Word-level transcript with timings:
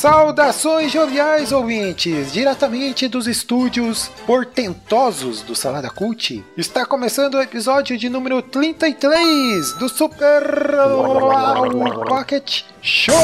Saudações 0.00 0.90
joviais 0.90 1.52
ouvintes, 1.52 2.32
diretamente 2.32 3.06
dos 3.06 3.26
estúdios 3.26 4.10
portentosos 4.26 5.42
do 5.42 5.54
Salada 5.54 5.90
Cult. 5.90 6.42
Está 6.56 6.86
começando 6.86 7.34
o 7.34 7.42
episódio 7.42 7.98
de 7.98 8.08
número 8.08 8.40
33 8.40 9.74
do 9.74 9.90
Super 9.90 10.42
Pocket 12.08 12.62
Show. 12.80 13.14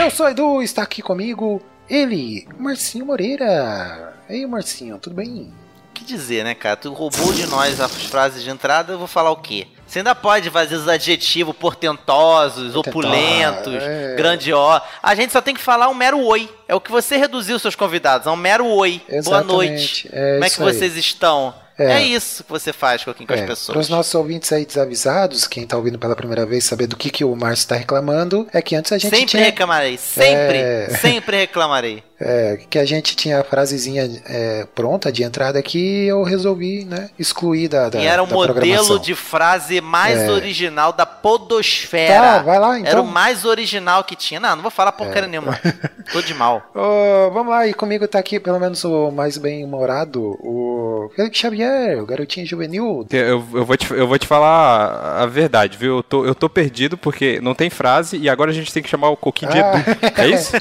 Eu 0.00 0.10
sou 0.12 0.28
Edu, 0.28 0.62
está 0.62 0.82
aqui 0.82 1.02
comigo 1.02 1.60
ele, 1.90 2.46
Marcinho 2.56 3.06
Moreira. 3.06 4.14
Ei, 4.28 4.46
Marcinho, 4.46 5.00
tudo 5.00 5.16
bem? 5.16 5.52
O 5.90 5.94
que 5.94 6.04
dizer, 6.04 6.44
né, 6.44 6.54
cara? 6.54 6.76
Tu 6.76 6.92
roubou 6.92 7.32
de 7.32 7.44
nós 7.48 7.80
as 7.80 7.90
frases 8.04 8.44
de 8.44 8.50
entrada, 8.50 8.92
eu 8.92 8.98
vou 8.98 9.08
falar 9.08 9.32
o 9.32 9.36
quê? 9.38 9.66
Você 9.86 10.00
ainda 10.00 10.14
pode 10.14 10.50
fazer 10.50 10.74
os 10.74 10.88
adjetivos 10.88 11.54
portentosos, 11.56 12.74
opulentos, 12.74 13.82
é. 13.82 14.16
grandiosos. 14.16 14.86
A 15.02 15.14
gente 15.14 15.32
só 15.32 15.40
tem 15.40 15.54
que 15.54 15.60
falar 15.60 15.88
um 15.88 15.94
mero 15.94 16.20
oi. 16.20 16.50
É 16.66 16.74
o 16.74 16.80
que 16.80 16.90
você 16.90 17.16
reduziu 17.16 17.58
seus 17.58 17.76
convidados, 17.76 18.26
é 18.26 18.30
um 18.30 18.36
mero 18.36 18.66
oi. 18.66 19.00
Boa 19.08 19.18
Exatamente, 19.18 19.52
noite. 19.52 20.08
é 20.12 20.32
Como 20.34 20.44
é 20.44 20.50
que 20.50 20.62
aí. 20.62 20.72
vocês 20.74 20.96
estão? 20.96 21.54
É. 21.78 21.92
É, 21.92 22.02
isso 22.02 22.42
que 22.42 22.50
você 22.50 22.72
faz 22.72 23.04
com, 23.04 23.12
com 23.12 23.22
as 23.24 23.30
É, 23.30 23.36
para 23.36 23.46
pessoas. 23.48 23.78
os 23.78 23.88
nossos 23.88 24.14
ouvintes 24.14 24.50
aí 24.52 24.64
desavisados, 24.64 25.46
quem 25.46 25.64
está 25.64 25.76
ouvindo 25.76 25.98
pela 25.98 26.16
primeira 26.16 26.46
vez, 26.46 26.64
saber 26.64 26.86
do 26.86 26.96
que, 26.96 27.10
que 27.10 27.24
o 27.24 27.34
Márcio 27.36 27.64
está 27.64 27.74
reclamando, 27.76 28.46
é 28.52 28.62
que 28.62 28.74
antes 28.74 28.92
a 28.92 28.98
gente 28.98 29.10
Sempre 29.10 29.26
tinha... 29.26 29.44
reclamarei, 29.44 29.98
sempre, 29.98 30.58
É. 30.58 30.88
sempre 31.00 31.36
reclamarei. 31.36 32.02
É, 32.18 32.58
que 32.70 32.78
a 32.78 32.84
gente 32.86 33.14
tinha 33.14 33.40
a 33.40 33.44
frasezinha 33.44 34.10
é, 34.24 34.66
pronta 34.74 35.12
de 35.12 35.22
entrada 35.22 35.60
que 35.62 36.06
eu 36.06 36.22
resolvi 36.22 36.82
né, 36.86 37.10
excluir 37.18 37.68
da, 37.68 37.90
da 37.90 38.00
e 38.00 38.06
era 38.06 38.22
o 38.22 38.26
modelo 38.26 38.98
de 38.98 39.14
frase 39.14 39.82
mais 39.82 40.18
É. 40.20 40.30
original 40.30 40.94
da 40.94 41.04
podosfera. 41.04 42.14
Tá, 42.14 42.38
vai 42.42 42.58
lá, 42.58 42.78
então. 42.78 42.90
Era 42.90 43.02
o 43.02 43.06
mais 43.06 43.44
original 43.44 44.02
que 44.02 44.16
tinha. 44.16 44.40
Não, 44.40 44.56
não 44.56 44.62
vou 44.62 44.70
falar 44.70 44.92
porcaria 44.92 45.28
nenhuma. 45.28 45.60
Tô 46.10 46.22
de 46.22 46.32
mal. 46.32 46.62
Ô, 46.74 47.30
vamos 47.32 47.52
lá, 47.52 47.66
e 47.66 47.74
comigo 47.74 48.08
tá 48.08 48.18
aqui 48.18 48.40
pelo 48.40 48.58
menos 48.58 48.82
o 48.84 49.10
mais 49.10 49.36
bem-humorado, 49.36 50.38
o 50.40 50.75
Felipe 51.14 51.36
Xavier, 51.36 52.02
o 52.02 52.06
garotinho 52.06 52.46
juvenil. 52.46 53.06
Eu, 53.10 53.44
eu, 53.54 53.64
vou 53.64 53.76
te, 53.76 53.90
eu 53.92 54.06
vou 54.08 54.18
te 54.18 54.26
falar 54.26 55.22
a 55.22 55.26
verdade, 55.26 55.76
viu? 55.78 55.98
Eu 55.98 56.02
tô, 56.02 56.24
eu 56.24 56.34
tô 56.34 56.48
perdido 56.48 56.96
porque 56.96 57.40
não 57.40 57.54
tem 57.54 57.70
frase 57.70 58.16
e 58.16 58.28
agora 58.28 58.50
a 58.50 58.54
gente 58.54 58.72
tem 58.72 58.82
que 58.82 58.88
chamar 58.88 59.10
o 59.10 59.16
Coquinho 59.16 59.52
de 59.52 59.60
Ah. 59.60 59.72
Edu. 59.78 60.20
É 60.20 60.28
isso? 60.28 60.52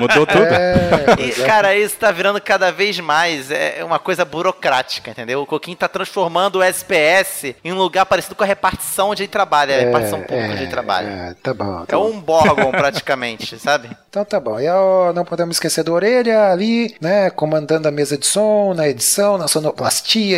Mudou 0.00 0.26
tudo? 0.26 0.44
É, 0.44 0.74
E, 1.18 1.40
é. 1.42 1.46
cara, 1.46 1.76
isso 1.76 1.96
tá 1.96 2.10
virando 2.10 2.40
cada 2.40 2.70
vez 2.70 2.98
mais 3.00 3.50
é 3.50 3.82
uma 3.84 3.98
coisa 3.98 4.24
burocrática, 4.24 5.10
entendeu? 5.10 5.42
O 5.42 5.46
Coquinho 5.46 5.76
tá 5.76 5.88
transformando 5.88 6.58
o 6.58 6.62
SPS 6.62 7.54
em 7.64 7.72
um 7.72 7.76
lugar 7.78 8.06
parecido 8.06 8.34
com 8.34 8.44
a 8.44 8.46
repartição 8.46 9.10
onde 9.10 9.22
ele 9.22 9.28
trabalha, 9.28 9.76
a 9.76 9.80
repartição 9.80 10.20
pública 10.20 10.52
onde 10.52 10.62
ele 10.62 10.70
trabalha. 10.70 11.08
é, 11.08 11.34
tá 11.42 11.52
bom. 11.54 11.84
tá 11.84 11.94
É 11.94 11.98
um 11.98 12.20
Borgon, 12.20 12.70
praticamente, 12.70 13.58
sabe? 13.58 13.90
Então 14.08 14.24
tá 14.24 14.38
bom. 14.38 14.60
E 14.60 14.68
ó, 14.68 15.12
não 15.12 15.24
podemos 15.24 15.56
esquecer 15.56 15.82
do 15.82 15.92
Orelha 15.92 16.50
ali, 16.50 16.94
né? 17.00 17.30
Comandando 17.30 17.88
a 17.88 17.90
mesa 17.90 18.16
de 18.16 18.26
som, 18.26 18.74
na 18.74 18.88
edição, 18.88 19.38
na 19.38 19.48
sonoplastia 19.48 19.81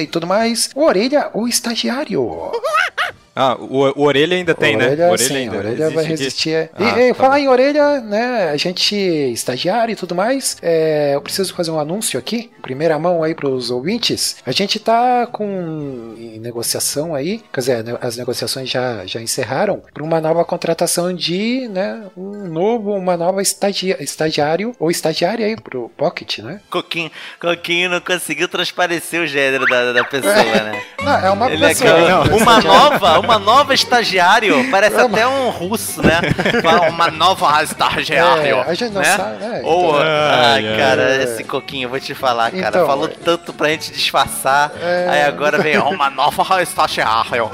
e 0.02 0.06
tudo 0.06 0.26
mais. 0.26 0.70
Orelha, 0.74 1.30
o 1.34 1.46
estagiário. 1.48 2.52
Ah, 3.36 3.56
o, 3.58 4.00
o 4.00 4.04
Orelha 4.04 4.36
ainda 4.36 4.54
tem, 4.54 4.76
orelha, 4.76 4.96
né? 5.08 5.10
O 5.12 5.18
sim, 5.18 5.36
ainda 5.36 5.56
orelha 5.58 5.90
vai 5.90 6.04
resistir. 6.04 6.70
E, 6.78 6.84
Ah, 6.84 7.02
e 7.02 7.08
tá 7.08 7.14
falar 7.14 7.34
bom. 7.36 7.40
em 7.40 7.48
orelha, 7.48 8.00
né? 8.00 8.50
A 8.50 8.56
gente 8.56 8.94
estagiário 8.94 9.92
e 9.92 9.96
tudo 9.96 10.14
mais. 10.14 10.56
é, 10.62 11.12
eu 11.14 11.20
preciso 11.20 11.52
fazer 11.54 11.70
um 11.70 11.80
anúncio 11.80 12.18
aqui, 12.18 12.50
primeira 12.62 12.98
mão 12.98 13.22
aí 13.24 13.34
para 13.34 13.48
os 13.48 13.70
ouvintes. 13.70 14.36
A 14.46 14.52
gente 14.52 14.78
tá 14.78 15.26
com 15.26 16.14
negociação 16.40 17.14
aí, 17.14 17.42
quer 17.52 17.60
dizer, 17.60 17.84
ne- 17.84 17.98
as 18.00 18.16
negociações 18.16 18.68
já, 18.70 19.04
já 19.06 19.20
encerraram 19.20 19.82
para 19.92 20.02
uma 20.04 20.20
nova 20.20 20.44
contratação 20.44 21.12
de, 21.12 21.68
né? 21.68 22.02
Um 22.16 22.46
novo, 22.46 22.92
uma 22.92 23.16
nova 23.16 23.42
estagi 23.42 23.94
estagiário 24.00 24.74
ou 24.78 24.90
estagiária 24.90 25.46
aí 25.46 25.56
pro 25.56 25.88
Pocket, 25.96 26.38
né? 26.38 26.60
Coquinho, 26.70 27.10
Coquinho 27.40 27.90
não 27.90 28.00
conseguiu 28.00 28.46
transparecer 28.48 29.20
o 29.20 29.26
gênero 29.26 29.66
da, 29.66 29.92
da 29.92 30.04
pessoa, 30.04 30.32
né? 30.62 30.82
Não, 31.02 31.18
é 31.18 31.30
uma 31.30 31.50
Ele 31.50 31.64
é 31.64 31.68
pessoa. 31.68 31.90
aquela- 31.90 32.24
não, 32.26 32.36
uma 32.36 32.60
nova, 32.60 33.20
uma 33.24 33.38
nova 33.38 33.74
estagiário, 33.74 34.70
parece 34.70 34.96
É 34.96 35.04
uma- 35.04 35.16
até 35.18 35.26
um 35.26 35.50
russo, 35.50 36.02
né? 36.02 36.20
Uma 36.90 37.10
nova 37.10 37.62
estagiário. 37.62 38.56
É, 38.56 38.62
a 38.62 38.74
gente 38.74 38.92
não 38.92 39.00
né? 39.00 39.16
sabe, 39.16 39.44
né? 39.44 39.60
Ou, 39.64 39.88
Então- 39.90 40.00
ai, 40.02 40.68
Ai, 40.68 40.76
cara, 40.76 41.22
esse 41.22 41.44
coquinho, 41.44 41.86
eu 41.86 41.90
vou 41.90 42.00
te 42.00 42.14
falar, 42.14 42.50
cara, 42.50 42.68
Então, 42.68 42.86
falou 42.86 43.06
é. 43.08 43.12
tanto 43.24 43.52
pra 43.52 43.68
gente 43.70 43.92
disfarçar, 43.92 44.72
É. 44.80 45.06
aí 45.08 45.22
agora 45.22 45.58
vem 45.58 45.78
uma 45.78 46.10
nova 46.10 46.62
estagiário. 46.62 47.50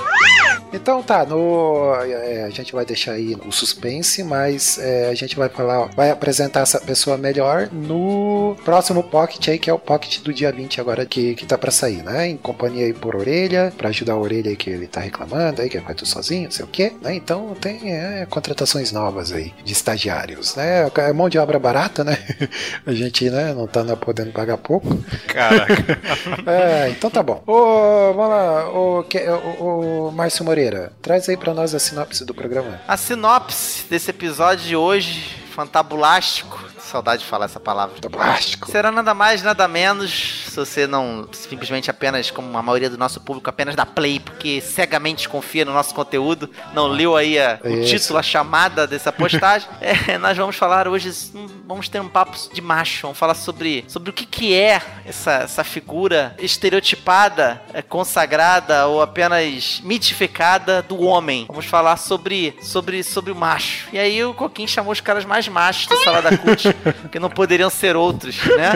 Então 0.72 1.02
tá, 1.02 1.24
no, 1.26 1.96
é, 2.04 2.44
a 2.44 2.50
gente 2.50 2.72
vai 2.72 2.84
deixar 2.84 3.12
aí 3.12 3.36
o 3.44 3.50
suspense, 3.50 4.22
mas 4.22 4.78
é, 4.78 5.08
a 5.10 5.14
gente 5.14 5.34
vai 5.36 5.48
falar, 5.48 5.86
vai 5.96 6.10
apresentar 6.12 6.60
essa 6.60 6.80
pessoa 6.80 7.16
melhor 7.16 7.68
no 7.72 8.56
próximo 8.64 9.02
Pocket 9.02 9.48
aí, 9.48 9.58
que 9.58 9.68
é 9.68 9.72
o 9.72 9.78
Pocket 9.80 10.20
do 10.20 10.32
dia 10.32 10.52
20 10.52 10.80
agora 10.80 11.04
que, 11.04 11.34
que 11.34 11.44
tá 11.44 11.58
pra 11.58 11.72
sair, 11.72 12.04
né? 12.04 12.28
Em 12.28 12.36
companhia 12.36 12.86
aí 12.86 12.92
por 12.92 13.16
orelha, 13.16 13.72
pra 13.76 13.88
ajudar 13.88 14.12
a 14.12 14.16
orelha 14.16 14.50
aí 14.50 14.56
que 14.56 14.70
ele 14.70 14.86
tá 14.86 15.00
reclamando 15.00 15.59
aí, 15.60 15.68
que 15.70 15.78
vai 15.78 15.94
tudo 15.94 16.08
sozinho, 16.08 16.44
não 16.44 16.50
sei 16.50 16.64
o 16.64 16.68
quê, 16.68 16.92
né? 17.02 17.14
Então 17.14 17.54
tem 17.60 17.92
é, 17.94 18.26
contratações 18.26 18.92
novas 18.92 19.32
aí 19.32 19.52
de 19.64 19.72
estagiários, 19.72 20.54
né? 20.56 20.90
É 20.98 21.12
mão 21.12 21.28
de 21.28 21.38
obra 21.38 21.58
barata, 21.58 22.02
né? 22.04 22.16
A 22.86 22.92
gente, 22.92 23.28
né, 23.30 23.52
não 23.54 23.66
tá 23.66 23.84
podendo 23.96 24.32
pagar 24.32 24.56
pouco. 24.58 24.96
Caraca. 25.26 26.00
É, 26.46 26.88
então 26.90 27.10
tá 27.10 27.22
bom. 27.22 27.42
Ô, 27.46 28.12
vamos 28.14 28.30
lá, 28.30 28.68
ô, 28.70 29.02
que- 29.04 29.26
ô, 29.28 30.06
ô, 30.08 30.10
Márcio 30.10 30.44
Moreira, 30.44 30.92
traz 31.02 31.28
aí 31.28 31.36
pra 31.36 31.52
nós 31.54 31.74
a 31.74 31.78
sinopse 31.78 32.24
do 32.24 32.34
programa. 32.34 32.80
A 32.88 32.96
sinopse 32.96 33.84
desse 33.88 34.10
episódio 34.10 34.64
de 34.66 34.76
hoje, 34.76 35.36
fantabulástico, 35.54 36.69
saudade 36.90 37.22
de 37.22 37.28
falar 37.28 37.46
essa 37.46 37.60
palavra. 37.60 37.98
Do 38.00 38.10
plástico. 38.10 38.70
Será 38.70 38.90
nada 38.90 39.14
mais, 39.14 39.42
nada 39.42 39.66
menos, 39.68 40.44
se 40.48 40.56
você 40.56 40.86
não 40.86 41.28
simplesmente 41.32 41.90
apenas, 41.90 42.30
como 42.30 42.56
a 42.56 42.62
maioria 42.62 42.90
do 42.90 42.98
nosso 42.98 43.20
público, 43.20 43.48
apenas 43.48 43.74
dá 43.74 43.86
play, 43.86 44.18
porque 44.20 44.60
cegamente 44.60 45.28
confia 45.28 45.64
no 45.64 45.72
nosso 45.72 45.94
conteúdo, 45.94 46.50
não 46.74 46.86
leu 46.86 47.16
aí 47.16 47.38
a- 47.38 47.58
o 47.64 47.84
título, 47.84 48.18
a 48.18 48.22
chamada 48.22 48.86
dessa 48.86 49.12
postagem, 49.12 49.68
é, 49.80 50.18
nós 50.18 50.36
vamos 50.36 50.56
falar 50.56 50.88
hoje, 50.88 51.10
hum, 51.34 51.46
vamos 51.66 51.88
ter 51.88 52.00
um 52.00 52.08
papo 52.08 52.36
de 52.52 52.60
macho, 52.60 53.02
vamos 53.02 53.18
falar 53.18 53.34
sobre, 53.34 53.84
sobre 53.88 54.10
o 54.10 54.12
que, 54.12 54.26
que 54.26 54.54
é 54.54 54.80
essa, 55.04 55.32
essa 55.44 55.64
figura 55.64 56.34
estereotipada, 56.38 57.62
é, 57.74 57.82
consagrada 57.82 58.86
ou 58.86 59.02
apenas 59.02 59.80
mitificada 59.84 60.82
do 60.82 61.00
homem. 61.02 61.44
Vamos 61.48 61.66
falar 61.66 61.96
sobre, 61.96 62.56
sobre, 62.62 63.02
sobre 63.02 63.30
o 63.32 63.36
macho. 63.36 63.88
E 63.92 63.98
aí 63.98 64.24
o 64.24 64.32
Coquinho 64.34 64.68
chamou 64.68 64.92
os 64.92 65.00
caras 65.00 65.24
mais 65.24 65.46
machos 65.48 65.86
do 65.86 65.96
Salada 66.02 66.36
Cult, 66.38 66.64
que 67.10 67.18
não 67.18 67.30
poderiam 67.30 67.70
ser 67.70 67.96
outros, 67.96 68.36
né? 68.44 68.72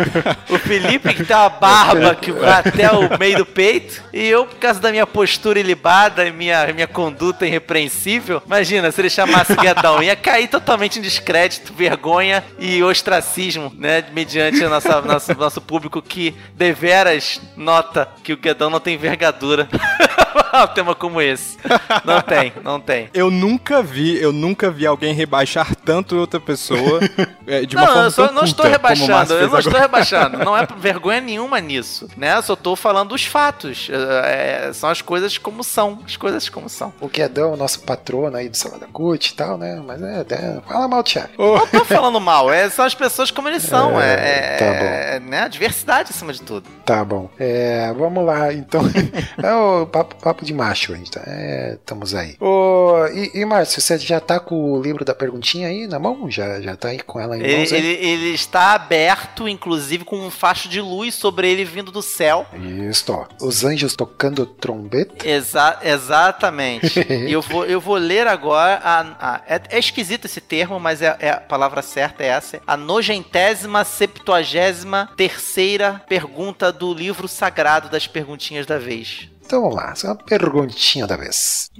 O 0.48 0.58
Felipe 0.58 1.14
que 1.14 1.24
tem 1.24 1.36
uma 1.36 1.48
barba 1.48 2.14
que 2.14 2.32
vai 2.32 2.60
até 2.60 2.90
o 2.90 3.18
meio 3.18 3.38
do 3.38 3.46
peito, 3.46 4.02
e 4.12 4.26
eu, 4.26 4.46
por 4.46 4.56
causa 4.56 4.80
da 4.80 4.90
minha 4.90 5.06
postura 5.06 5.58
ilibada 5.58 6.26
e 6.26 6.32
minha, 6.32 6.72
minha 6.72 6.86
conduta 6.86 7.46
irrepreensível, 7.46 8.42
imagina 8.44 8.90
se 8.90 9.00
ele 9.00 9.10
chamasse 9.10 9.54
Guedão, 9.54 10.02
ia 10.02 10.16
cair 10.16 10.48
totalmente 10.48 10.98
em 10.98 11.02
descrédito, 11.02 11.72
vergonha 11.72 12.44
e 12.58 12.82
ostracismo, 12.82 13.72
né? 13.76 14.04
Mediante 14.12 14.62
o 14.64 14.68
nosso, 14.68 14.88
nosso, 15.02 15.34
nosso 15.34 15.60
público 15.60 16.00
que 16.02 16.34
deveras 16.54 17.40
nota 17.56 18.08
que 18.22 18.32
o 18.32 18.36
Guedão 18.36 18.70
não 18.70 18.80
tem 18.80 18.94
envergadura. 18.94 19.68
um 20.62 20.66
tema 20.68 20.94
como 20.94 21.20
esse. 21.20 21.58
Não 22.04 22.20
tem, 22.20 22.52
não 22.62 22.80
tem. 22.80 23.08
Eu 23.12 23.30
nunca 23.30 23.82
vi, 23.82 24.16
eu 24.20 24.32
nunca 24.32 24.70
vi 24.70 24.86
alguém 24.86 25.14
rebaixar 25.14 25.73
tanto 25.84 26.16
outra 26.16 26.40
pessoa 26.40 27.00
é, 27.46 27.64
de 27.64 27.76
uma 27.76 27.86
não, 27.86 27.92
forma 27.92 28.06
eu 28.06 28.10
só 28.10 28.26
tão 28.26 28.34
não 28.34 28.44
estou 28.44 28.66
rebaixando, 28.66 29.34
eu 29.34 29.48
não 29.48 29.58
estou 29.58 29.70
agora. 29.70 29.82
rebaixando. 29.82 30.38
Não 30.38 30.56
é 30.56 30.66
vergonha 30.76 31.20
nenhuma 31.20 31.60
nisso, 31.60 32.08
né? 32.16 32.36
Eu 32.36 32.42
só 32.42 32.54
estou 32.54 32.76
falando 32.76 33.10
dos 33.10 33.24
fatos. 33.24 33.88
É, 33.90 34.70
são 34.72 34.90
as 34.90 35.02
coisas 35.02 35.38
como 35.38 35.62
são, 35.62 36.00
as 36.04 36.16
coisas 36.16 36.48
como 36.48 36.68
são. 36.68 36.92
O 37.00 37.08
Guedão, 37.08 37.52
o 37.52 37.56
nosso 37.56 37.80
patrono 37.80 38.36
aí 38.36 38.48
do 38.48 38.56
Salada 38.56 38.86
Cut 38.92 39.30
e 39.30 39.34
tal, 39.34 39.58
né? 39.58 39.82
Mas 39.86 40.02
é, 40.02 40.24
é 40.28 40.60
fala 40.66 40.88
mal 40.88 41.02
do 41.02 41.08
chefe. 41.08 41.30
Não 41.38 41.66
tô 41.66 41.84
falando 41.84 42.20
mal, 42.20 42.52
é, 42.52 42.68
são 42.70 42.84
as 42.84 42.94
pessoas 42.94 43.30
como 43.30 43.48
eles 43.48 43.62
são. 43.62 44.00
É, 44.00 44.12
é, 44.12 44.56
tá 44.56 44.64
é, 44.64 45.20
né? 45.20 45.42
A 45.42 45.48
diversidade 45.48 46.10
acima 46.10 46.32
de 46.32 46.42
tudo. 46.42 46.68
Tá 46.84 47.04
bom. 47.04 47.28
É, 47.38 47.92
vamos 47.96 48.24
lá, 48.24 48.52
então. 48.52 48.82
é 49.42 49.54
o 49.54 49.86
papo, 49.86 50.16
papo 50.16 50.44
de 50.44 50.54
macho, 50.54 50.92
a 50.92 50.96
gente 50.96 51.10
tá. 51.10 51.22
É, 51.26 51.74
estamos 51.74 52.14
aí. 52.14 52.36
Ô, 52.40 53.06
e, 53.12 53.40
e 53.40 53.44
Márcio, 53.44 53.80
você 53.80 53.98
já 53.98 54.20
tá 54.20 54.40
com 54.40 54.72
o 54.72 54.82
livro 54.82 55.04
da 55.04 55.14
perguntinha 55.14 55.68
aí? 55.68 55.73
Aí 55.82 55.86
na 55.86 55.98
mão? 55.98 56.30
Já, 56.30 56.60
já 56.60 56.76
tá 56.76 56.88
aí 56.88 57.00
com 57.00 57.18
ela 57.20 57.36
em 57.36 57.42
Ele, 57.42 57.56
mãos 57.56 57.72
ele- 57.72 57.86
ele 57.88 58.30
está 58.34 58.72
aberto, 58.74 59.48
inclusive, 59.48 60.04
com 60.04 60.18
um 60.18 60.30
facho 60.30 60.68
de 60.68 60.80
luz 60.80 61.14
sobre 61.14 61.50
ele 61.50 61.64
vindo 61.64 61.90
do 61.92 62.02
céu. 62.02 62.46
Isso, 62.88 63.12
ó. 63.12 63.26
Os 63.44 63.64
anjos 63.64 63.94
tocando 63.94 64.46
trombeta. 64.46 65.26
Exa 65.28 65.78
exatamente. 65.82 67.00
E 67.24 67.32
eu 67.32 67.40
vou, 67.42 67.64
eu 67.66 67.80
vou 67.80 67.96
ler 67.96 68.26
agora. 68.26 68.80
A, 68.82 69.00
a- 69.34 69.42
é, 69.46 69.60
é 69.70 69.78
esquisito 69.78 70.24
esse 70.26 70.40
termo, 70.40 70.78
mas 70.80 71.00
é, 71.02 71.16
é 71.20 71.30
a 71.30 71.36
palavra 71.40 71.82
certa 71.82 72.22
é 72.22 72.26
essa. 72.28 72.60
A 72.66 72.76
nojentésima, 72.76 73.84
septuagésima, 73.84 75.10
terceira 75.16 76.02
pergunta 76.08 76.72
do 76.72 76.92
livro 76.92 77.26
sagrado 77.28 77.88
das 77.88 78.06
perguntinhas 78.06 78.66
da 78.66 78.78
vez. 78.78 79.28
Então 79.44 79.60
vamos 79.60 79.76
lá, 79.76 79.90
essa 79.92 80.06
é 80.06 80.10
uma 80.10 80.16
perguntinha 80.16 81.06
da 81.06 81.16
vez. 81.16 81.70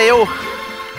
Eu 0.00 0.28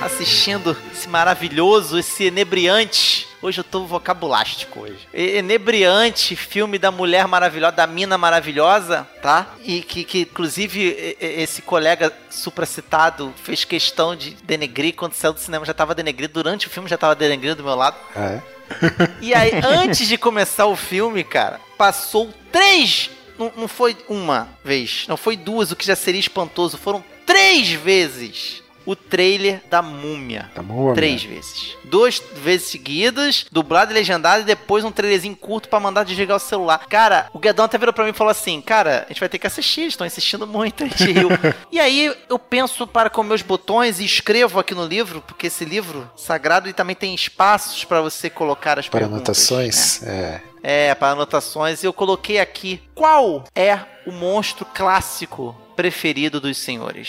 assistindo 0.01 0.75
esse 0.91 1.07
maravilhoso, 1.07 1.97
esse 1.97 2.25
enebriante. 2.25 3.27
Hoje 3.41 3.61
eu 3.61 3.63
tô 3.63 3.85
vocabulástico 3.85 4.81
hoje. 4.81 5.07
Enebriante 5.13 6.35
filme 6.35 6.77
da 6.77 6.91
mulher 6.91 7.25
maravilhosa, 7.25 7.71
da 7.77 7.87
mina 7.87 8.17
maravilhosa, 8.17 9.07
tá? 9.21 9.47
E 9.63 9.81
que, 9.81 10.03
que 10.03 10.21
inclusive 10.21 11.15
esse 11.19 11.61
colega 11.61 12.11
supracitado 12.29 13.33
fez 13.41 13.63
questão 13.63 14.15
de 14.15 14.31
denegrir 14.43 14.93
quando 14.93 15.13
saiu 15.13 15.31
do 15.31 15.39
cinema 15.39 15.65
já 15.65 15.73
tava 15.73 15.95
denegrido, 15.95 16.33
durante 16.33 16.67
o 16.67 16.69
filme 16.69 16.89
já 16.89 16.97
tava 16.97 17.15
denegrido 17.15 17.55
do 17.55 17.63
meu 17.63 17.75
lado. 17.75 17.95
É? 18.15 18.41
E 19.21 19.33
aí, 19.33 19.51
antes 19.63 20.07
de 20.07 20.17
começar 20.17 20.65
o 20.67 20.75
filme, 20.75 21.23
cara, 21.23 21.59
passou 21.77 22.31
três. 22.51 23.09
Não, 23.37 23.51
não 23.55 23.67
foi 23.67 23.97
uma 24.07 24.49
vez, 24.63 25.05
não 25.07 25.17
foi 25.17 25.37
duas, 25.37 25.71
o 25.71 25.75
que 25.75 25.85
já 25.85 25.95
seria 25.95 26.19
espantoso. 26.19 26.77
Foram 26.77 27.03
três 27.25 27.71
vezes 27.71 28.61
o 28.85 28.95
trailer 28.95 29.61
da 29.69 29.81
múmia. 29.81 30.49
Tá 30.55 30.61
bom, 30.61 30.93
Três 30.93 31.23
vezes. 31.23 31.77
Duas 31.83 32.21
vezes 32.35 32.67
seguidas, 32.67 33.45
dublado 33.51 33.91
e 33.91 33.93
legendado, 33.93 34.41
e 34.41 34.45
depois 34.45 34.83
um 34.83 34.91
trailerzinho 34.91 35.35
curto 35.35 35.69
pra 35.69 35.79
mandar 35.79 36.03
desligar 36.03 36.37
o 36.37 36.39
celular. 36.39 36.87
Cara, 36.87 37.29
o 37.33 37.39
Guedão 37.39 37.65
até 37.65 37.77
virou 37.77 37.93
pra 37.93 38.03
mim 38.03 38.11
e 38.11 38.13
falou 38.13 38.31
assim: 38.31 38.61
Cara, 38.61 39.05
a 39.05 39.09
gente 39.09 39.19
vai 39.19 39.29
ter 39.29 39.39
que 39.39 39.47
assistir, 39.47 39.87
estão 39.87 40.07
insistindo 40.07 40.47
muito, 40.47 40.83
a 40.83 40.87
gente 40.87 41.11
riu. 41.11 41.29
e 41.71 41.79
aí 41.79 42.15
eu 42.29 42.39
penso 42.39 42.87
para 42.87 43.09
com 43.09 43.23
meus 43.23 43.41
botões 43.41 43.99
e 43.99 44.05
escrevo 44.05 44.59
aqui 44.59 44.73
no 44.73 44.85
livro, 44.85 45.21
porque 45.21 45.47
esse 45.47 45.65
livro 45.65 46.09
sagrado 46.15 46.69
e 46.69 46.73
também 46.73 46.95
tem 46.95 47.13
espaços 47.13 47.83
pra 47.85 48.01
você 48.01 48.29
colocar 48.29 48.79
as 48.79 48.87
Para 48.89 49.05
anotações, 49.05 50.01
né? 50.01 50.41
é. 50.45 50.89
É, 50.89 50.93
para 50.95 51.11
anotações. 51.13 51.83
E 51.83 51.85
eu 51.85 51.93
coloquei 51.93 52.39
aqui 52.39 52.81
qual 52.93 53.45
é 53.55 53.79
o 54.05 54.11
monstro 54.11 54.65
clássico 54.65 55.55
preferido 55.75 56.41
dos 56.41 56.57
senhores. 56.57 57.07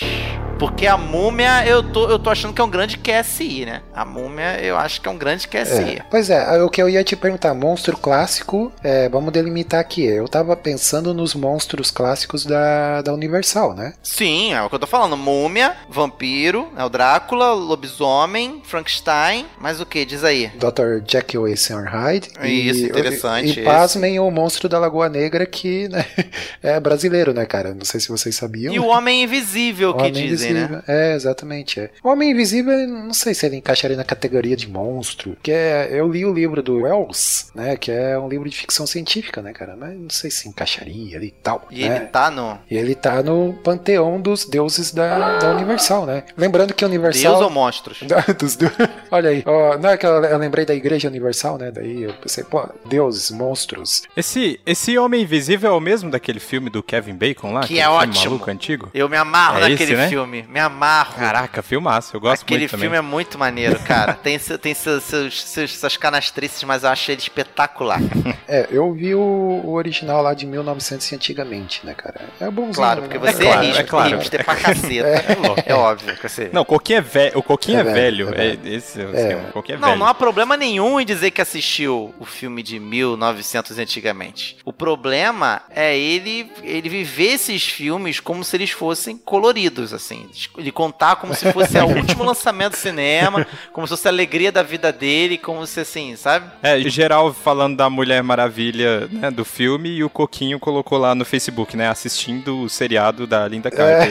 Porque 0.61 0.87
a 0.87 0.99
múmia, 0.99 1.67
eu 1.67 1.83
tô, 1.83 2.07
eu 2.11 2.19
tô 2.19 2.29
achando 2.29 2.53
que 2.53 2.61
é 2.61 2.65
um 2.65 2.69
grande 2.69 2.99
QSI, 2.99 3.65
né? 3.65 3.81
A 3.95 4.05
múmia, 4.05 4.61
eu 4.63 4.77
acho 4.77 5.01
que 5.01 5.09
é 5.09 5.11
um 5.11 5.17
grande 5.17 5.49
QSI. 5.49 5.97
É, 5.97 6.03
Pois 6.11 6.29
é, 6.29 6.63
o 6.63 6.69
que 6.69 6.83
eu 6.83 6.87
ia 6.87 7.03
te 7.03 7.17
perguntar, 7.17 7.55
monstro 7.55 7.97
clássico, 7.97 8.71
é, 8.85 9.09
vamos 9.09 9.33
delimitar 9.33 9.81
aqui. 9.81 10.05
Eu 10.05 10.29
tava 10.29 10.55
pensando 10.55 11.15
nos 11.15 11.35
monstros 11.35 11.91
clássicos 11.91 12.45
da, 12.45 13.01
da 13.01 13.15
Universal, 13.15 13.75
né? 13.75 13.95
Sim, 14.03 14.53
é 14.53 14.61
o 14.61 14.69
que 14.69 14.75
eu 14.75 14.79
tô 14.79 14.87
falando. 14.87 15.17
Múmia, 15.17 15.75
vampiro, 15.89 16.69
é 16.77 16.85
o 16.85 16.91
Drácula, 16.91 17.55
lobisomem, 17.55 18.61
Frankenstein, 18.63 19.47
mas 19.59 19.81
o 19.81 19.87
que? 19.87 20.05
Diz 20.05 20.25
aí. 20.25 20.49
Dr. 20.57 21.03
Jekyll 21.11 21.49
e 21.49 21.57
Sr. 21.57 21.85
Hyde. 21.87 22.29
Isso, 22.43 22.81
e, 22.81 22.85
interessante 22.91 23.47
E, 23.47 23.51
esse. 23.53 23.61
e 23.61 23.65
pasmem 23.65 24.21
o 24.21 24.31
monstro 24.31 24.69
da 24.69 24.79
Lagoa 24.79 25.09
Negra, 25.09 25.47
que 25.47 25.89
né, 25.89 26.05
é 26.63 26.79
brasileiro, 26.79 27.33
né, 27.33 27.47
cara? 27.47 27.73
Não 27.73 27.87
sei 27.87 27.99
se 27.99 28.11
vocês 28.11 28.37
sabiam. 28.37 28.75
E 28.75 28.79
o 28.79 28.85
Homem 28.85 29.23
Invisível, 29.23 29.95
que 29.95 30.01
Homem 30.01 30.13
dizem, 30.13 30.50
né? 30.55 30.83
É, 30.87 31.15
exatamente. 31.15 31.81
É. 31.81 31.91
O 32.03 32.09
Homem 32.09 32.31
Invisível, 32.31 32.77
não 32.89 33.13
sei 33.15 33.35
se 33.35 33.47
ele 33.47 33.57
encaixaria 33.57 33.97
na 33.97 34.05
categoria 34.05 34.57
de 34.57 34.69
monstro. 34.69 35.37
Que 35.43 35.53
é, 35.53 35.89
eu 35.93 36.09
li 36.11 36.25
o 36.25 36.33
livro 36.33 36.63
do 36.63 36.83
Wells, 36.83 37.51
né? 37.55 37.77
Que 37.77 37.91
é 37.91 38.19
um 38.19 38.29
livro 38.29 38.49
de 38.49 38.57
ficção 38.57 38.87
científica, 38.87 39.43
né, 39.43 39.53
cara? 39.53 39.77
Mas 39.77 39.99
não 39.99 40.11
sei 40.11 40.31
se 40.31 40.49
encaixaria 40.49 41.17
ali 41.17 41.29
e 41.29 41.31
tal. 41.43 41.67
E 41.71 41.89
né? 41.89 41.97
ele 41.97 42.07
tá 42.07 42.31
no. 42.31 42.59
E 42.71 42.77
ele 42.77 42.95
tá 42.95 43.23
no 43.23 43.53
panteão 43.65 44.21
dos 44.21 44.45
deuses 44.45 44.93
da, 44.93 45.39
da 45.39 45.55
Universal, 45.57 46.07
né? 46.07 46.25
Lembrando 46.37 46.75
que 46.75 46.85
Universal. 46.85 47.33
Deus 47.33 47.45
ou 47.45 47.51
monstros? 47.51 48.03
Da- 48.03 48.21
dos 48.39 48.57
deu- 48.57 48.71
Olha 49.11 49.31
aí, 49.31 49.43
ó, 49.47 49.77
não 49.79 49.91
é 49.91 49.97
que 49.97 50.07
eu, 50.07 50.11
eu 50.25 50.39
lembrei 50.39 50.65
da 50.65 50.75
Igreja 50.75 51.09
Universal, 51.09 51.59
né? 51.59 51.71
Daí 51.71 52.03
eu 52.05 52.13
pensei, 52.15 52.45
pô, 52.45 52.69
deuses, 52.87 53.31
monstros. 53.31 54.03
Esse, 54.17 54.61
esse 54.67 54.97
Homem 54.99 55.23
Invisível 55.23 55.71
é 55.71 55.75
o 55.75 55.81
mesmo 55.81 56.11
daquele 56.11 56.41
filme 56.41 56.71
do 56.71 56.83
Kevin 56.83 57.15
Bacon 57.15 57.53
lá? 57.53 57.61
Que 57.63 57.79
é 57.79 57.83
filme 57.85 57.97
ótimo. 57.99 58.25
maluco 58.25 58.51
antigo? 58.51 58.91
Eu 58.95 59.09
me 59.09 59.17
amarro 59.17 59.59
É 59.59 59.69
naquele 59.69 59.83
esse, 59.85 59.95
né? 59.97 60.09
filme. 60.09 60.40
Me 60.49 60.61
amarro. 60.61 61.15
Caraca, 61.17 61.63
filmaço. 61.63 62.17
Eu 62.17 62.21
gosto 62.21 62.43
Aquele 62.43 62.61
muito 62.61 62.71
filme 62.71 62.85
também. 62.87 62.99
é 62.99 63.03
muito 63.03 63.39
maneiro, 63.39 63.79
cara. 63.81 64.15
tem 64.15 64.39
tem 64.39 64.75
seus, 64.75 65.03
seus, 65.05 65.43
seus- 65.43 65.79
suas 65.79 65.97
canastrices, 65.97 66.63
mas 66.65 66.83
eu 66.85 66.91
acho 66.91 67.11
ele 67.11 67.21
espetacular. 67.21 68.01
É, 68.49 68.69
eu 68.71 68.93
vi 68.93 69.15
o, 69.15 69.21
o 69.21 69.73
original 69.75 70.23
lá 70.23 70.35
de 70.35 70.47
1900 70.47 71.11
e 71.13 71.15
antigamente, 71.15 71.85
né, 71.85 71.95
cara? 71.95 72.21
É 72.41 72.51
bonzinho. 72.51 72.75
Claro, 72.75 73.03
porque 73.03 73.19
né? 73.19 73.33
você 73.33 73.43
é, 73.43 73.47
claro, 73.47 73.63
hipster, 73.67 73.81
é 73.81 73.89
claro. 73.89 74.11
hipster 74.17 74.45
pra 74.45 74.57
caceta. 74.61 75.63
É, 75.67 75.75
óbvio 75.75 76.17
que 76.17 76.29
você... 76.29 76.51
Não, 76.53 76.63
o 76.63 76.65
Coquinho 76.65 76.99
é 76.99 77.03
velho. 77.03 77.39
O 77.39 77.43
Coquinho 77.43 77.79
É 77.79 77.81
é, 77.83 77.85
velho, 77.93 78.27
velho. 78.31 78.61
é 78.65 78.69
É, 78.71 78.75
esse 78.75 79.01
é 79.01 79.05
o 79.05 79.15
É. 79.17 79.21
esquema. 79.23 79.49
O 79.49 79.53
Coquinho 79.53 79.77
é 79.77 79.81
Não, 79.81 79.89
velho. 79.89 80.01
não 80.01 80.07
há 80.07 80.15
problema 80.15 80.57
nenhum 80.57 81.01
em 81.01 81.05
dizer 81.05 81.31
que 81.31 81.41
assistiu 81.41 82.15
o 82.19 82.25
filme 82.25 82.63
de 82.63 82.79
1900 82.79 83.79
antigamente. 83.79 84.57
O 84.65 84.73
problema 84.73 85.63
é 85.71 85.97
ele 85.97 86.51
ele 86.63 86.89
viver 86.89 87.33
esses 87.35 87.65
filmes 87.67 88.21
como 88.21 88.45
se 88.45 88.57
eles 88.57 88.71
fossem 88.71 89.17
coloridos, 89.17 89.93
assim. 89.93 90.29
Ele 90.57 90.71
contar 90.73 91.17
como 91.17 91.35
se 91.35 91.53
fosse 91.53 91.79
o 91.79 91.87
último 91.97 92.25
lançamento 92.25 92.73
do 92.73 92.77
cinema, 92.79 93.47
como 93.73 93.87
se 93.87 93.91
fosse 93.93 94.09
a 94.09 94.11
alegria 94.11 94.51
da 94.53 94.63
vida 94.63 94.93
dele, 94.93 95.37
como 95.39 95.67
se 95.67 95.81
assim, 95.81 96.17
sabe? 96.17 96.47
É, 96.63 96.79
em 96.79 96.89
geral 96.89 97.33
falando 97.33 97.77
da 97.77 97.89
Mulher 97.91 98.23
Maravilha, 98.23 99.09
né, 99.11 99.31
do 99.31 99.45
filme, 99.45 99.89
e 99.91 100.05
o 100.05 100.11
Coquinho 100.11 100.59
colocou 100.59 100.99
lá 100.99 101.15
no 101.15 101.25
Facebook, 101.25 101.77
né, 101.77 101.89
assistindo 101.89 102.61
o 102.63 102.69
seriado 102.69 103.27
da 103.27 103.47
Linda 103.49 103.71
Carter. 103.71 104.11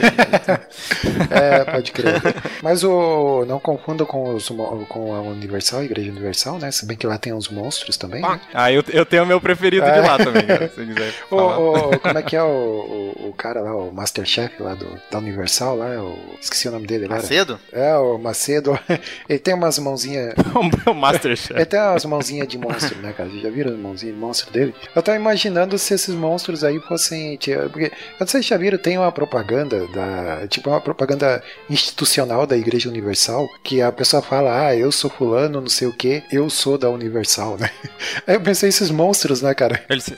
É, 1.30 1.64
pode 1.64 1.92
crer. 1.92 2.22
Mas 2.62 2.84
o. 2.84 3.46
Não 3.48 3.60
confunda 3.60 4.06
com, 4.06 4.36
os, 4.36 4.50
com 4.90 5.14
a 5.16 5.22
Universal, 5.22 5.80
a 5.82 5.84
Igreja 5.86 6.12
Universal, 6.12 6.58
né? 6.60 6.72
Se 6.72 6.86
bem 6.86 6.98
que 6.98 7.06
lá 7.08 7.18
tem 7.18 7.34
uns 7.34 7.50
monstros 7.50 7.98
também, 7.98 8.22
né? 8.22 8.40
Ah, 8.54 8.72
eu, 8.72 8.84
eu 8.90 9.06
tenho 9.06 9.24
o 9.24 9.26
meu 9.26 9.40
preferido 9.40 9.86
de 9.86 10.00
lá 10.00 10.18
também, 10.18 10.46
cara, 10.46 10.68
se 10.70 10.76
você 10.76 10.86
quiser 10.86 11.14
O, 11.32 11.36
o- 11.38 12.00
como 12.00 12.18
é 12.18 12.22
que 12.22 12.36
é 12.36 12.44
o, 12.44 12.48
o, 12.48 13.30
o 13.30 13.34
cara 13.34 13.62
lá, 13.62 13.76
o 13.76 13.92
Masterchef 13.94 14.62
lá 14.62 14.74
do, 14.74 15.00
da 15.12 15.18
Universal 15.20 15.76
lá? 15.78 15.90
O, 16.02 16.18
esqueci 16.42 16.68
o 16.68 16.72
nome 16.72 16.88
dele 16.88 17.06
agora. 17.06 17.22
Macedo? 17.22 17.60
É, 17.72 17.96
o 17.98 18.18
Macedo. 18.18 18.80
Ele 19.30 19.40
tem 19.40 19.54
umas 19.54 19.78
mãozinhas. 19.80 20.34
o 20.86 20.94
Masterchef. 20.94 21.54
Ele 21.54 21.66
tem 21.66 21.80
umas 21.80 22.06
mãozinhas 22.06 22.48
de 22.48 22.58
monstro, 22.58 22.98
né, 23.00 23.14
cara? 23.16 23.30
Vocês 23.30 23.42
já 23.42 23.50
viram 23.50 23.72
as 23.74 23.78
mãozinhas 23.80 24.16
de 24.16 24.22
monstro 24.22 24.52
dele? 24.52 24.76
Eu 24.96 25.02
tô 25.04 25.14
imaginando 25.14 25.78
se 25.78 25.94
esses 25.94 26.14
monstros 26.16 26.64
aí 26.64 26.80
fossem. 26.82 27.38
tipo, 27.38 27.70
Porque, 27.70 27.86
eu 27.86 27.92
não 28.20 28.28
sei 28.28 28.42
se 28.42 28.50
já 28.50 28.58
viram, 28.58 28.78
tem 28.78 28.98
uma 28.98 29.12
propaganda 29.12 29.86
da. 29.88 30.48
Tipo, 30.48 30.70
uma 30.70 30.82
propaganda 30.82 31.42
institucional 31.70 32.46
da 32.46 32.58
Igreja 32.58 32.90
Universal, 32.90 33.48
que 33.64 33.82
a 33.82 33.92
pessoa 33.92 34.22
fala, 34.22 34.68
ah, 34.68 34.76
eu 34.76 34.92
sou 34.92 35.10
fulano, 35.10 35.62
não 35.62 35.70
sei 35.70 35.88
o 35.88 35.94
que, 35.94 36.24
eu 36.32 36.50
sou 36.50 36.78
da 36.78 36.90
Universal, 36.90 37.58
né? 37.58 37.70
Aí 38.28 38.36
eu 38.36 38.42
pensei, 38.42 38.70
esses 38.70 38.90
monstros, 38.90 39.42
né, 39.42 39.54
cara? 39.54 39.84
Ele 39.90 40.02
se- 40.02 40.18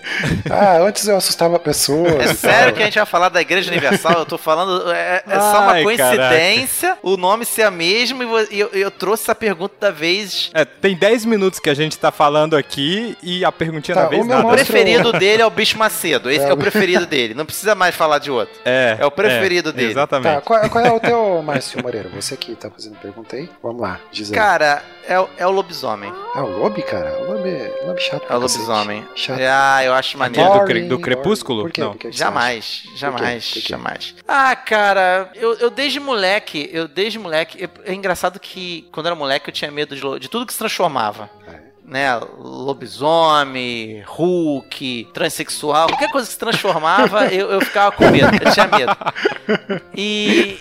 Ah, 0.49 0.77
antes 0.79 1.07
eu 1.07 1.15
assustava 1.15 1.57
pessoas. 1.59 2.13
É 2.13 2.33
sério 2.33 2.65
tal. 2.67 2.73
que 2.73 2.81
a 2.81 2.85
gente 2.85 2.95
vai 2.97 3.05
falar 3.05 3.29
da 3.29 3.41
Igreja 3.41 3.69
Universal? 3.71 4.13
Eu 4.19 4.25
tô 4.25 4.37
falando. 4.37 4.91
É, 4.91 5.23
é 5.27 5.39
só 5.39 5.61
uma 5.63 5.70
Ai, 5.73 5.83
coincidência 5.83 6.97
o 7.01 7.17
nome 7.17 7.45
ser 7.45 7.63
a 7.63 7.71
mesma 7.71 8.23
e 8.51 8.59
eu, 8.59 8.69
eu 8.73 8.91
trouxe 8.91 9.23
essa 9.23 9.35
pergunta 9.35 9.75
da 9.79 9.91
vez. 9.91 10.49
É, 10.53 10.63
tem 10.65 10.95
10 10.95 11.25
minutos 11.25 11.59
que 11.59 11.69
a 11.69 11.73
gente 11.73 11.97
tá 11.97 12.11
falando 12.11 12.55
aqui 12.55 13.17
e 13.23 13.43
a 13.45 13.51
perguntinha 13.51 13.95
Tá, 13.95 14.03
da 14.03 14.09
vez 14.09 14.21
o 14.21 14.25
meu 14.25 14.35
O 14.37 14.37
nada. 14.41 14.49
monstro- 14.49 14.65
preferido 14.73 15.11
dele 15.13 15.41
é 15.41 15.45
o 15.45 15.49
Bicho 15.49 15.77
Macedo. 15.77 16.29
Esse 16.29 16.45
é, 16.45 16.53
o 16.53 16.57
preferido 16.57 17.05
dele. 17.05 17.33
Não 17.33 17.45
precisa 17.45 17.75
mais 17.75 17.95
falar 17.95 18.19
de 18.19 18.31
outro. 18.31 18.53
É, 18.65 18.97
é 18.99 19.05
o 19.05 19.11
preferido 19.11 19.71
dele. 19.73 19.91
Exatamente. 19.91 20.35
Tá, 20.35 20.41
qual, 20.41 20.69
qual 20.69 20.85
é 20.85 20.91
o 20.91 20.99
teu, 20.99 21.41
Márcio 21.43 21.81
Moreira? 21.81 22.09
Você 22.09 22.35
que 22.37 22.55
tá 22.55 22.69
fazendo 22.69 22.97
pergunta 22.97 23.35
aí? 23.35 23.49
Vamos 23.61 23.81
lá, 23.81 23.99
diz 24.11 24.29
aí. 24.31 24.35
Cara, 24.37 24.81
é, 25.07 25.19
o- 25.19 25.29
é 25.37 25.45
o 25.47 25.51
lobisomem. 25.51 26.11
Ah, 26.35 26.43
o 26.43 26.59
Lobby, 26.59 26.81
cara? 26.83 27.17
O 27.21 27.33
Lobby 27.33 27.49
é, 27.49 27.81
Lobby 27.85 28.01
chato. 28.01 28.23
É 28.29 28.35
o 28.35 28.39
lobisomem. 28.39 29.05
Chato. 29.15 29.39
Ah, 29.49 29.83
eu 29.83 29.93
acho 29.93 30.17
maneiro. 30.17 30.51
do 30.53 30.65
cre- 30.65 30.81
do 30.87 30.99
Crepúsculo? 30.99 31.63
Por 31.63 31.71
quê? 31.71 31.81
Não. 31.81 31.95
Jamais, 32.09 32.83
jamais, 32.95 33.47
Por 33.47 33.61
quê? 33.61 33.67
jamais. 33.69 34.15
Ah, 34.27 34.55
cara, 34.55 35.29
eu, 35.35 35.53
eu 35.61 35.69
desde 35.69 35.99
moleque, 35.99 36.69
eu 36.73 36.87
desde 36.87 37.17
moleque, 37.19 37.61
eu- 37.63 37.69
é 37.85 37.93
engraçado 37.93 38.39
que 38.39 38.87
quando 38.91 39.05
era 39.05 39.15
moleque 39.15 39.49
eu 39.49 39.53
tinha 39.53 39.71
medo 39.71 39.95
de, 39.95 40.19
de 40.19 40.27
tudo 40.29 40.45
que 40.45 40.53
se 40.53 40.59
transformava. 40.59 41.29
É. 41.47 41.71
Né, 41.83 42.15
lobisomem, 42.37 44.01
Hulk, 44.07 45.09
transexual, 45.13 45.87
qualquer 45.89 46.09
coisa 46.11 46.25
que 46.27 46.33
se 46.33 46.39
transformava, 46.39 47.25
eu, 47.33 47.51
eu 47.51 47.59
ficava 47.59 47.91
com 47.91 48.09
medo, 48.09 48.29
eu 48.41 48.51
tinha 48.53 48.67
medo. 48.67 48.95
E, 49.93 50.57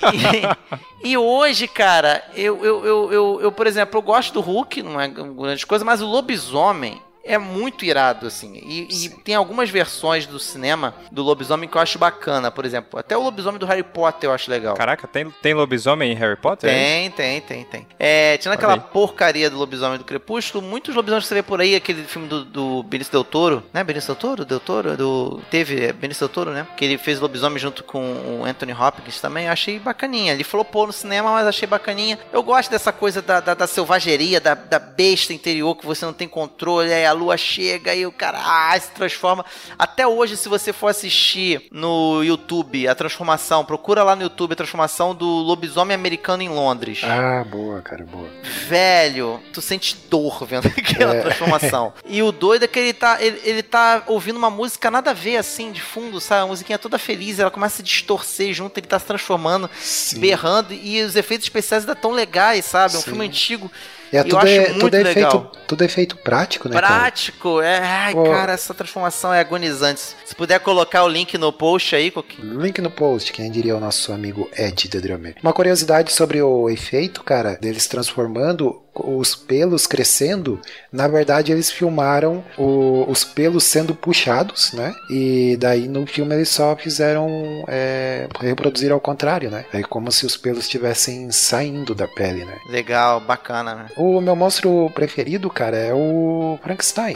e, 1.02 1.10
e 1.10 1.16
hoje, 1.16 1.68
cara, 1.68 2.24
eu, 2.34 2.64
eu, 2.64 2.84
eu, 2.84 3.12
eu, 3.12 3.38
eu, 3.42 3.52
por 3.52 3.66
exemplo, 3.66 3.98
eu 3.98 4.02
gosto 4.02 4.32
do 4.32 4.40
Hulk, 4.40 4.82
não 4.82 5.00
é 5.00 5.06
grande 5.08 5.64
coisa, 5.66 5.84
mas 5.84 6.02
o 6.02 6.06
lobisomem, 6.06 7.00
é 7.24 7.38
muito 7.38 7.84
irado, 7.84 8.26
assim. 8.26 8.54
E, 8.54 9.06
e 9.06 9.08
tem 9.08 9.34
algumas 9.34 9.70
versões 9.70 10.26
do 10.26 10.38
cinema 10.38 10.94
do 11.10 11.22
lobisomem 11.22 11.68
que 11.68 11.76
eu 11.76 11.80
acho 11.80 11.98
bacana, 11.98 12.50
por 12.50 12.64
exemplo. 12.64 12.98
Até 12.98 13.16
o 13.16 13.22
lobisomem 13.22 13.58
do 13.58 13.66
Harry 13.66 13.82
Potter 13.82 14.28
eu 14.28 14.34
acho 14.34 14.50
legal. 14.50 14.74
Caraca, 14.74 15.06
tem, 15.06 15.30
tem 15.42 15.54
lobisomem 15.54 16.12
em 16.12 16.14
Harry 16.14 16.36
Potter? 16.36 16.70
Tem, 16.70 17.10
tem, 17.10 17.40
tem, 17.40 17.64
tem. 17.64 17.86
É, 17.98 18.36
tinha 18.38 18.54
aquela 18.54 18.78
porcaria 18.78 19.50
do 19.50 19.56
lobisomem 19.56 19.98
do 19.98 20.04
Crepúsculo, 20.04 20.66
muitos 20.66 20.94
lobisomens 20.94 21.24
que 21.24 21.28
você 21.28 21.34
vê 21.34 21.42
por 21.42 21.60
aí, 21.60 21.74
aquele 21.74 22.04
filme 22.04 22.26
do, 22.26 22.44
do 22.44 22.82
Benício 22.82 23.12
Del 23.12 23.24
Toro, 23.24 23.62
né? 23.72 23.84
Benício 23.84 24.08
Del 24.08 24.16
Toro? 24.16 24.44
Del 24.44 24.60
Toro? 24.60 24.96
Do... 24.96 25.42
Teve 25.50 25.84
é, 25.84 25.92
Benício 25.92 26.26
Del 26.26 26.34
Toro, 26.34 26.50
né? 26.50 26.66
Que 26.76 26.84
ele 26.84 26.98
fez 26.98 27.20
lobisomem 27.20 27.58
junto 27.58 27.84
com 27.84 28.40
o 28.40 28.44
Anthony 28.44 28.72
Hopkins 28.72 29.20
também, 29.20 29.46
eu 29.46 29.52
achei 29.52 29.78
bacaninha. 29.78 30.32
Ele 30.32 30.44
flopou 30.44 30.86
no 30.86 30.92
cinema, 30.92 31.30
mas 31.30 31.46
achei 31.46 31.68
bacaninha. 31.68 32.18
Eu 32.32 32.42
gosto 32.42 32.70
dessa 32.70 32.92
coisa 32.92 33.20
da, 33.20 33.40
da, 33.40 33.54
da 33.54 33.66
selvageria, 33.66 34.40
da, 34.40 34.54
da 34.54 34.78
besta 34.78 35.32
interior 35.32 35.76
que 35.76 35.86
você 35.86 36.04
não 36.04 36.12
tem 36.12 36.28
controle, 36.28 36.92
aí 36.92 37.04
a 37.04 37.12
lua 37.20 37.36
chega 37.36 37.94
e 37.94 38.06
o 38.06 38.12
cara 38.12 38.38
ah, 38.42 38.78
se 38.80 38.90
transforma. 38.90 39.44
Até 39.78 40.06
hoje, 40.06 40.36
se 40.36 40.48
você 40.48 40.72
for 40.72 40.88
assistir 40.88 41.68
no 41.70 42.22
YouTube 42.22 42.88
a 42.88 42.94
transformação, 42.94 43.64
procura 43.64 44.02
lá 44.02 44.16
no 44.16 44.22
YouTube 44.22 44.52
a 44.52 44.56
transformação 44.56 45.14
do 45.14 45.26
lobisomem 45.26 45.94
americano 45.94 46.42
em 46.42 46.48
Londres. 46.48 47.00
Ah, 47.04 47.44
boa, 47.44 47.80
cara, 47.82 48.04
boa. 48.04 48.28
Velho, 48.66 49.40
tu 49.52 49.60
sente 49.60 49.96
dor 50.08 50.44
vendo 50.46 50.66
aquela 50.76 51.14
É. 51.16 51.20
transformação. 51.20 51.92
E 52.06 52.22
o 52.22 52.32
doido 52.32 52.64
é 52.64 52.68
que 52.68 52.78
ele 52.78 52.92
tá, 52.92 53.18
ele, 53.22 53.40
ele 53.44 53.62
tá 53.62 54.02
ouvindo 54.06 54.36
uma 54.36 54.50
música 54.50 54.90
nada 54.90 55.10
a 55.10 55.14
ver, 55.14 55.36
assim, 55.36 55.72
de 55.72 55.80
fundo, 55.82 56.20
sabe? 56.20 56.42
A 56.44 56.46
musiquinha 56.46 56.78
toda 56.78 56.98
feliz, 56.98 57.38
ela 57.38 57.50
começa 57.50 57.82
a 57.82 57.84
distorcer 57.84 58.52
junto, 58.54 58.78
ele 58.78 58.86
tá 58.86 58.98
se 58.98 59.06
transformando, 59.06 59.68
Sim. 59.80 60.20
berrando, 60.20 60.72
e 60.72 61.02
os 61.02 61.16
efeitos 61.16 61.46
especiais 61.46 61.82
ainda 61.84 61.94
tão 61.94 62.12
legais, 62.12 62.64
sabe? 62.64 62.94
É 62.94 62.98
um 62.98 63.02
Sim. 63.02 63.10
filme 63.10 63.26
antigo. 63.26 63.70
E 64.12 64.16
é 64.16 64.20
Eu 64.20 64.24
tudo, 64.24 64.38
acho 64.38 64.46
é, 64.48 64.68
muito 64.68 64.80
tudo, 64.80 64.94
é 64.96 65.02
legal. 65.02 65.30
efeito, 65.36 65.58
tudo 65.68 65.82
é 65.82 65.86
efeito 65.86 66.16
prático, 66.16 66.68
né, 66.68 66.74
cara? 66.74 66.86
Prático, 66.86 67.60
é. 67.60 67.78
Ai, 67.78 68.12
Pô. 68.14 68.24
cara, 68.24 68.52
essa 68.52 68.74
transformação 68.74 69.32
é 69.32 69.40
agonizante. 69.40 70.00
Se 70.24 70.34
puder 70.34 70.58
colocar 70.60 71.04
o 71.04 71.08
link 71.08 71.36
no 71.38 71.52
post 71.52 71.94
aí, 71.94 72.10
Coquinho. 72.10 72.60
Link 72.60 72.80
no 72.80 72.90
post, 72.90 73.32
quem 73.32 73.50
diria 73.50 73.76
o 73.76 73.80
nosso 73.80 74.12
amigo 74.12 74.48
Ed 74.56 74.88
The 74.88 75.00
Drummer. 75.00 75.36
Uma 75.42 75.52
curiosidade 75.52 76.12
sobre 76.12 76.42
o 76.42 76.68
efeito, 76.68 77.22
cara, 77.22 77.54
deles 77.60 77.86
transformando 77.86 78.82
os 78.94 79.34
pelos 79.34 79.86
crescendo, 79.86 80.60
na 80.92 81.06
verdade 81.08 81.52
eles 81.52 81.70
filmaram 81.70 82.44
o- 82.58 83.04
os 83.08 83.24
pelos 83.24 83.64
sendo 83.64 83.94
puxados, 83.94 84.72
né? 84.72 84.92
E 85.10 85.56
daí 85.58 85.88
no 85.88 86.06
filme 86.06 86.34
eles 86.34 86.48
só 86.48 86.76
fizeram 86.76 87.64
é, 87.68 88.26
reproduzir 88.40 88.90
ao 88.92 89.00
contrário, 89.00 89.50
né? 89.50 89.64
É 89.72 89.82
como 89.82 90.10
se 90.10 90.26
os 90.26 90.36
pelos 90.36 90.64
estivessem 90.64 91.30
saindo 91.30 91.94
da 91.94 92.06
pele, 92.08 92.44
né? 92.44 92.56
Legal, 92.68 93.20
bacana, 93.20 93.74
né? 93.74 93.86
O 93.96 94.20
meu 94.20 94.34
monstro 94.36 94.90
preferido, 94.94 95.48
cara, 95.50 95.76
é 95.76 95.92
o 95.94 96.58
Frankenstein. 96.62 97.14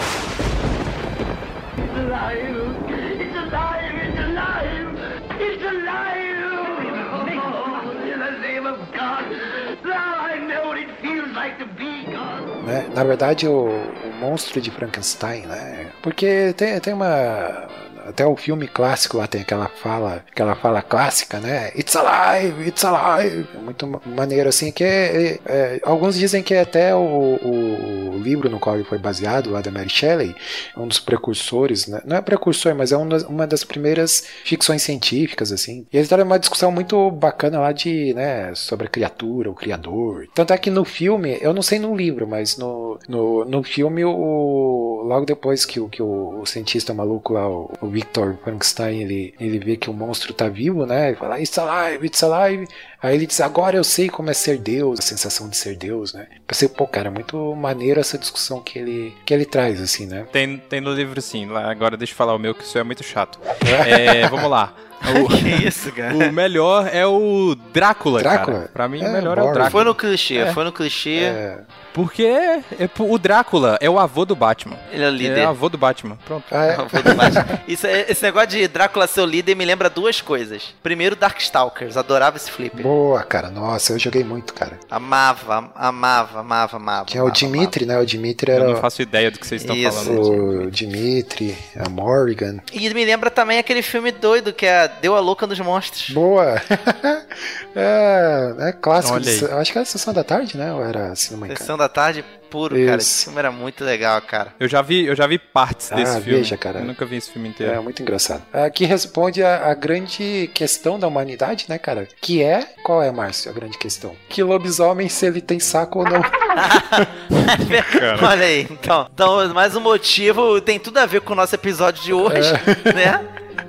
Né? 12.64 12.88
Na 12.94 13.04
verdade, 13.04 13.46
o, 13.48 13.66
o 13.68 14.12
monstro 14.20 14.60
de 14.60 14.70
Frankenstein, 14.70 15.46
né? 15.46 15.92
Porque 16.02 16.52
tem, 16.56 16.78
tem 16.80 16.92
uma. 16.94 17.68
Até 18.06 18.26
o 18.26 18.36
filme 18.36 18.66
clássico 18.68 19.16
lá 19.16 19.26
tem 19.26 19.40
aquela 19.40 19.68
fala, 19.68 20.24
aquela 20.30 20.54
fala 20.54 20.82
clássica, 20.82 21.38
né? 21.40 21.72
It's 21.76 21.96
alive, 21.96 22.68
it's 22.68 22.84
alive. 22.84 23.46
É 23.54 23.58
muito 23.58 23.86
ma- 23.86 24.00
maneiro 24.04 24.48
assim 24.48 24.70
que 24.70 24.84
é, 24.84 25.16
é- 25.26 25.40
é, 25.46 25.80
alguns 25.82 26.16
dizem 26.16 26.42
que 26.42 26.54
é 26.54 26.60
até 26.60 26.94
o, 26.94 26.98
o- 27.00 28.18
livro 28.24 28.48
no 28.48 28.58
qual 28.58 28.76
ele 28.76 28.84
foi 28.84 28.96
baseado, 28.98 29.50
lá 29.50 29.60
da 29.60 29.70
Mary 29.70 29.88
Shelley, 29.90 30.34
é 30.74 30.80
um 30.80 30.86
dos 30.88 30.98
precursores, 30.98 31.86
né? 31.86 32.00
Não 32.06 32.16
é 32.16 32.20
precursor, 32.22 32.74
mas 32.74 32.90
é 32.92 32.96
um 32.96 33.06
das- 33.08 33.22
uma 33.24 33.46
das 33.46 33.64
primeiras 33.64 34.24
ficções 34.44 34.82
científicas 34.82 35.52
assim. 35.52 35.86
E 35.92 35.96
eles 35.96 36.08
deram 36.08 36.24
uma 36.24 36.38
discussão 36.38 36.70
muito 36.72 37.10
bacana 37.10 37.60
lá 37.60 37.72
de, 37.72 38.14
né, 38.14 38.54
sobre 38.54 38.86
a 38.86 38.90
criatura, 38.90 39.50
o 39.50 39.54
criador. 39.54 40.26
Tanto 40.34 40.52
é 40.52 40.58
que 40.58 40.70
no 40.70 40.84
filme, 40.84 41.36
eu 41.40 41.52
não 41.52 41.62
sei 41.62 41.78
no 41.78 41.94
livro, 41.94 42.26
mas 42.26 42.56
no, 42.56 42.98
no, 43.08 43.44
no 43.44 43.62
filme, 43.62 44.04
o, 44.04 45.02
logo 45.04 45.26
depois 45.26 45.64
que, 45.64 45.78
o, 45.80 45.88
que 45.88 46.02
o, 46.02 46.40
o 46.40 46.46
cientista 46.46 46.94
maluco 46.94 47.32
lá, 47.34 47.48
o, 47.48 47.70
o 47.80 47.88
Victor 47.94 48.36
Frankenstein, 48.42 49.00
ele, 49.02 49.34
ele 49.38 49.58
vê 49.58 49.76
que 49.76 49.88
o 49.88 49.92
monstro 49.92 50.34
tá 50.34 50.48
vivo, 50.48 50.84
né? 50.84 51.08
Ele 51.08 51.16
fala, 51.16 51.40
it's 51.40 51.56
alive, 51.56 52.04
it's 52.06 52.22
alive. 52.24 52.66
Aí 53.00 53.14
ele 53.14 53.26
diz, 53.26 53.40
agora 53.40 53.76
eu 53.76 53.84
sei 53.84 54.08
como 54.08 54.30
é 54.30 54.34
ser 54.34 54.58
Deus, 54.58 54.98
a 54.98 55.02
sensação 55.02 55.48
de 55.48 55.56
ser 55.56 55.76
Deus, 55.76 56.12
né? 56.12 56.26
Pensei, 56.46 56.68
pô, 56.68 56.86
cara, 56.88 57.10
muito 57.10 57.54
maneiro 57.54 58.00
essa 58.00 58.18
discussão 58.18 58.60
que 58.60 58.78
ele, 58.78 59.14
que 59.24 59.32
ele 59.32 59.44
traz, 59.44 59.80
assim, 59.80 60.06
né? 60.06 60.26
Tem, 60.32 60.56
tem 60.58 60.80
no 60.80 60.92
livro 60.92 61.20
sim. 61.22 61.46
Lá, 61.46 61.70
agora 61.70 61.96
deixa 61.96 62.12
eu 62.12 62.16
falar 62.16 62.34
o 62.34 62.38
meu, 62.38 62.54
que 62.54 62.64
isso 62.64 62.76
é 62.78 62.82
muito 62.82 63.04
chato. 63.04 63.38
É, 63.86 64.26
vamos 64.28 64.50
lá. 64.50 64.74
que 65.38 65.66
isso, 65.68 65.92
cara? 65.92 66.14
O, 66.14 66.28
o 66.28 66.32
melhor 66.32 66.88
é 66.92 67.06
o 67.06 67.54
Drácula, 67.72 68.20
Drácula? 68.20 68.56
cara. 68.58 68.70
Pra 68.72 68.88
mim, 68.88 69.02
É, 69.02 69.08
o 69.08 69.12
melhor 69.12 69.38
é 69.38 69.42
o. 69.42 69.44
Drácula. 69.46 69.70
Foi 69.70 69.84
no 69.84 69.94
clichê, 69.94 70.38
É. 70.38 70.52
foi 70.52 70.64
no 70.64 70.72
clichê. 70.72 71.24
É, 71.24 71.58
Porque 71.94 72.24
é, 72.24 72.60
o 72.98 73.16
Drácula 73.18 73.78
é 73.80 73.88
o 73.88 73.98
avô 73.98 74.24
do 74.26 74.34
Batman. 74.36 74.76
Ele 74.92 75.02
é 75.02 75.06
o 75.06 75.08
Ele 75.10 75.16
líder. 75.18 75.38
é 75.38 75.46
o 75.46 75.50
avô 75.50 75.68
do 75.70 75.78
Batman. 75.78 76.18
Pronto. 76.26 76.44
ah, 76.50 76.64
é. 76.64 76.76
Não, 76.76 76.88
foi 76.88 77.02
demais. 77.02 77.34
Isso, 77.66 77.86
é- 77.86 78.04
esse 78.10 78.22
negócio 78.22 78.48
de 78.50 78.66
Drácula 78.68 79.06
ser 79.06 79.20
o 79.20 79.24
líder 79.26 79.54
me 79.54 79.64
lembra 79.64 79.88
duas 79.88 80.20
coisas. 80.20 80.74
Primeiro, 80.82 81.14
Darkstalkers. 81.16 81.96
Adorava 81.96 82.36
esse 82.36 82.50
flipper. 82.50 82.82
Boa, 82.82 83.22
cara, 83.22 83.48
nossa, 83.48 83.92
eu 83.92 83.98
joguei 83.98 84.24
muito, 84.24 84.52
cara. 84.52 84.78
Amava, 84.90 85.70
amava, 85.74 86.40
amava, 86.40 86.76
amava. 86.76 87.04
Tinha 87.06 87.22
o 87.22 87.26
amava, 87.26 87.38
Dimitri, 87.38 87.86
né? 87.86 87.96
O 87.98 88.04
Dimitri 88.04 88.50
Eu 88.50 88.56
era 88.56 88.68
não 88.68 88.76
faço 88.76 89.00
ideia 89.00 89.30
do 89.30 89.38
que 89.38 89.46
vocês 89.46 89.62
estão 89.62 89.76
Isso. 89.76 89.92
falando. 90.04 90.64
o 90.66 90.70
Dimitri, 90.72 91.56
a 91.78 91.88
Morrigan. 91.88 92.58
E 92.72 92.92
me 92.92 93.04
lembra 93.04 93.30
também 93.30 93.58
aquele 93.58 93.82
filme 93.82 94.10
doido 94.10 94.52
que 94.52 94.66
é 94.66 94.88
Deu 95.00 95.14
a 95.14 95.20
Louca 95.20 95.46
dos 95.46 95.60
Monstros. 95.60 96.10
Boa! 96.10 96.60
é, 97.74 98.54
é 98.68 98.72
clássico. 98.72 99.14
Olha 99.14 99.30
aí. 99.30 99.38
de- 99.38 99.44
eu 99.44 99.58
acho 99.58 99.72
que 99.72 99.78
era 99.78 99.84
Sessão 99.84 100.12
da 100.12 100.24
Tarde, 100.24 100.56
né? 100.56 100.72
Ou 100.72 100.84
era 100.84 101.14
Cinema 101.14 101.46
em 101.46 101.50
Casa? 101.50 101.60
Sessão 101.60 101.76
da 101.78 101.83
tarde 101.88 102.24
puro, 102.50 102.76
cara. 102.76 102.98
Isso. 102.98 103.10
Esse 103.10 103.24
filme 103.24 103.38
era 103.40 103.50
muito 103.50 103.84
legal, 103.84 104.20
cara. 104.22 104.54
Eu 104.60 104.68
já 104.68 104.80
vi, 104.80 105.06
eu 105.06 105.16
já 105.16 105.26
vi 105.26 105.38
partes 105.38 105.90
Ah, 105.90 105.96
desse 105.96 106.20
filme. 106.20 106.38
veja, 106.38 106.56
cara. 106.56 106.78
Eu 106.80 106.84
nunca 106.84 107.04
vi 107.04 107.16
esse 107.16 107.30
filme 107.30 107.48
É 107.48 107.50
inteiro. 107.50 107.82
muito 107.82 108.00
engraçado. 108.00 108.42
Aqui 108.52 108.84
responde 108.84 109.42
a, 109.42 109.66
a 109.70 109.74
grande 109.74 110.48
questão 110.54 110.98
da 110.98 111.08
humanidade, 111.08 111.66
né, 111.68 111.78
cara? 111.78 112.06
Que 112.20 112.42
é. 112.42 112.60
Qual 112.84 113.02
é, 113.02 113.10
Márcio, 113.10 113.50
a 113.50 113.54
grande 113.54 113.76
questão? 113.76 114.14
Que 114.28 114.42
lobisomem, 114.42 115.08
se 115.08 115.26
ele 115.26 115.40
tem 115.40 115.58
saco 115.58 116.00
ou 116.00 116.04
não. 116.04 116.20
Olha 118.28 118.46
aí, 118.46 118.66
então, 118.70 119.08
então, 119.12 119.54
mais 119.54 119.74
um 119.74 119.80
motivo 119.80 120.60
tem 120.60 120.78
tudo 120.78 120.98
a 120.98 121.06
ver 121.06 121.22
com 121.22 121.32
o 121.32 121.36
nosso 121.36 121.54
episódio 121.54 122.02
de 122.02 122.12
hoje, 122.12 122.52
né? 122.94 123.24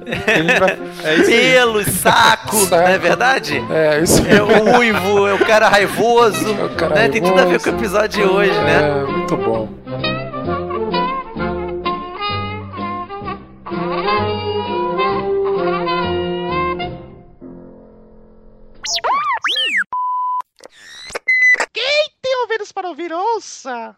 É 0.06 1.16
isso 1.16 1.30
aí. 1.32 1.52
Pelos, 1.54 1.86
saco, 1.88 2.56
Saco. 2.58 2.76
não 2.76 2.88
é 2.88 2.98
verdade? 2.98 3.64
É, 3.72 4.00
isso 4.02 4.22
É 4.28 4.42
o 4.42 4.78
uivo, 4.78 5.28
é 5.28 5.34
o 5.34 5.40
cara 5.40 5.68
raivoso, 5.68 6.56
É 6.60 6.64
o 6.66 6.70
cara 6.76 6.96
né? 6.96 7.10
Tem 7.10 7.22
tudo 7.22 7.40
a 7.40 7.46
ver 7.46 7.60
com 7.62 7.70
o 7.70 7.72
raivoso. 7.74 7.98
episódio 7.98 8.10
de 8.10 8.24
hoje, 8.24 8.60
né? 8.62 9.02
É, 9.02 9.04
muito 9.06 9.38
bom. 9.38 9.70
Tem 22.22 22.36
ouvidos 22.42 22.72
para 22.72 22.90
ouvir, 22.90 23.12
ouça! 23.14 23.96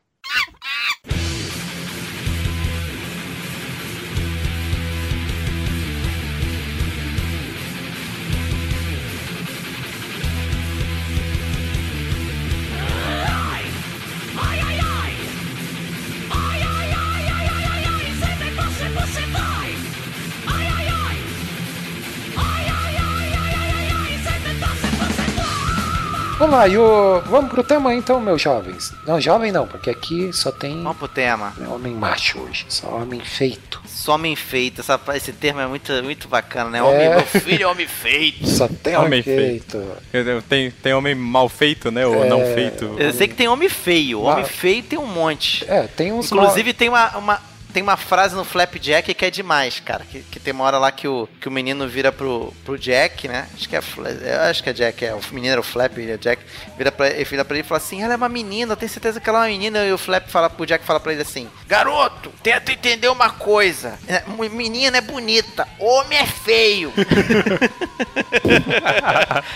Vamos 26.38 26.56
lá, 26.56 26.68
e 26.68 26.78
o... 26.78 27.20
vamos 27.26 27.50
pro 27.50 27.64
tema 27.64 27.96
então, 27.96 28.22
meus 28.22 28.40
jovens. 28.40 28.94
Não, 29.08 29.20
jovem 29.20 29.52
não, 29.52 29.66
porque 29.66 29.90
aqui 29.90 30.32
só 30.32 30.52
tem 30.52 30.84
Vamos 30.84 30.98
pro 30.98 31.08
tema. 31.08 31.52
homem 31.68 31.94
macho 31.94 32.40
hoje. 32.40 32.64
Só 32.70 32.90
homem 32.90 33.20
feito. 33.22 33.82
Homem 34.08 34.36
feito, 34.38 34.80
essa, 34.80 34.98
esse 35.16 35.34
termo 35.34 35.60
é 35.60 35.68
muito, 35.68 35.92
muito 36.04 36.28
bacana, 36.30 36.70
né? 36.70 36.78
É. 36.78 36.82
Homem, 36.84 37.10
meu 37.10 37.26
filho 37.26 37.64
é 37.64 37.68
homem 37.68 37.88
feito. 37.88 38.48
Só 38.48 38.68
tem 38.68 38.96
homem, 38.96 39.08
Homem 39.08 39.24
feito. 39.24 39.84
Eu- 40.14 40.42
Tem, 40.44 40.72
tem 40.72 40.94
homem 40.94 41.14
mal 41.16 41.50
feito, 41.50 41.90
né? 41.92 42.06
Ou 42.08 42.24
É. 42.24 42.30
não 42.30 42.40
feito. 42.54 42.96
Eu 42.98 43.12
sei 43.12 43.28
que 43.28 43.34
tem 43.36 43.48
homem 43.50 43.68
feio, 43.68 44.22
homem 44.22 44.46
Ah. 44.46 44.48
feio 44.48 44.84
tem 44.84 44.98
um 44.98 45.06
monte. 45.08 45.66
É, 45.68 45.88
tem 45.88 46.14
uns 46.14 46.32
Inclusive 46.32 46.72
tem 46.74 46.88
uma, 46.88 47.18
uma- 47.18 47.42
tem 47.78 47.84
uma 47.84 47.96
frase 47.96 48.36
no 48.36 48.44
Flapjack 48.44 49.14
que 49.14 49.24
é 49.24 49.30
demais, 49.30 49.80
cara. 49.80 50.04
Que, 50.04 50.24
que 50.24 50.40
tem 50.40 50.52
uma 50.52 50.64
hora 50.64 50.80
lá 50.80 50.92
que 50.92 51.08
o, 51.08 51.30
que 51.40 51.48
o 51.48 51.52
menino 51.52 51.88
vira 51.88 52.12
pro, 52.12 52.52
pro 52.66 52.76
Jack, 52.76 53.28
né? 53.28 53.48
Acho 53.54 53.70
que 53.70 53.76
é, 53.76 53.80
eu 53.80 54.42
acho 54.50 54.64
que 54.64 54.70
é 54.72 54.74
Jack, 54.74 55.06
é. 55.06 55.14
O 55.14 55.22
menino 55.32 55.52
era 55.52 55.62
o 55.62 55.64
Flap, 55.64 55.96
e 56.00 56.12
o 56.12 56.18
Jack 56.18 56.42
vira 56.76 56.92
pra, 56.92 57.08
ele 57.08 57.24
vira 57.24 57.46
pra 57.46 57.56
ele 57.56 57.64
e 57.64 57.70
fala 57.70 57.78
assim: 57.78 58.02
ela 58.02 58.14
é 58.14 58.18
uma 58.18 58.28
menina, 58.28 58.74
eu 58.74 58.78
tenho 58.78 58.90
certeza 58.90 59.22
que 59.22 59.30
ela 59.30 59.38
é 59.38 59.42
uma 59.42 59.48
menina. 59.50 59.86
E 59.86 59.94
o 59.94 59.98
Flap 59.98 60.28
fala 60.28 60.50
pro 60.50 60.66
Jack 60.66 60.84
fala 60.84 61.00
pra 61.00 61.14
ele 61.14 61.22
assim: 61.22 61.48
Garoto, 61.68 62.34
tenta 62.42 62.72
entender 62.72 63.10
uma 63.10 63.30
coisa. 63.30 64.00
É, 64.08 64.24
Menina 64.50 64.98
é 64.98 65.02
bonita, 65.02 65.68
homem 65.78 66.18
é 66.18 66.26
feio. 66.26 66.92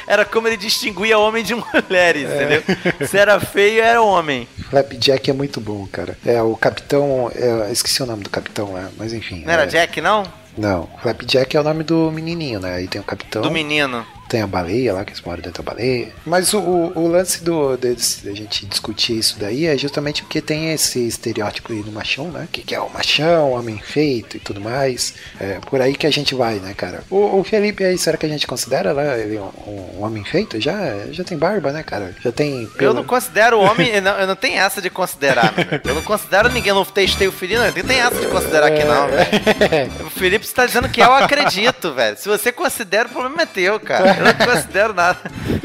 era 0.05 0.25
como 0.25 0.47
ele 0.47 0.57
distinguia 0.57 1.17
homem 1.17 1.43
de 1.43 1.55
mulheres, 1.55 2.29
entendeu? 2.29 2.61
Se 3.07 3.17
era 3.17 3.39
feio, 3.39 3.81
era 3.81 3.99
homem. 3.99 4.47
Flapjack 4.69 5.27
é 5.27 5.33
muito 5.33 5.59
bom, 5.59 5.87
cara. 5.91 6.15
É, 6.23 6.39
o 6.41 6.55
capitão. 6.55 7.31
é, 7.33 7.71
esqueci 7.71 8.03
o 8.03 8.05
nome 8.11 8.23
do 8.23 8.29
capitão 8.29 8.73
lá, 8.73 8.89
mas 8.97 9.13
enfim. 9.13 9.43
Não 9.45 9.53
era 9.53 9.63
é, 9.63 9.67
Jack, 9.67 9.99
não? 10.01 10.23
Não, 10.57 10.89
Flapjack 11.01 11.55
é 11.55 11.59
o 11.59 11.63
nome 11.63 11.83
do 11.83 12.11
menininho, 12.11 12.59
né? 12.59 12.75
Aí 12.75 12.87
tem 12.87 12.99
o 12.99 13.03
capitão. 13.03 13.41
Do 13.41 13.51
menino. 13.51 14.05
Tem 14.31 14.41
a 14.41 14.47
baleia 14.47 14.93
lá, 14.93 15.03
que 15.03 15.11
eles 15.11 15.21
moram 15.21 15.41
dentro 15.41 15.61
da 15.61 15.71
baleia. 15.73 16.07
Mas 16.25 16.53
o, 16.53 16.59
o, 16.61 17.05
lance 17.09 17.43
do, 17.43 17.75
desse- 17.75 18.25
da 18.25 18.33
gente 18.33 18.65
discutir 18.65 19.17
isso 19.17 19.35
daí 19.37 19.65
é 19.65 19.77
justamente 19.77 20.23
porque 20.23 20.39
tem 20.39 20.71
esse 20.71 21.05
estereótipo 21.05 21.73
aí 21.73 21.83
do 21.83 21.91
machão, 21.91 22.31
né? 22.31 22.47
Que, 22.49 22.61
que 22.61 22.73
é 22.73 22.79
o 22.79 22.89
machão, 22.89 23.51
homem 23.51 23.77
feito 23.77 24.37
e 24.37 24.39
tudo 24.39 24.61
mais. 24.61 25.15
É 25.37 25.59
por 25.69 25.81
aí 25.81 25.95
que 25.95 26.07
a 26.07 26.09
gente 26.09 26.33
vai, 26.33 26.55
né, 26.59 26.73
cara? 26.73 27.03
O, 27.09 27.39
o 27.39 27.43
Felipe 27.43 27.83
aí, 27.83 27.97
será 27.97 28.15
que 28.15 28.25
a 28.25 28.29
gente 28.29 28.47
considera 28.47 28.93
lá 28.93 29.17
ele 29.17 29.37
um, 29.37 29.97
um 29.97 30.03
homem 30.05 30.23
feito? 30.23 30.61
Já, 30.61 30.77
já 31.11 31.25
tem 31.25 31.37
barba, 31.37 31.73
né, 31.73 31.83
cara? 31.83 32.15
Já 32.23 32.31
tem 32.31 32.61
Eu 32.63 32.69
pelo. 32.69 32.93
não 32.93 33.03
considero 33.03 33.57
o 33.57 33.61
homem. 33.61 33.89
Eu 33.89 34.01
não, 34.01 34.17
eu 34.17 34.27
não 34.27 34.35
tenho 34.37 34.59
essa 34.59 34.81
de 34.81 34.89
considerar, 34.89 35.53
meu. 35.53 35.81
Eu 35.83 35.95
não 35.95 36.03
considero 36.03 36.47
ninguém. 36.47 36.69
Eu 36.69 36.75
não 36.75 36.85
testei 36.85 37.27
o 37.27 37.33
Felipe, 37.33 37.59
não. 37.59 37.65
Não 37.65 37.73
tem 37.83 37.99
essa 37.99 38.15
de 38.15 38.27
considerar 38.27 38.67
aqui, 38.67 38.85
não, 38.85 39.07
velho. 39.09 40.05
O 40.05 40.09
Felipe 40.09 40.45
está 40.45 40.65
dizendo 40.65 40.87
que 40.87 41.01
eu 41.01 41.13
acredito, 41.13 41.93
velho. 41.93 42.15
Se 42.17 42.29
você 42.29 42.49
considera, 42.49 43.09
o 43.09 43.11
problema 43.11 43.41
é 43.41 43.45
teu, 43.45 43.77
cara. 43.77 44.20
Eu 44.21 44.33
não 44.33 44.53
considero 44.53 44.93
nada. 44.93 45.17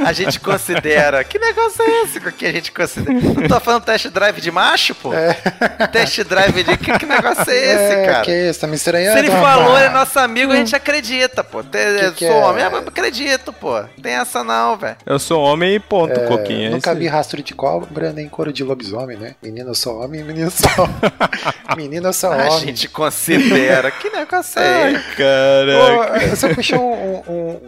A 0.04 0.12
gente 0.12 0.40
considera. 0.40 1.22
Que 1.24 1.38
negócio 1.38 1.82
é 1.82 2.02
esse 2.02 2.20
que 2.32 2.46
a 2.46 2.52
gente 2.52 2.72
considera? 2.72 3.18
Não 3.20 3.48
tô 3.48 3.60
falando 3.60 3.82
test 3.84 4.08
drive 4.08 4.40
de 4.40 4.50
macho, 4.50 4.94
pô? 4.94 5.10
Test 5.92 6.22
drive 6.24 6.62
de. 6.62 6.76
Que, 6.76 6.98
que 6.98 7.06
negócio 7.06 7.50
é 7.50 7.56
esse, 7.56 7.94
É, 7.94 8.06
cara? 8.06 8.24
que 8.24 8.30
isso, 8.32 8.60
tá 8.60 8.66
me 8.66 8.76
estranhando? 8.76 9.18
Se 9.18 9.24
ele 9.26 9.30
falou, 9.30 9.76
ele 9.76 9.86
é 9.86 9.90
nosso 9.90 10.18
amigo, 10.18 10.52
a 10.52 10.56
gente 10.56 10.74
acredita, 10.76 11.42
pô. 11.44 11.62
Te- 11.62 11.78
eu 11.78 12.12
que 12.12 12.26
sou 12.26 12.36
é? 12.36 12.44
homem, 12.46 12.64
eu 12.64 12.76
acredito, 12.78 13.52
pô. 13.52 13.82
Tem 14.02 14.14
essa 14.14 14.42
não, 14.44 14.76
velho. 14.76 14.96
Eu 15.06 15.18
sou 15.18 15.42
homem 15.42 15.74
e 15.74 15.80
ponto, 15.80 16.18
É, 16.18 16.26
Coquinha. 16.26 16.68
é 16.68 16.70
nunca 16.70 16.94
vi 16.94 17.06
rastro 17.06 17.42
de 17.42 17.54
cobra 17.54 18.12
nem 18.12 18.28
couro 18.28 18.52
de 18.52 18.62
lobisomem, 18.64 19.16
né? 19.16 19.34
Menino 19.42 19.74
só 19.74 20.00
homem, 20.04 20.22
menino 20.22 20.50
só 20.50 20.88
Menina 21.76 22.12
só 22.12 22.32
A 22.32 22.36
homem. 22.36 22.60
gente 22.60 22.88
considera. 22.88 23.90
Que 23.90 24.10
negócio 24.10 24.60
é 24.60 24.92
esse? 24.92 25.16
Caraca. 25.16 26.26
Ô, 26.26 26.30
você 26.30 26.54
puxou 26.54 26.80
um, 26.94 27.15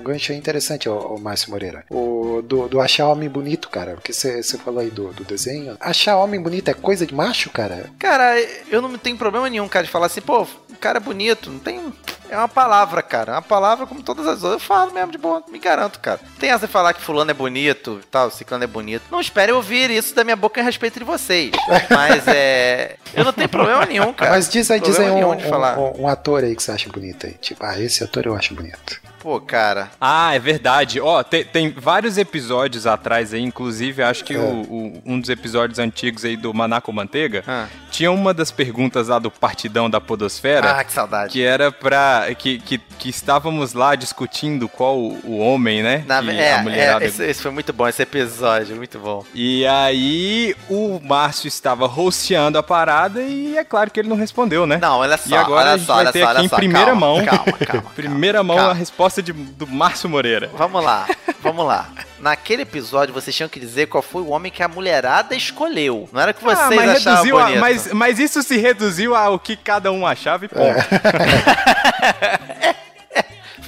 gancho 0.09 0.33
interessante, 0.33 0.89
ô, 0.89 1.15
ô 1.15 1.19
Márcio 1.19 1.51
Moreira. 1.51 1.85
O, 1.91 2.43
do, 2.43 2.69
do 2.69 2.81
achar 2.81 3.07
homem 3.09 3.29
bonito, 3.29 3.69
cara. 3.69 3.93
Porque 3.93 4.13
você 4.13 4.43
você 4.43 4.59
falou 4.59 4.81
aí 4.81 4.91
do, 4.91 5.13
do 5.13 5.25
desenho. 5.25 5.77
Achar 5.81 6.17
homem 6.17 6.41
bonito 6.41 6.69
é 6.71 6.75
coisa 6.75 7.07
de 7.07 7.15
macho, 7.15 7.51
cara? 7.51 7.91
Cara, 7.99 8.35
eu 8.71 8.81
não 8.83 8.97
tenho 8.99 9.17
problema 9.17 9.49
nenhum, 9.49 9.69
cara, 9.69 9.85
de 9.85 9.91
falar 9.91 10.07
assim, 10.07 10.21
pô, 10.21 10.43
o 10.43 10.77
cara 10.81 10.99
é 10.99 11.01
bonito, 11.01 11.51
não 11.51 11.59
tem. 11.59 11.93
É 12.31 12.37
uma 12.37 12.49
palavra, 12.49 13.01
cara. 13.03 13.33
É 13.33 13.35
uma 13.37 13.43
palavra 13.43 13.87
como 13.87 14.03
todas 14.03 14.27
as 14.27 14.43
outras. 14.43 14.53
Eu 14.53 14.59
falo 14.61 14.93
mesmo 14.93 15.11
de 15.11 15.17
boa, 15.19 15.43
me 15.49 15.59
garanto, 15.59 15.99
cara. 15.99 16.21
Tem 16.39 16.51
essa 16.51 16.67
de 16.67 16.73
falar 16.73 16.93
que 16.93 17.01
fulano 17.01 17.31
é 17.31 17.35
bonito 17.35 18.01
tal, 18.11 18.31
ciclano 18.31 18.65
é 18.65 18.67
bonito. 18.67 19.03
Não 19.11 19.19
espere 19.21 19.51
ouvir 19.51 19.91
isso 19.91 20.15
da 20.15 20.25
minha 20.25 20.37
boca 20.37 20.61
a 20.61 20.65
respeito 20.65 20.99
de 20.99 21.05
vocês. 21.07 21.51
Mas 21.91 22.29
é. 22.29 22.97
Eu 23.15 23.25
não 23.25 23.33
tenho 23.33 23.49
problema 23.49 23.87
nenhum, 23.87 24.13
cara. 24.13 24.33
Mas 24.33 24.49
diz 24.49 24.71
aí, 24.71 24.79
diz 24.79 25.01
aí 25.01 25.11
um, 25.11 25.17
um, 25.31 25.33
um- 25.79 26.03
um 26.03 26.09
ator 26.09 26.45
aí 26.45 26.55
que 26.55 26.63
você 26.63 26.71
acha 26.71 26.91
bonito 26.91 27.27
aí. 27.27 27.33
Tipo, 27.41 27.65
ah, 27.65 27.81
esse 27.81 28.05
ator 28.05 28.27
eu 28.27 28.37
acho 28.37 28.55
bonito. 28.55 29.01
Pô, 29.21 29.41
cara. 29.41 29.91
Ah, 30.01 30.35
é 30.35 30.39
verdade. 30.39 31.01
Ó, 31.01 31.23
tem, 31.23 31.45
tem 31.45 31.71
vários 31.71 32.17
episódios 32.19 32.87
atrás 32.87 33.35
aí, 33.35 33.43
inclusive 33.43 34.03
acho 34.03 34.25
que 34.25 34.35
É. 34.35 34.39
o- 34.39 34.63
o- 34.63 35.03
um 35.05 35.21
dos 35.21 35.29
episódios 35.29 35.79
antigos 35.79 36.25
aí 36.25 36.37
do 36.37 36.53
Manaco 36.55 36.93
Manteiga, 36.93 37.43
Ah. 37.47 37.67
tinha 37.91 38.11
uma 38.13 38.33
das 38.33 38.51
perguntas 38.51 39.09
lá 39.09 39.19
do 39.19 39.31
Partidão 39.31 39.91
da 39.91 40.01
Podosfera. 40.01 40.71
Ah, 40.79 40.85
que 40.85 40.93
saudade. 40.93 41.33
Que 41.33 41.43
era 41.43 41.73
pra. 41.73 42.27
Que, 42.39 42.59
que, 42.61 42.79
que 42.79 43.09
estávamos 43.09 43.73
lá 43.73 43.95
discutindo 43.95 44.69
qual 44.69 44.97
o, 44.99 45.39
homem, 45.39 45.83
né? 45.83 46.05
Na- 46.07 46.23
que 46.23 46.31
é, 46.31 46.55
a 46.55 46.63
mulherada. 46.63 47.05
é, 47.05 47.09
esse, 47.09 47.25
esse 47.25 47.43
foi 47.43 47.51
muito 47.51 47.73
bom, 47.73 47.89
esse 47.89 48.03
episódio, 48.03 48.77
muito 48.77 48.99
bom. 48.99 49.25
E 49.35 49.67
aí 49.67 50.55
o 50.69 51.01
Márcio 51.03 51.49
estava 51.49 51.87
rosteando 51.87 52.57
a 52.59 52.63
parada 52.63 53.21
e 53.23 53.57
é 53.57 53.65
claro 53.65 53.91
que 53.91 53.99
ele 53.99 54.09
não 54.09 54.17
respondeu, 54.17 54.67
né? 54.67 54.79
Não, 54.81 54.99
olha 54.99 55.17
só, 55.17 55.29
E 55.31 55.35
agora 55.37 55.61
olha 55.63 55.73
a 55.73 55.77
gente 55.77 55.87
só, 55.87 55.95
vai 56.03 56.13
ter 56.13 56.23
só, 56.25 56.31
aqui 56.31 56.45
em 56.45 56.49
só, 56.49 56.57
primeira 56.57 56.87
calma, 56.93 57.01
mão. 57.01 57.25
calma, 57.25 57.53
calma, 57.67 57.91
primeira 57.97 58.43
mão 58.43 58.57
calma. 58.57 58.71
a 58.73 58.75
resposta 58.75 59.08
de- 59.23 59.33
do 59.33 59.67
Márcio 59.67 60.09
Moreira. 60.09 60.51
Vamos 60.57 60.85
lá, 60.85 61.07
vamos 61.41 61.67
lá. 61.67 61.89
Naquele 62.21 62.63
episódio, 62.63 63.15
vocês 63.15 63.35
tinham 63.35 63.49
que 63.49 63.59
dizer 63.61 63.87
qual 63.87 64.03
foi 64.03 64.23
o 64.23 64.29
homem 64.31 64.51
que 64.53 64.63
a 64.63 64.69
mulherada 64.69 65.35
escolheu. 65.35 66.09
Não 66.13 66.21
era 66.21 66.33
que 66.33 66.43
vocês 66.43 66.59
Ah, 66.59 66.71
mas 66.75 66.91
achavam 66.91 67.13
reduziu 67.15 67.39
a- 67.39 67.43
bonito. 67.45 67.61
mas, 67.61 67.93
mas 67.93 68.19
isso 68.19 68.43
se 68.43 68.57
reduziu 68.57 69.15
ao 69.15 69.39
que 69.39 69.57
cada 69.57 69.91
um 69.93 70.07
achava 70.07 70.45
e 70.45 70.49
ponto. 70.49 70.59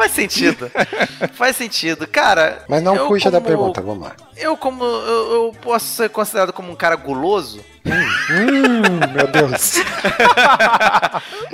Faz 0.01 0.13
sentido. 0.13 0.71
Faz 1.35 1.57
sentido. 1.57 2.07
Cara. 2.07 2.65
Mas 2.69 2.83
não 2.83 2.97
eu 2.97 3.07
fuja 3.07 3.31
da 3.31 3.39
como- 3.39 3.49
pergunta, 3.49 3.81
vamos 3.83 4.05
lá. 4.09 4.13
Eu, 4.37 4.57
como. 4.57 4.83
Eu, 4.83 5.33
eu 5.33 5.57
posso 5.61 5.85
ser 5.97 6.09
considerado 6.09 6.53
como 6.55 6.73
um 6.73 6.75
cara 6.77 6.97
guloso. 6.97 7.63
Hum, 7.85 9.13
meu 9.15 9.27
Deus. 9.27 9.75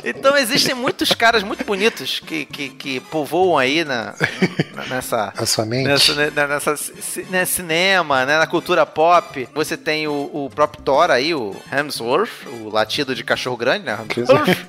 Então 0.05 0.37
existem 0.37 0.75
muitos 0.75 1.13
caras 1.13 1.43
muito 1.43 1.65
bonitos 1.65 2.21
que, 2.21 2.45
que, 2.45 2.69
que 2.69 3.01
povoam 3.01 3.59
aí 3.59 3.85
na, 3.85 4.15
na- 4.75 4.85
nessa. 4.87 5.33
A 5.37 5.45
sua 5.47 5.65
mente. 5.67 5.89
Nessa, 5.89 6.15
né, 6.15 6.31
nessa 6.47 6.77
ci- 6.77 7.27
né, 7.31 7.45
cinema, 7.45 8.25
né, 8.25 8.39
na 8.39 8.47
cultura 8.47 8.87
pop, 8.87 9.49
você 9.55 9.77
tem 9.77 10.07
o, 10.07 10.31
o 10.33 10.51
próprio 10.55 10.83
Thor 10.85 11.11
aí, 11.11 11.35
o 11.35 11.57
Hemsworth, 11.73 12.31
o 12.63 12.69
latido 12.71 13.15
de 13.15 13.25
cachorro 13.25 13.57
grande, 13.57 13.85
né? 13.87 13.99
Hemsworth. 14.17 14.57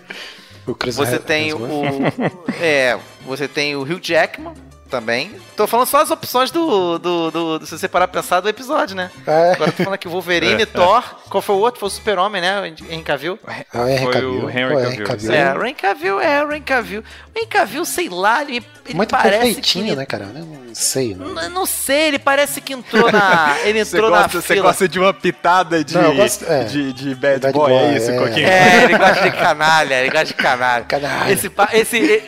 O 0.67 0.75
Chris 0.75 0.95
Você 0.95 1.17
tem 1.17 1.53
o. 1.53 1.59
É, 2.61 2.99
você 3.25 3.47
tem 3.47 3.75
o 3.75 3.81
Hugh 3.81 4.01
Jackman 4.01 4.53
também. 4.87 5.31
Tô 5.55 5.67
falando 5.67 5.87
só 5.87 6.01
as 6.01 6.09
opções 6.11 6.49
do. 6.51 6.97
do, 6.97 7.31
do, 7.31 7.59
do- 7.59 7.65
se 7.65 7.77
você 7.77 7.87
parar 7.87 8.07
pra 8.07 8.21
pensar 8.21 8.39
do 8.39 8.49
episódio, 8.49 8.95
né? 8.95 9.11
É, 9.25 9.51
Agora 9.53 9.71
tô 9.71 9.77
falando 9.83 9.93
aqui 9.95 10.07
Wolverine, 10.07 10.65
Thor. 10.67 11.03
Qual 11.29 11.41
foi 11.41 11.55
o 11.55 11.59
outro? 11.59 11.79
Foi 11.79 11.87
o 11.87 11.91
Super-Homem, 11.91 12.41
né? 12.41 12.61
O 12.61 12.65
Henry 12.65 13.03
Cavill. 13.03 13.39
ah, 13.45 13.81
o 13.81 13.87
Henry 13.87 14.03
Foi 14.03 14.13
Cavill. 14.13 14.31
o 14.45 14.49
Henry 14.49 14.67
Pô, 14.97 15.03
Cavill. 15.03 15.31
É, 15.33 15.53
o 15.53 15.61
Henry 15.61 15.73
Cavill, 15.73 16.21
é, 16.21 16.43
o 16.43 16.51
Henry 16.51 16.61
Cavill. 16.61 17.01
O 17.01 17.37
Henry 17.37 17.47
Cavill, 17.47 17.85
sei 17.85 18.09
lá, 18.09 18.41
ele, 18.41 18.63
ele 18.85 18.95
Muito 18.95 19.09
parece 19.11 19.43
perfeitinho, 19.45 19.85
que 19.85 19.89
ele- 19.91 19.97
né, 19.99 20.05
cara? 20.05 20.25
Eu 20.33 20.45
não 20.45 20.75
sei, 20.75 21.15
não. 21.15 21.27
Não, 21.29 21.49
não 21.49 21.65
sei, 21.65 22.07
ele 22.09 22.19
parece 22.19 22.61
que 22.61 22.73
entrou 22.73 23.11
na. 23.11 23.57
Ele 23.63 23.83
Você 23.83 23.95
entrou 23.97 24.09
na 24.11 24.23
gosta, 24.23 24.41
você 24.41 24.53
fila. 24.53 24.67
gosta 24.67 24.87
de 24.87 24.99
uma 24.99 25.13
pitada 25.13 25.83
de, 25.83 25.97
Não, 25.97 26.15
gosto- 26.15 26.45
é. 26.45 26.63
de, 26.63 26.93
de 26.93 27.15
bad, 27.15 27.39
Bad 27.41 27.53
boy, 27.53 27.69
boy, 27.71 27.83
é 27.83 27.97
isso, 27.97 28.11
é. 28.11 28.17
Coquinho? 28.17 28.47
É, 28.47 28.83
ele 28.83 28.97
gosta 28.97 29.21
de 29.29 29.31
canalha, 29.37 29.95
ele 30.01 30.09
gosta 30.09 30.25
de 30.25 30.33
canalha. 30.35 30.85
Canalha. 30.85 31.31
Esse, 31.33 31.51
esse, 31.73 32.23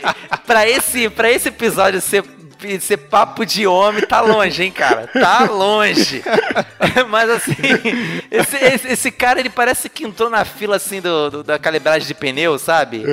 pra, 0.45 0.67
esse, 0.67 1.10
pra 1.10 1.32
esse 1.32 1.48
episódio 1.50 2.02
ser, 2.02 2.24
ser 2.80 2.98
papo 2.98 3.45
de 3.45 3.65
homem, 3.65 4.06
tá 4.06 4.22
longe, 4.22 4.63
hein, 4.63 4.72
cara? 4.72 5.08
Tá 5.08 5.45
longe. 5.45 6.22
Mas 7.10 7.30
assim, 7.30 7.54
esse, 8.32 8.56
esse, 8.58 8.88
esse 8.88 9.12
cara, 9.12 9.39
ele 9.39 9.50
parece 9.50 9.89
que 9.89 10.04
entrou 10.04 10.30
na 10.30 10.43
fila, 10.45 10.76
assim, 10.76 11.02
do, 11.02 11.30
do- 11.30 11.43
da 11.43 11.58
calibragem 11.60 12.08
de 12.08 12.13
pneu, 12.13 12.58
sabe? 12.60 13.04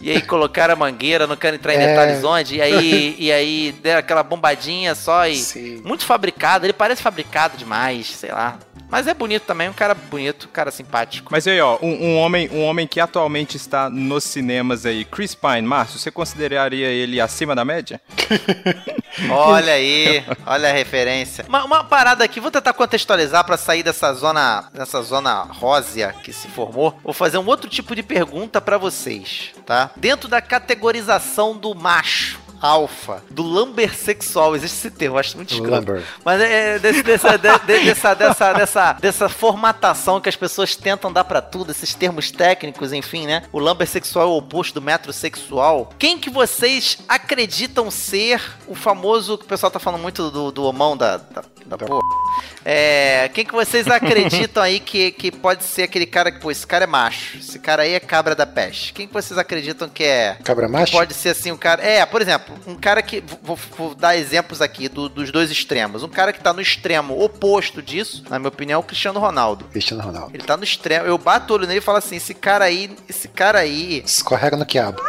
E 0.00 0.10
aí 0.10 0.20
colocaram 0.20 0.74
a 0.74 0.76
mangueira, 0.76 1.26
não 1.26 1.36
quero 1.36 1.56
entrar 1.56 1.74
em 1.74 1.78
É. 1.78 1.86
detalhes 1.88 2.22
onde, 2.24 2.56
e 2.56 2.62
aí, 2.62 3.16
e 3.18 3.32
aí 3.32 3.72
deram 3.82 4.00
aquela 4.00 4.22
bombadinha 4.22 4.94
só 4.94 5.26
e... 5.26 5.36
Sim. 5.36 5.80
Muito 5.84 6.04
fabricado, 6.04 6.66
ele 6.66 6.72
parece 6.72 7.02
fabricado 7.02 7.56
demais, 7.56 8.06
sei 8.06 8.30
lá. 8.30 8.58
Mas 8.88 9.08
é 9.08 9.14
bonito 9.14 9.42
também, 9.42 9.68
um 9.68 9.72
cara 9.72 9.94
bonito, 9.94 10.46
um 10.46 10.52
cara 10.52 10.70
simpático. 10.70 11.28
Mas 11.32 11.46
aí, 11.48 11.60
ó, 11.60 11.76
um, 11.82 11.88
um 12.06 12.16
homem, 12.18 12.48
um 12.52 12.62
homem 12.62 12.86
que 12.86 13.00
atualmente 13.00 13.56
está 13.56 13.90
nos 13.90 14.22
cinemas 14.22 14.86
aí, 14.86 15.04
Chris 15.04 15.34
Pine, 15.34 15.62
Márcio, 15.62 15.98
você 15.98 16.10
consideraria 16.10 16.86
ele 16.86 17.20
acima 17.20 17.52
da 17.54 17.64
média? 17.64 18.00
Olha 19.30 19.72
aí, 19.72 20.24
olha 20.46 20.68
a 20.68 20.72
referência. 20.72 21.44
Uma, 21.48 21.64
uma 21.64 21.84
parada 21.84 22.24
aqui, 22.24 22.40
vou 22.40 22.50
tentar 22.50 22.72
contextualizar 22.72 23.44
pra 23.44 23.56
sair 23.56 23.82
dessa 23.82 24.12
zona, 24.12 24.68
dessa 24.72 25.02
zona 25.02 25.42
rósea 25.42 26.14
que 26.22 26.32
se 26.32 26.48
formou. 26.48 26.98
Vou 27.02 27.12
fazer 27.12 27.38
um 27.38 27.46
outro 27.46 27.68
tipo 27.68 27.94
de 27.94 28.02
pergunta 28.02 28.60
pra 28.60 28.78
vocês, 28.78 29.52
tá? 29.64 29.90
Dentro 29.96 30.28
da 30.28 30.40
categorização 30.40 31.56
do 31.56 31.74
macho. 31.74 32.45
Alfa, 32.60 33.22
do 33.30 33.42
lambersexual, 33.42 34.54
existe 34.56 34.76
esse 34.76 34.90
termo, 34.90 35.16
eu 35.16 35.20
acho 35.20 35.36
muito 35.36 35.52
escroto. 35.54 35.84
Mas 36.24 36.40
é, 36.40 36.76
é 36.76 36.78
desse- 36.78 37.02
dessa, 37.02 37.36
de- 37.36 37.58
de- 37.66 37.84
dessa, 37.86 38.14
dessa, 38.14 38.52
dessa, 38.52 38.92
dessa 38.94 39.28
formatação 39.28 40.20
que 40.20 40.28
as 40.28 40.36
pessoas 40.36 40.74
tentam 40.76 41.12
dar 41.12 41.24
pra 41.24 41.40
tudo, 41.42 41.70
esses 41.70 41.94
termos 41.94 42.30
técnicos, 42.30 42.92
enfim, 42.92 43.26
né? 43.26 43.44
O 43.52 43.58
lambersexual 43.58 44.24
é 44.26 44.28
o 44.28 44.36
oposto 44.36 44.74
do 44.74 44.82
metrosexual. 44.82 45.90
Quem 45.98 46.18
que 46.18 46.30
vocês 46.30 46.98
acreditam 47.08 47.90
ser 47.90 48.40
o 48.66 48.74
famoso, 48.74 49.38
que 49.38 49.44
o 49.44 49.48
pessoal 49.48 49.70
tá 49.70 49.78
falando 49.78 50.00
muito 50.02 50.30
do, 50.30 50.50
do 50.52 50.64
homão 50.64 50.96
da, 50.96 51.16
da, 51.16 51.44
da 51.66 51.78
porra? 51.78 52.00
É, 52.64 53.30
quem 53.32 53.44
que 53.44 53.52
vocês 53.52 53.86
acreditam 53.88 54.62
aí 54.62 54.80
que, 54.80 55.10
que 55.12 55.30
pode 55.30 55.64
ser 55.64 55.84
aquele 55.84 56.06
cara 56.06 56.30
que, 56.32 56.40
pô, 56.40 56.50
esse 56.50 56.66
cara 56.66 56.84
é 56.84 56.86
macho, 56.86 57.38
esse 57.38 57.58
cara 57.58 57.82
aí 57.82 57.94
é 57.94 58.00
cabra 58.00 58.34
da 58.34 58.44
peste. 58.46 58.92
Quem 58.92 59.06
que 59.06 59.12
vocês 59.14 59.38
acreditam 59.38 59.88
que 59.88 60.04
é? 60.04 60.36
Cabra 60.44 60.68
macho? 60.68 60.92
Pode 60.92 61.14
ser 61.14 61.30
assim, 61.30 61.52
um 61.52 61.56
cara. 61.56 61.82
É, 61.82 62.04
por 62.04 62.20
exemplo, 62.20 62.45
um 62.66 62.74
cara 62.74 63.02
que. 63.02 63.22
Vou, 63.42 63.56
vou 63.76 63.94
dar 63.94 64.16
exemplos 64.16 64.60
aqui 64.62 64.88
do- 64.88 65.08
dos 65.08 65.30
dois 65.30 65.50
extremos. 65.50 66.02
Um 66.02 66.08
cara 66.08 66.32
que 66.32 66.40
tá 66.40 66.52
no 66.52 66.60
extremo 66.60 67.20
oposto 67.22 67.82
disso, 67.82 68.24
na 68.30 68.38
minha 68.38 68.48
opinião, 68.48 68.76
é 68.78 68.80
o 68.80 68.82
Cristiano 68.86 69.18
Ronaldo. 69.20 69.64
Cristiano 69.66 70.02
Ronaldo. 70.02 70.30
Ele 70.34 70.42
tá 70.44 70.56
no 70.56 70.64
extremo. 70.64 71.06
Eu 71.06 71.18
bato 71.18 71.52
o 71.52 71.56
olho 71.56 71.66
nele 71.66 71.78
e 71.78 71.82
falo 71.82 71.98
assim: 71.98 72.16
esse 72.16 72.34
cara 72.34 72.64
aí, 72.64 72.94
esse 73.08 73.28
cara 73.28 73.58
aí, 73.60 74.02
Escorrega 74.04 74.56
no 74.56 74.66
quiabo. 74.66 75.00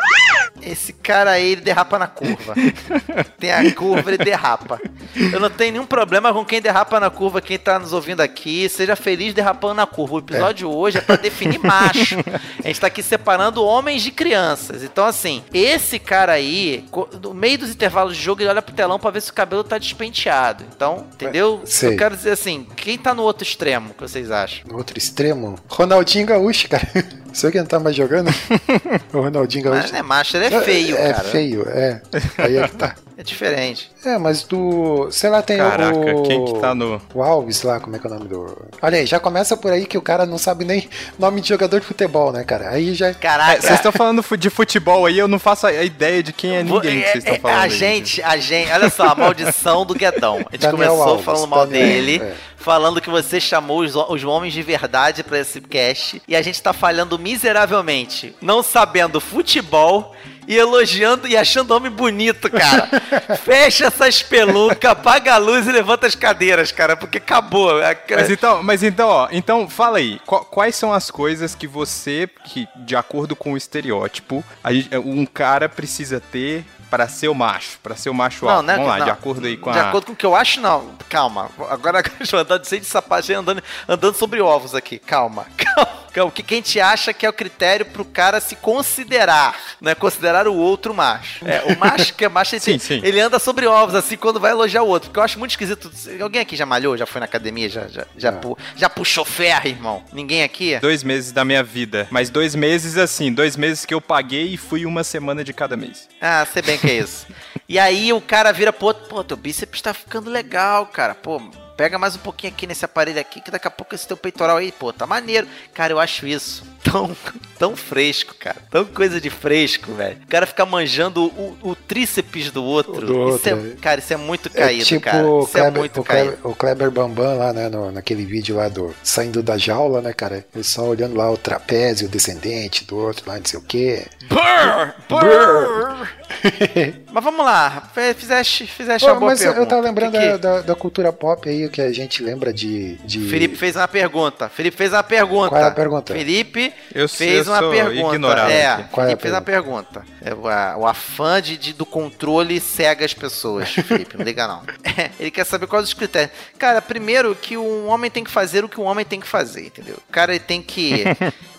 esse 0.62 0.92
cara 0.94 1.32
aí, 1.32 1.52
ele 1.52 1.62
derrapa 1.62 1.98
na 2.00 2.08
curva. 2.08 2.54
Tem 3.40 3.52
a 3.52 3.74
curva, 3.74 4.10
ele 4.10 4.24
derrapa. 4.24 4.80
Eu 5.16 5.40
não 5.40 5.50
tenho 5.50 5.74
nenhum 5.74 5.86
problema 5.86 6.34
com 6.34 6.44
quem 6.46 6.62
derrapa 6.62 7.00
na 7.00 7.10
curva, 7.10 7.42
quem 7.42 7.58
tá 7.58 7.78
nos 7.80 7.94
ouvindo 7.94 8.22
aqui. 8.22 8.68
Seja 8.70 8.96
feliz 8.96 9.34
derrapando 9.34 9.76
na 9.76 9.86
curva. 9.88 10.16
O 10.16 10.20
episódio 10.20 10.56
de 10.56 10.66
hoje 10.66 10.98
é 10.98 11.02
pra 11.02 11.16
definir 11.16 11.60
macho. 11.60 12.18
A 12.64 12.68
gente 12.68 12.80
tá 12.80 12.88
aqui 12.88 13.02
separando 13.04 13.64
homens 13.64 14.02
de 14.02 14.12
crianças. 14.12 14.84
Então, 14.84 15.06
assim, 15.06 15.44
esse 15.54 16.00
cara 16.00 16.34
aí, 16.34 16.86
no 17.28 17.34
meio 17.34 17.58
dos 17.58 17.70
intervalos 17.70 18.16
de 18.16 18.24
jogo, 18.24 18.42
ele 18.42 18.50
olha 18.50 18.62
pro 18.62 18.74
telão 18.74 18.98
pra 19.00 19.12
ver 19.12 19.22
se 19.22 19.30
o 19.30 19.34
cabelo 19.34 19.64
tá 19.64 19.78
despenteado. 19.78 20.64
Então, 20.76 21.06
entendeu? 21.14 21.62
Sei. 21.66 21.94
Eu 21.94 21.98
quero 21.98 22.16
dizer 22.16 22.32
assim, 22.32 22.66
quem 22.76 22.98
tá 22.98 23.14
no 23.14 23.24
outro 23.24 23.44
extremo, 23.44 23.94
que 23.94 24.02
vocês 24.02 24.32
acham? 24.32 24.68
No 24.68 24.78
outro 24.78 24.98
extremo, 24.98 25.58
Ronaldinho 25.68 26.26
Gaúcho, 26.26 26.70
cara. 26.70 26.88
Sei 27.34 27.52
que 27.52 27.60
não 27.60 27.66
tá 27.68 27.80
mais 27.80 27.96
jogando. 27.96 28.30
o 29.14 29.22
Ronaldinho 29.22 29.66
Mas 29.66 29.74
Gaúcho. 29.80 29.94
não 29.94 30.00
é 30.00 30.04
macho, 30.04 30.38
ele 30.38 30.46
é 30.46 30.62
feio, 30.62 30.96
é, 30.98 31.14
cara. 31.14 31.28
É 31.28 31.32
feio, 31.32 31.70
é. 31.70 32.02
Aí 32.38 32.58
é 32.58 32.68
que 32.68 32.76
tá. 32.76 32.96
É 33.20 33.24
diferente. 33.24 33.90
É, 34.06 34.16
mas 34.20 34.44
do. 34.44 35.08
Sei 35.10 35.28
lá, 35.28 35.42
tem 35.42 35.58
Caraca, 35.58 35.98
o. 35.98 36.22
quem 36.22 36.46
que 36.46 36.60
tá 36.60 36.76
no. 36.76 37.02
O 37.16 37.24
Alves 37.24 37.64
lá, 37.64 37.80
como 37.80 37.96
é 37.96 38.00
que 38.00 38.06
é 38.06 38.10
o 38.12 38.14
nome 38.14 38.28
do. 38.28 38.68
Olha 38.80 39.00
aí, 39.00 39.08
já 39.08 39.20
começa 39.20 39.58
por 39.58 39.72
aí 39.72 39.88
que 39.88 39.98
o 39.98 40.02
cara 40.04 40.24
não 40.24 40.38
sabe 40.38 40.64
nem 40.64 40.88
nome 41.18 41.42
de 41.42 41.50
jogador 41.50 41.80
de 41.80 41.86
futebol, 41.88 42.32
né, 42.32 42.44
cara? 42.44 42.70
Aí 42.70 42.94
já. 42.94 43.12
Caraca. 43.16 43.54
É, 43.54 43.62
Vocês 43.62 43.74
estão 43.74 43.92
falando 43.92 44.24
de 44.38 44.50
futebol 44.52 45.08
aí, 45.08 45.18
eu 45.18 45.28
não 45.28 45.40
faço 45.40 45.66
a 45.66 45.74
ideia 45.84 46.22
de 46.22 46.32
quem 46.32 46.58
é 46.58 46.64
ninguém 46.64 47.00
que 47.00 47.06
é- 47.06 47.12
vocês 47.12 47.24
estão 47.24 47.36
é- 47.36 47.40
falando. 47.40 47.58
A 47.58 47.62
aí. 47.64 47.70
gente, 47.72 48.22
a 48.22 48.38
gente, 48.38 48.72
olha 48.72 48.90
só, 48.92 49.08
a 49.08 49.16
maldição 49.16 49.84
do 49.84 49.96
Guedão. 49.96 50.36
A 50.36 50.40
gente 50.56 50.60
Daniel 50.62 50.72
começou 50.92 51.02
Alves, 51.10 51.26
falando 51.26 51.48
mal 51.48 51.66
Daniel, 51.66 51.88
dele, 51.88 52.22
é. 52.24 52.34
falando 52.56 53.02
que 53.02 53.10
você 53.10 53.40
chamou 53.40 53.80
os, 53.80 53.96
os 53.96 54.24
homens 54.24 54.54
de 54.54 54.62
verdade 54.62 55.24
pra 55.24 55.40
esse 55.40 55.60
cast, 55.60 56.22
e 56.28 56.36
a 56.36 56.42
gente 56.44 56.62
tá 56.62 56.72
falhando 56.72 57.18
miseravelmente, 57.18 58.36
não 58.40 58.62
sabendo 58.62 59.20
futebol 59.20 60.14
e 60.48 60.56
elogiando 60.58 61.28
e 61.28 61.36
achando 61.36 61.72
homem 61.72 61.92
bonito, 61.92 62.50
cara. 62.50 62.88
Fecha 63.44 63.88
essa 63.88 64.08
espeluca, 64.08 64.92
apaga 64.92 65.34
a 65.34 65.38
luz 65.38 65.68
e 65.68 65.72
levanta 65.72 66.08
as 66.08 66.16
cadeiras, 66.16 66.72
cara, 66.72 66.96
porque 66.96 67.18
acabou. 67.18 67.72
A- 67.84 67.96
Mas 68.16 68.30
então, 68.30 68.64
mas 68.64 68.84
então, 68.84 69.10
ó, 69.10 69.28
então 69.32 69.70
fala 69.70 69.98
aí, 69.98 70.20
qu- 70.26 70.46
quais 70.46 70.76
são 70.76 70.94
as 70.94 71.12
coisas 71.12 71.54
que 71.54 71.68
você, 71.68 72.30
que 72.46 72.68
de 72.78 72.96
acordo 72.96 73.36
com 73.36 73.54
o 73.54 73.58
estereótipo, 73.58 74.44
gente- 74.70 74.90
um 74.98 75.26
cara 75.26 75.68
precisa 75.68 76.20
ter 76.20 76.66
para 76.90 77.08
ser 77.10 77.28
o 77.28 77.36
macho, 77.36 77.78
para 77.84 77.98
ser 77.98 78.10
o 78.10 78.14
macho 78.14 78.48
alto? 78.48 78.66
né, 78.66 78.76
Vamos 78.76 78.90
lá, 78.90 78.98
não. 79.00 79.06
de 79.06 79.12
acordo 79.12 79.46
aí 79.46 79.58
com 79.58 79.70
De 79.74 79.78
a... 79.78 79.90
acordo 79.90 80.06
com 80.06 80.14
o 80.14 80.16
que 80.16 80.26
eu 80.26 80.34
acho, 80.36 80.62
não. 80.62 80.92
Calma. 81.10 81.50
Agora 81.70 82.02
eu 82.32 82.40
andando 82.40 82.64
sem 82.64 82.80
de 82.80 82.86
sapato, 82.86 83.30
andando, 83.34 83.62
andando 83.90 84.14
sobre 84.16 84.40
ovos 84.40 84.74
aqui. 84.74 84.98
Calma. 84.98 85.46
Calma. 85.58 86.07
O 86.24 86.32
que 86.32 86.42
que 86.44 86.54
a 86.54 86.58
gente 86.58 86.80
acha 86.80 87.14
que 87.14 87.26
é 87.26 87.30
o 87.30 87.34
critério 87.34 87.86
pro 87.86 88.04
cara 88.06 88.40
se 88.40 88.56
considerar, 88.56 89.56
né? 89.82 89.94
Considerar 89.96 90.48
o 90.48 90.56
outro 90.56 90.94
macho. 90.94 91.46
É, 91.48 91.62
o 91.74 91.78
macho 91.78 92.14
que 92.14 92.26
é 92.26 92.30
macho, 92.30 92.56
ele, 92.56 92.62
Sim, 92.62 92.78
sim. 92.80 93.02
ele 93.04 93.20
anda 93.20 93.40
sobre 93.40 93.68
ovos, 93.68 93.96
assim, 93.96 94.18
quando 94.18 94.40
vai 94.40 94.52
elogiar 94.52 94.84
o 94.84 94.88
outro. 94.88 95.10
Porque 95.10 95.20
eu 95.20 95.24
acho 95.24 95.38
muito 95.40 95.52
esquisito. 95.52 95.92
Alguém 96.22 96.42
aqui 96.42 96.56
já 96.56 96.66
malhou? 96.66 96.98
Já 96.98 97.06
foi 97.06 97.20
na 97.20 97.26
academia? 97.26 97.70
Já, 97.70 97.88
já, 97.88 98.06
já, 98.18 98.32
pu- 98.32 98.58
já 98.76 98.90
puxou 98.90 99.26
ferro, 99.26 99.68
irmão? 99.68 100.04
Ninguém 100.12 100.44
aqui? 100.44 100.80
Dois 100.80 101.04
meses 101.04 101.32
da 101.32 101.44
minha 101.46 101.64
vida, 101.64 102.08
mas 102.10 102.30
dois 102.30 102.56
meses 102.56 102.98
assim, 102.98 103.32
dois 103.32 103.56
meses 103.56 103.86
que 103.86 103.94
eu 103.94 104.02
paguei 104.02 104.54
e 104.54 104.58
fui 104.58 104.86
uma 104.86 105.04
semana 105.04 105.44
de 105.44 105.54
cada 105.54 105.76
mês. 105.78 106.08
Ah, 106.22 106.46
sei 106.52 106.62
bem 106.62 106.78
que 106.78 106.88
é 106.90 106.98
isso. 107.00 107.28
E 107.70 107.78
aí 107.78 108.14
o 108.14 108.22
cara 108.22 108.52
vira 108.52 108.72
pro 108.72 108.88
outro, 108.88 109.08
pô, 109.08 109.24
teu 109.24 109.36
bíceps 109.38 109.82
tá 109.82 109.94
ficando 109.94 110.30
legal, 110.30 110.86
cara. 110.88 111.14
Pô, 111.14 111.42
pega 111.78 112.00
mais 112.00 112.16
um 112.16 112.20
pouquinho 112.20 112.52
aqui 112.52 112.66
nesse 112.66 112.84
aparelho 112.84 113.22
aqui, 113.22 113.40
que 113.40 113.52
daqui 113.52 113.68
a 113.68 113.72
pouco 113.72 113.94
esse 113.94 114.08
teu 114.08 114.18
peitoral 114.18 114.58
aí, 114.58 114.72
pô, 114.72 114.92
tá 114.92 115.06
maneiro. 115.06 115.48
Cara, 115.74 115.94
eu 115.94 116.00
acho 116.00 116.26
isso 116.26 116.66
tão, 116.92 117.16
tão 117.58 117.76
fresco, 117.76 118.36
cara. 118.40 118.58
Tão 118.70 118.86
coisa 118.86 119.20
de 119.20 119.30
fresco, 119.30 119.92
velho. 119.94 120.18
O 120.24 120.28
cara 120.28 120.46
fica 120.46 120.66
manjando 120.66 121.26
o, 121.26 121.58
o 121.62 121.76
tríceps 121.76 122.52
do 122.52 122.64
outro. 122.64 123.06
Do 123.06 123.36
isso 123.36 123.50
é, 123.50 123.54
outro, 123.54 123.72
é. 123.72 123.76
cara, 123.82 124.00
isso 124.00 124.14
é 124.14 124.18
muito 124.18 124.50
É 124.54 124.60
caído, 124.60 124.86
tipo 124.86 125.02
cara. 125.02 125.26
o 125.26 125.44
Isso 125.44 125.58
é 125.58 125.62
Kleber, 125.62 125.80
muito 125.80 126.02
o, 126.02 126.04
caído. 126.04 126.32
Kleber, 126.32 126.52
o 126.52 126.56
Kleber 126.56 126.92
Bambam 126.92 127.38
lá, 127.38 127.54
né, 127.54 127.70
no- 127.70 127.92
naquele 127.92 128.26
vídeo 128.26 128.56
lá 128.56 128.68
do 128.70 128.94
saindo 129.04 129.42
da 129.44 129.58
jaula, 129.58 130.02
né, 130.02 130.14
cara? 130.14 130.46
Ele 130.54 130.64
só 130.64 130.84
olhando 130.84 131.16
lá 131.16 131.30
o 131.32 131.38
trapézio, 131.38 132.08
o 132.08 132.12
descendente 132.12 132.86
do 132.86 132.98
outro 132.98 133.24
lá, 133.28 133.38
não 133.38 133.46
sei 133.46 133.60
o 133.60 133.64
quê. 133.64 134.06
Brrr, 134.28 134.94
brrr. 135.10 136.08
Mas 137.12 137.24
vamos 137.24 137.46
lá, 137.46 137.90
fizeste, 138.16 138.68
fizeste 138.68 139.06
Pô, 139.08 139.14
uma 139.14 139.20
boa 139.20 139.32
mas 139.32 139.40
pergunta. 139.40 139.60
eu 139.62 139.66
tava 139.66 139.82
lembrando 139.82 140.12
Que 140.12 140.20
que- 140.20 140.26
da, 140.26 140.38
da- 140.38 140.62
da 140.62 140.76
cultura 140.76 141.12
pop 141.12 141.48
aí, 141.50 141.68
que 141.70 141.82
a 141.82 141.92
gente 141.92 142.22
lembra 142.22 142.54
de. 142.54 142.96
de... 143.06 143.20
Felipe 143.30 143.56
fez 143.56 143.76
uma 143.76 143.88
pergunta. 143.88 144.50
Felipe 144.50 144.78
fez 144.78 144.92
uma 144.94 145.04
pergunta. 145.04 145.50
Qual 145.50 145.62
é 145.62 145.66
a 145.66 145.72
pergunta? 145.72 146.14
Felipe 146.14 146.74
Eu- 146.94 147.08
fez 147.10 147.46
eu 147.48 147.54
uma 147.54 147.60
sou 147.60 147.72
pergunta. 147.72 148.16
ignorado 148.16 148.52
É. 148.52 148.88
Qual 148.92 149.04
é 149.06 149.08
a 149.08 149.10
Felipe 149.12 149.22
fez 149.22 149.34
uma 149.34 149.42
pergunta. 149.42 150.06
É, 150.22 150.34
o, 150.34 150.48
a- 150.48 150.78
o 150.78 150.88
afã 150.88 151.42
de, 151.42 151.58
de- 151.58 151.74
do 151.74 151.86
controle 151.86 152.60
cega 152.60 153.04
as 153.06 153.14
pessoas, 153.14 153.70
Felipe. 153.88 154.18
Não 154.18 154.24
liga, 154.26 154.48
não. 154.48 154.64
É, 154.84 155.12
ele 155.20 155.32
quer 155.32 155.46
saber 155.46 155.68
quais 155.68 155.86
os 155.86 155.94
critérios. 155.94 156.32
Cara, 156.58 156.82
primeiro 156.82 157.36
que 157.36 157.58
um 157.58 157.88
homem 157.88 158.10
tem 158.12 158.24
que 158.24 158.32
fazer 158.32 158.64
o 158.64 158.70
que 158.70 158.80
um 158.80 158.86
homem 158.86 159.06
tem 159.06 159.20
que 159.20 159.28
fazer, 159.28 159.66
entendeu? 159.68 159.96
O 160.10 160.12
cara 160.12 160.32
ele 160.34 160.40
tem 160.44 160.62
que. 160.62 161.04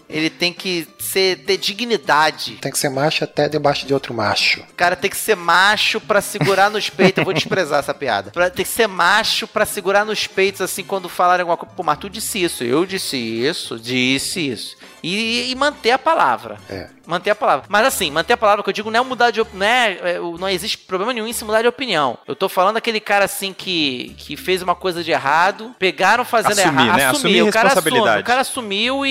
Ele 0.08 0.30
tem 0.30 0.52
que 0.52 0.88
ser, 0.98 1.38
ter 1.44 1.56
dignidade. 1.58 2.56
Tem 2.60 2.72
que 2.72 2.78
ser 2.78 2.88
macho 2.88 3.24
até 3.24 3.48
debaixo 3.48 3.86
de 3.86 3.92
outro 3.92 4.14
macho. 4.14 4.60
O 4.60 4.74
cara 4.74 4.96
tem 4.96 5.10
que 5.10 5.16
ser 5.16 5.36
macho 5.36 6.00
pra 6.00 6.20
segurar 6.20 6.70
nos 6.70 6.88
peitos. 6.88 7.18
Eu 7.18 7.24
vou 7.24 7.34
desprezar 7.34 7.80
essa 7.80 7.92
piada. 7.92 8.30
Tem 8.50 8.64
que 8.64 8.70
ser 8.70 8.86
macho 8.86 9.46
pra 9.46 9.66
segurar 9.66 10.04
nos 10.04 10.26
peitos, 10.26 10.60
assim, 10.60 10.82
quando 10.82 11.08
falarem 11.08 11.42
alguma 11.42 11.56
coisa. 11.56 11.74
Pô, 11.74 11.82
mas 11.82 11.98
tu 11.98 12.08
disse 12.08 12.42
isso, 12.42 12.64
eu 12.64 12.86
disse 12.86 13.16
isso, 13.16 13.78
disse 13.78 14.48
isso. 14.48 14.76
E, 15.02 15.50
e 15.50 15.54
manter 15.54 15.90
a 15.90 15.98
palavra. 15.98 16.58
É. 16.68 16.88
Manter 17.08 17.30
a 17.30 17.34
palavra. 17.34 17.64
Mas 17.70 17.86
assim, 17.86 18.10
manter 18.10 18.34
a 18.34 18.36
palavra 18.36 18.62
que 18.62 18.68
eu 18.68 18.72
digo 18.74 18.90
não 18.90 19.00
é 19.00 19.02
mudar 19.02 19.30
de 19.30 19.40
opinião. 19.40 19.58
Não, 19.58 19.66
é, 19.66 19.92
é, 20.12 20.18
não 20.18 20.46
existe 20.46 20.76
problema 20.76 21.10
nenhum 21.10 21.26
em 21.26 21.32
se 21.32 21.42
mudar 21.42 21.62
de 21.62 21.68
opinião. 21.68 22.18
Eu 22.28 22.36
tô 22.36 22.50
falando 22.50 22.74
daquele 22.74 23.00
cara 23.00 23.24
assim 23.24 23.54
que, 23.54 24.14
que 24.18 24.36
fez 24.36 24.60
uma 24.60 24.74
coisa 24.74 25.02
de 25.02 25.10
errado, 25.10 25.74
pegaram 25.78 26.22
fazendo 26.22 26.58
Assumir, 26.58 26.84
errado. 26.84 26.96
né? 26.98 27.06
Assumir 27.06 27.42
o 27.44 27.50
cara 27.50 27.68
assume. 27.72 27.98
O 28.20 28.24
cara 28.24 28.40
assumiu 28.42 29.06
e- 29.06 29.08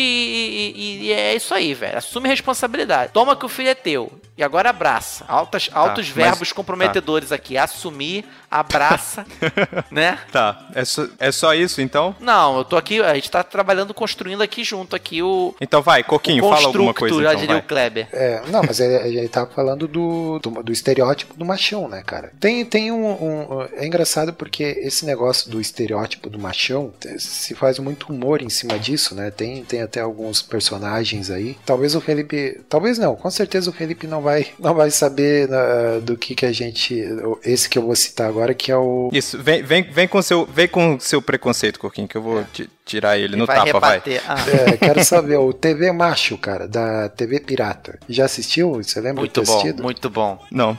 e- 0.76 1.00
e 1.08 1.12
é 1.12 1.36
isso 1.36 1.56
aí, 1.56 1.74
velho. 1.74 1.98
Assume 1.98 2.30
responsabilidade. 2.30 3.12
Toma 3.14 3.36
que 3.36 3.46
o 3.46 3.50
filho 3.50 3.70
é 3.70 3.76
teu. 3.76 4.12
E 4.38 4.44
agora 4.44 4.70
abraça. 4.70 5.26
Altas, 5.28 5.70
altos 5.74 6.06
mas- 6.08 6.16
verbos 6.16 6.50
tá. 6.50 6.56
comprometedores 6.56 7.32
aqui. 7.32 7.58
Assumir, 7.58 8.24
abraça, 8.52 9.26
né? 9.92 10.20
Tá, 10.32 10.68
é 10.76 10.86
só, 10.86 11.08
é 11.20 11.32
só 11.32 11.54
isso 11.54 11.82
então? 11.82 12.16
Não, 12.20 12.60
eu 12.60 12.66
tô 12.66 12.78
aqui, 12.78 13.02
a 13.02 13.14
gente 13.16 13.32
tá 13.32 13.44
trabalhando, 13.44 13.94
construindo 13.94 14.42
aqui 14.44 14.64
junto 14.64 14.96
aqui 14.96 15.22
o, 15.24 15.56
Então 15.60 15.82
vai, 15.82 16.04
Coquinho, 16.04 16.46
o 16.46 16.50
fala 16.50 16.68
alguma 16.68 16.94
coisa 16.94 17.16
já 17.22 17.30
então, 17.30 17.40
diria 17.40 17.56
vai. 17.56 17.64
o 17.64 17.68
Kleber. 17.68 18.08
É, 18.12 18.42
não, 18.48 18.62
mas 18.64 18.80
ele, 18.80 19.18
ele 19.18 19.28
tava 19.28 19.50
falando 19.52 19.88
do, 19.88 20.40
do, 20.40 20.50
do 20.64 20.72
estereótipo 20.72 21.34
do 21.36 21.44
machão, 21.44 21.88
né, 21.88 22.04
cara? 22.06 22.32
Tem, 22.40 22.64
tem 22.64 22.92
um, 22.92 23.06
um- 23.12 23.68
É 23.74 23.86
engraçado 23.86 24.34
porque 24.34 24.64
esse 24.64 25.06
negócio 25.06 25.50
do 25.50 25.60
estereótipo 25.60 26.30
do 26.30 26.38
machão 26.40 26.94
eh, 27.06 27.16
se 27.18 27.56
faz 27.56 27.80
muito 27.80 28.12
humor 28.14 28.42
em 28.42 28.50
cima 28.50 28.78
disso, 28.78 29.16
né? 29.16 29.32
Tem, 29.32 29.64
tem 29.64 29.82
até 29.82 30.00
alguns 30.02 30.42
personagens 30.42 31.30
aí. 31.32 31.58
Talvez 31.66 31.96
o 31.96 32.02
Felipe. 32.02 32.62
Talvez 32.70 32.98
não, 32.98 33.16
com 33.16 33.30
certeza 33.32 33.70
o 33.70 33.74
Felipe 33.74 34.06
não 34.08 34.22
vai, 34.22 34.27
não 34.60 34.74
vai 34.74 34.90
saber 34.92 35.48
né, 35.50 36.00
do 36.02 36.18
que 36.18 36.36
que 36.36 36.46
a 36.46 36.52
gente. 36.52 37.04
Esse 37.44 37.70
que 37.70 37.78
eu 37.78 37.84
vou 37.84 37.96
citar 37.96 38.28
agora, 38.28 38.54
que 38.54 38.72
é 38.72 38.78
o. 38.78 39.10
Isso, 39.14 39.38
vem, 39.42 39.62
vem, 39.64 39.84
vem 39.84 40.08
com 40.08 40.22
seu, 40.22 40.46
vem 40.46 40.68
com 40.68 41.00
seu 41.00 41.22
preconceito, 41.22 41.80
Coquinho, 41.80 42.08
que 42.08 42.16
eu 42.18 42.22
vou 42.22 42.44
ti- 42.54 42.70
tirar 42.86 43.18
ele 43.18 43.36
no 43.36 43.46
vai 43.46 43.58
tapa, 43.58 43.80
vai. 43.80 43.92
rebater. 44.00 44.22
Ah, 44.28 44.36
É, 44.74 44.78
quero 44.78 45.04
saber, 45.04 45.38
o 45.38 45.52
TV 45.54 45.92
Macho, 45.92 46.38
cara, 46.38 46.68
da 46.68 47.10
TV 47.10 47.40
Pirata. 47.40 48.00
Já 48.10 48.26
assistiu? 48.26 48.74
Você 48.76 49.00
lembra 49.00 49.22
muito 49.22 49.42
bom, 49.44 49.52
assistido? 49.52 49.84
muito 49.84 50.10
bom. 50.10 50.40
Não. 50.52 50.78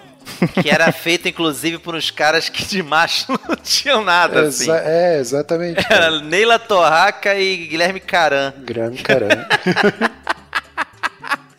Que 0.63 0.69
era 0.69 0.93
feito, 0.93 1.27
inclusive, 1.27 1.79
por 1.79 1.95
uns 1.95 2.11
caras 2.11 2.49
que 2.51 2.63
de 2.67 2.83
macho 2.83 3.33
não 3.49 3.57
tinham 3.57 4.05
nada, 4.05 4.43
assim. 4.43 4.71
É, 4.71 5.19
exatamente. 5.19 5.83
cara. 5.87 6.05
Era 6.07 6.21
Neila 6.21 6.59
Torraca 6.59 7.35
e 7.35 7.67
Guilherme 7.67 7.99
Caran. 8.01 8.53
Grande 8.59 9.03
caramba. 9.03 9.49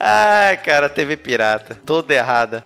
Ai, 0.02 0.56
cara, 0.58 0.88
TV 0.88 1.18
pirata. 1.18 1.76
Toda 1.86 2.14
errada. 2.14 2.64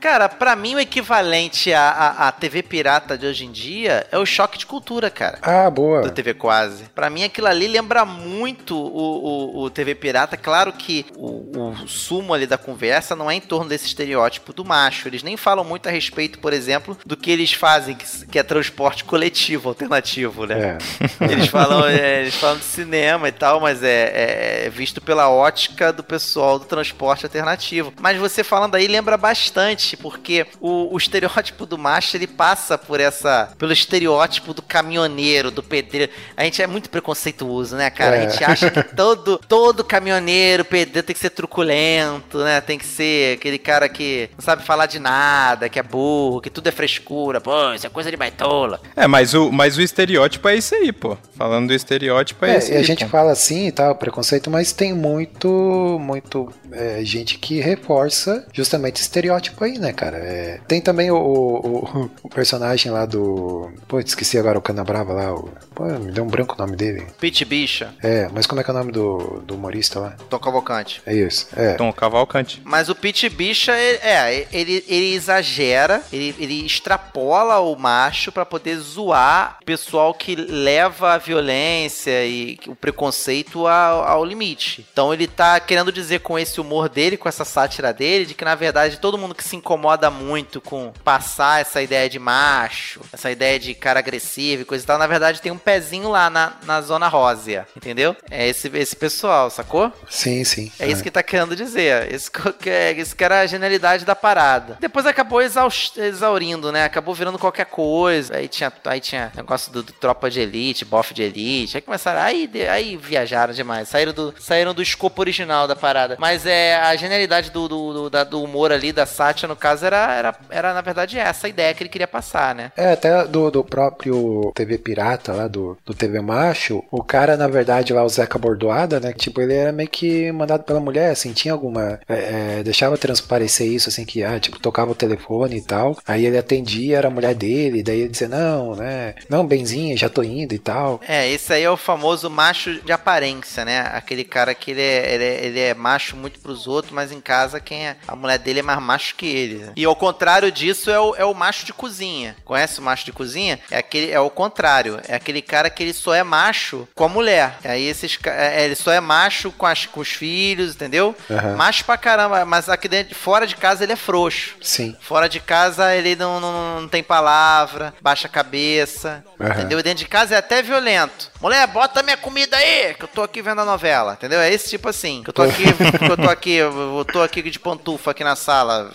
Cara, 0.00 0.28
pra 0.28 0.54
mim 0.54 0.74
o 0.74 0.80
equivalente 0.80 1.72
à, 1.72 1.88
à, 1.88 2.28
à 2.28 2.32
TV 2.32 2.62
pirata 2.62 3.16
de 3.16 3.26
hoje 3.26 3.44
em 3.44 3.52
dia 3.52 4.06
é 4.10 4.18
o 4.18 4.26
choque 4.26 4.58
de 4.58 4.66
cultura, 4.66 5.10
cara. 5.10 5.38
Ah, 5.42 5.70
boa. 5.70 6.02
Do 6.02 6.10
TV 6.10 6.34
Quase. 6.34 6.84
Pra 6.94 7.10
mim 7.10 7.24
aquilo 7.24 7.46
ali 7.46 7.66
lembra 7.68 8.04
muito 8.04 8.76
o, 8.76 9.58
o, 9.58 9.62
o 9.64 9.70
TV 9.70 9.94
Pirata. 9.94 10.36
Claro 10.36 10.72
que 10.72 11.06
o, 11.16 11.72
o 11.82 11.88
sumo 11.88 12.34
ali 12.34 12.46
da 12.46 12.58
conversa 12.58 13.14
não 13.14 13.30
é 13.30 13.34
em 13.34 13.40
torno 13.40 13.68
desse 13.68 13.86
estereótipo 13.86 14.52
do 14.52 14.64
macho. 14.64 15.08
Eles 15.08 15.22
nem 15.22 15.36
falam 15.36 15.64
muito 15.64 15.88
a 15.88 15.92
respeito, 15.92 16.38
por 16.38 16.52
exemplo, 16.52 16.96
do 17.04 17.16
que 17.16 17.30
eles 17.30 17.52
fazem, 17.52 17.94
que, 17.94 18.26
que 18.26 18.38
é 18.38 18.42
transporte 18.42 19.04
coletivo, 19.04 19.68
alternativo, 19.68 20.46
né? 20.46 20.78
É. 21.20 21.26
Eles 21.36 21.48
falam, 21.48 21.86
é, 21.86 22.20
eles 22.22 22.34
falam 22.34 22.56
de 22.56 22.64
cinema 22.64 23.28
e 23.28 23.32
tal, 23.32 23.60
mas 23.60 23.82
é, 23.82 24.66
é 24.66 24.70
visto 24.70 25.00
pela 25.00 25.28
ótica 25.28 25.92
do 25.92 26.02
pessoal 26.02 26.58
do 26.58 26.64
transporte 26.64 27.26
alternativo. 27.26 27.92
Mas 28.00 28.16
você 28.18 28.42
falando 28.42 28.74
aí 28.74 28.86
lembra 28.86 29.16
bastante, 29.16 29.85
porque 29.94 30.46
o, 30.58 30.94
o 30.94 30.96
estereótipo 30.96 31.66
do 31.66 31.76
macho 31.76 32.16
ele 32.16 32.26
passa 32.26 32.78
por 32.78 32.98
essa, 32.98 33.50
pelo 33.58 33.72
estereótipo 33.72 34.54
do 34.54 34.62
caminhoneiro, 34.62 35.50
do 35.50 35.62
pedreiro. 35.62 36.10
A 36.34 36.44
gente 36.44 36.62
é 36.62 36.66
muito 36.66 36.88
preconceituoso, 36.88 37.76
né, 37.76 37.90
cara? 37.90 38.16
É. 38.16 38.26
A 38.26 38.28
gente 38.30 38.42
acha 38.42 38.70
que 38.70 38.82
todo, 38.96 39.38
todo 39.46 39.84
caminhoneiro, 39.84 40.64
pedreiro 40.64 41.06
tem 41.06 41.14
que 41.14 41.20
ser 41.20 41.30
truculento, 41.30 42.38
né? 42.38 42.60
Tem 42.62 42.78
que 42.78 42.86
ser 42.86 43.36
aquele 43.36 43.58
cara 43.58 43.88
que 43.88 44.30
não 44.36 44.42
sabe 44.42 44.64
falar 44.64 44.86
de 44.86 44.98
nada, 44.98 45.68
que 45.68 45.78
é 45.78 45.82
burro, 45.82 46.40
que 46.40 46.48
tudo 46.48 46.68
é 46.68 46.72
frescura. 46.72 47.40
Pô, 47.40 47.74
isso 47.74 47.86
é 47.86 47.90
coisa 47.90 48.10
de 48.10 48.16
baitola. 48.16 48.80
É, 48.96 49.06
mas 49.06 49.34
o, 49.34 49.52
mas 49.52 49.76
o 49.76 49.82
estereótipo 49.82 50.48
é 50.48 50.56
isso 50.56 50.74
aí, 50.74 50.92
pô. 50.92 51.18
Falando 51.36 51.68
do 51.68 51.74
estereótipo 51.74 52.44
é, 52.44 52.54
É, 52.54 52.58
isso 52.58 52.70
e 52.70 52.74
a 52.74 52.78
aí, 52.78 52.84
gente 52.84 53.04
pô. 53.04 53.10
fala 53.10 53.32
assim 53.32 53.66
e 53.66 53.72
tal, 53.72 53.94
preconceito, 53.94 54.50
mas 54.50 54.72
tem 54.72 54.94
muito, 54.94 55.98
muito 56.00 56.52
é, 56.72 57.00
gente 57.02 57.38
que 57.38 57.60
reforça 57.60 58.46
justamente 58.52 58.96
esse 58.96 59.04
estereótipo 59.04 59.62
aí, 59.64 59.75
né, 59.78 59.92
cara? 59.92 60.18
É, 60.18 60.60
tem 60.66 60.80
também 60.80 61.10
o, 61.10 61.16
o, 61.16 62.10
o 62.22 62.28
personagem 62.28 62.90
lá 62.92 63.06
do. 63.06 63.70
Pô, 63.88 64.00
esqueci 64.00 64.38
agora 64.38 64.58
o 64.58 64.62
Canabrava 64.62 65.12
lá. 65.12 65.34
O, 65.34 65.48
pô, 65.74 65.84
me 65.84 66.10
deu 66.12 66.24
um 66.24 66.28
branco 66.28 66.54
o 66.54 66.58
nome 66.58 66.76
dele. 66.76 67.06
Pit 67.20 67.44
Bicha, 67.44 67.94
É, 68.02 68.28
mas 68.32 68.46
como 68.46 68.60
é 68.60 68.64
que 68.64 68.70
é 68.70 68.74
o 68.74 68.76
nome 68.76 68.92
do, 68.92 69.42
do 69.46 69.54
humorista 69.54 70.00
lá? 70.00 70.16
Tom 70.28 70.38
Cavalcante. 70.38 71.02
É 71.06 71.14
isso. 71.14 71.48
É. 71.56 71.74
Tom 71.74 71.92
Cavalcante. 71.92 72.60
Mas 72.64 72.88
o 72.88 72.94
Pit 72.94 73.28
Bicha, 73.28 73.72
ele- 73.78 73.98
é, 74.02 74.46
ele, 74.52 74.84
ele 74.88 75.14
exagera, 75.14 76.02
ele, 76.12 76.34
ele 76.38 76.64
extrapola 76.66 77.58
o 77.60 77.76
macho 77.76 78.30
pra 78.32 78.44
poder 78.46 78.76
zoar 78.78 79.58
o 79.62 79.64
pessoal 79.64 80.14
que 80.14 80.34
leva 80.34 81.14
a 81.14 81.18
violência 81.18 82.24
e 82.24 82.58
o 82.66 82.74
preconceito 82.74 83.66
ao, 83.66 84.04
ao 84.04 84.24
limite. 84.24 84.86
Então 84.92 85.12
ele 85.12 85.26
tá 85.26 85.58
querendo 85.60 85.92
dizer 85.92 86.20
com 86.20 86.38
esse 86.38 86.60
humor 86.60 86.88
dele, 86.88 87.16
com 87.16 87.28
essa 87.28 87.44
sátira 87.44 87.92
dele, 87.92 88.26
de 88.26 88.34
que 88.34 88.44
na 88.44 88.54
verdade 88.54 88.98
todo 88.98 89.18
mundo 89.18 89.34
que 89.34 89.44
se 89.44 89.56
incomoda 89.70 90.10
muito 90.12 90.60
com 90.60 90.92
passar 91.02 91.60
essa 91.60 91.82
ideia 91.82 92.08
de 92.08 92.20
macho, 92.20 93.00
essa 93.12 93.30
ideia 93.32 93.58
de 93.58 93.74
cara 93.74 93.98
agressivo 93.98 94.62
e 94.62 94.64
coisa 94.64 94.84
e 94.84 94.86
tal, 94.86 94.96
na 94.96 95.08
verdade 95.08 95.42
tem 95.42 95.50
um 95.50 95.58
pezinho 95.58 96.08
lá 96.08 96.30
na, 96.30 96.52
na 96.64 96.80
zona 96.80 97.08
rósea, 97.08 97.66
entendeu? 97.76 98.14
É 98.30 98.46
esse, 98.46 98.68
esse 98.74 98.94
pessoal, 98.94 99.50
sacou? 99.50 99.92
Sim, 100.08 100.44
sim. 100.44 100.70
É 100.78 100.86
isso 100.86 101.02
que 101.02 101.10
tá 101.10 101.22
querendo 101.22 101.56
dizer. 101.56 102.12
Isso 102.14 102.30
que, 102.30 102.70
é- 102.70 102.92
isso 102.92 103.16
que 103.16 103.24
era 103.24 103.40
a 103.40 103.46
genialidade 103.46 104.04
da 104.04 104.14
parada. 104.14 104.76
Depois 104.80 105.04
acabou 105.04 105.40
exaurindo, 105.42 106.70
né? 106.70 106.84
Acabou 106.84 107.14
virando 107.14 107.38
qualquer 107.38 107.66
coisa. 107.66 108.36
Aí 108.36 108.46
tinha, 108.48 108.72
aí 108.84 109.00
tinha 109.00 109.32
negócio 109.34 109.72
do, 109.72 109.82
do 109.82 109.92
tropa 109.92 110.30
de 110.30 110.40
elite, 110.40 110.84
bofe 110.84 111.12
de 111.12 111.22
elite. 111.22 111.76
Aí 111.76 111.80
começaram. 111.80 112.20
Aí, 112.20 112.48
aí 112.70 112.96
viajaram 112.96 113.52
demais. 113.52 113.88
Saíram 113.88 114.12
do, 114.12 114.34
saíram 114.38 114.72
do 114.74 114.82
escopo 114.82 115.20
original 115.20 115.66
da 115.66 115.74
parada. 115.74 116.16
Mas 116.20 116.46
é 116.46 116.76
a 116.76 116.94
genialidade 116.96 117.50
do, 117.50 117.66
do, 117.68 117.92
do, 117.92 118.10
da- 118.10 118.24
do 118.24 118.42
humor 118.42 118.70
ali, 118.72 118.92
da 118.92 119.06
sátira, 119.06 119.55
no 119.56 119.58
caso, 119.58 119.86
era, 119.86 120.12
era, 120.14 120.34
era 120.50 120.74
na 120.74 120.82
verdade 120.82 121.18
essa 121.18 121.46
a 121.46 121.50
ideia 121.50 121.72
que 121.72 121.82
ele 121.82 121.88
queria 121.88 122.06
passar, 122.06 122.54
né? 122.54 122.70
É, 122.76 122.92
até 122.92 123.24
do, 123.24 123.50
do 123.50 123.64
próprio 123.64 124.52
TV 124.54 124.76
Pirata 124.76 125.32
lá, 125.32 125.48
do, 125.48 125.78
do 125.84 125.94
TV 125.94 126.20
Macho, 126.20 126.84
o 126.90 127.02
cara, 127.02 127.36
na 127.36 127.48
verdade, 127.48 127.92
lá, 127.92 128.04
o 128.04 128.08
Zeca 128.08 128.38
Bordoada, 128.38 129.00
né? 129.00 129.12
Tipo, 129.12 129.40
ele 129.40 129.54
era 129.54 129.72
meio 129.72 129.88
que 129.88 130.30
mandado 130.30 130.62
pela 130.64 130.78
mulher, 130.78 131.10
assim, 131.10 131.32
tinha 131.32 131.54
alguma. 131.54 131.98
é, 132.08 132.58
é, 132.58 132.62
deixava 132.62 132.98
transparecer 132.98 133.66
isso, 133.66 133.88
assim, 133.88 134.04
que, 134.04 134.22
ah, 134.22 134.38
tipo, 134.38 134.60
tocava 134.60 134.90
o 134.90 134.94
telefone 134.94 135.56
e 135.56 135.62
tal. 135.62 135.96
Aí 136.06 136.26
ele 136.26 136.36
atendia, 136.36 136.98
era 136.98 137.08
a 137.08 137.10
mulher 137.10 137.34
dele, 137.34 137.82
daí 137.82 138.00
ele 138.00 138.10
dizia, 138.10 138.28
não, 138.28 138.76
né? 138.76 139.14
Não, 139.28 139.46
benzinho, 139.46 139.96
já 139.96 140.08
tô 140.08 140.22
indo 140.22 140.54
e 140.54 140.58
tal. 140.58 141.00
É, 141.08 141.28
esse 141.30 141.52
aí 141.52 141.62
é 141.62 141.70
o 141.70 141.76
famoso 141.76 142.28
macho 142.28 142.80
de 142.82 142.92
aparência, 142.92 143.64
né? 143.64 143.80
Aquele 143.92 144.24
cara 144.24 144.54
que 144.54 144.72
ele 144.72 144.82
é, 144.82 145.14
ele 145.14 145.24
é, 145.24 145.46
ele 145.46 145.60
é 145.60 145.74
macho 145.74 146.16
muito 146.16 146.40
pros 146.40 146.66
outros, 146.66 146.92
mas 146.92 147.10
em 147.10 147.20
casa 147.20 147.60
quem 147.60 147.86
é. 147.86 147.96
A 148.06 148.14
mulher 148.14 148.38
dele 148.38 148.60
é 148.60 148.62
mais 148.62 148.82
macho 148.82 149.14
que 149.14 149.26
ele. 149.26 149.45
Né? 149.54 149.72
E 149.76 149.84
ao 149.84 149.96
contrário 149.96 150.50
disso 150.52 150.90
é 150.90 150.98
o, 151.00 151.14
é 151.16 151.24
o 151.24 151.32
macho 151.34 151.64
de 151.64 151.72
cozinha. 151.72 152.36
Conhece 152.44 152.78
o 152.80 152.82
macho 152.82 153.04
de 153.04 153.12
cozinha? 153.12 153.58
É 153.70 153.78
aquele, 153.78 154.10
é 154.10 154.20
o 154.20 154.28
contrário. 154.30 155.00
É 155.08 155.14
aquele 155.14 155.40
cara 155.42 155.70
que 155.70 155.82
ele 155.82 155.92
só 155.92 156.14
é 156.14 156.22
macho 156.22 156.86
com 156.94 157.04
a 157.04 157.08
mulher. 157.08 157.58
Aí 157.64 157.84
esses 157.86 158.16
ca- 158.16 158.32
é, 158.32 158.64
ele 158.64 158.74
só 158.74 158.90
é 158.92 159.00
macho 159.00 159.50
com, 159.52 159.66
as, 159.66 159.86
com 159.86 160.00
os 160.00 160.08
filhos, 160.08 160.74
entendeu? 160.74 161.14
Aham. 161.30 161.56
Macho 161.56 161.84
pra 161.84 161.96
caramba, 161.96 162.44
mas 162.44 162.68
aqui 162.68 162.88
dentro, 162.88 163.14
fora 163.14 163.46
de 163.46 163.56
casa 163.56 163.84
ele 163.84 163.92
é 163.92 163.96
frouxo. 163.96 164.56
Sim. 164.60 164.96
Fora 165.00 165.28
de 165.28 165.40
casa 165.40 165.94
ele 165.94 166.16
não, 166.16 166.40
não, 166.40 166.80
não 166.82 166.88
tem 166.88 167.02
palavra, 167.02 167.94
baixa 168.00 168.26
a 168.26 168.30
cabeça, 168.30 169.24
Aham. 169.40 169.50
entendeu? 169.52 169.82
Dentro 169.82 169.98
de 170.00 170.08
casa 170.08 170.34
é 170.34 170.38
até 170.38 170.62
violento. 170.62 171.30
Mulher, 171.40 171.66
bota 171.68 172.02
minha 172.02 172.16
comida 172.16 172.56
aí, 172.56 172.94
que 172.94 173.04
eu 173.04 173.08
tô 173.08 173.22
aqui 173.22 173.42
vendo 173.42 173.60
a 173.60 173.64
novela, 173.64 174.14
entendeu? 174.14 174.40
É 174.40 174.52
esse 174.52 174.68
tipo 174.70 174.88
assim, 174.88 175.22
que 175.22 175.30
eu 175.30 175.34
tô 175.34 175.42
aqui, 175.42 175.64
que 175.98 176.10
eu 176.10 176.16
tô 176.16 176.28
aqui, 176.30 176.52
eu 176.54 177.06
tô 177.12 177.22
aqui 177.22 177.42
de 177.42 177.58
pantufa 177.58 178.10
aqui 178.10 178.24
na 178.24 178.34
sala, 178.36 178.90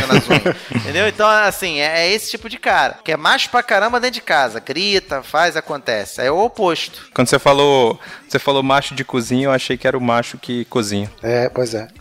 fazendo 0.00 0.16
as 0.18 0.28
unhas, 0.28 0.56
entendeu? 0.74 1.08
Então, 1.08 1.28
assim, 1.28 1.78
é, 1.80 2.06
é 2.06 2.12
esse 2.12 2.30
tipo 2.30 2.48
de 2.48 2.58
cara, 2.58 2.98
que 3.04 3.12
é 3.12 3.16
macho 3.16 3.50
pra 3.50 3.62
caramba 3.62 4.00
dentro 4.00 4.14
de 4.14 4.20
casa, 4.22 4.60
grita, 4.60 5.22
faz, 5.22 5.56
acontece. 5.56 6.20
É 6.20 6.30
o 6.30 6.38
oposto. 6.38 7.08
Quando 7.14 7.28
você 7.28 7.38
falou, 7.38 7.98
você 8.28 8.38
falou 8.38 8.62
macho 8.62 8.94
de 8.94 9.04
cozinha, 9.04 9.46
eu 9.46 9.52
achei 9.52 9.76
que 9.76 9.86
era 9.86 9.96
o 9.96 10.00
macho 10.00 10.38
que 10.38 10.64
cozinha. 10.66 11.10
É, 11.22 11.48
pois 11.48 11.74
é. 11.74 11.88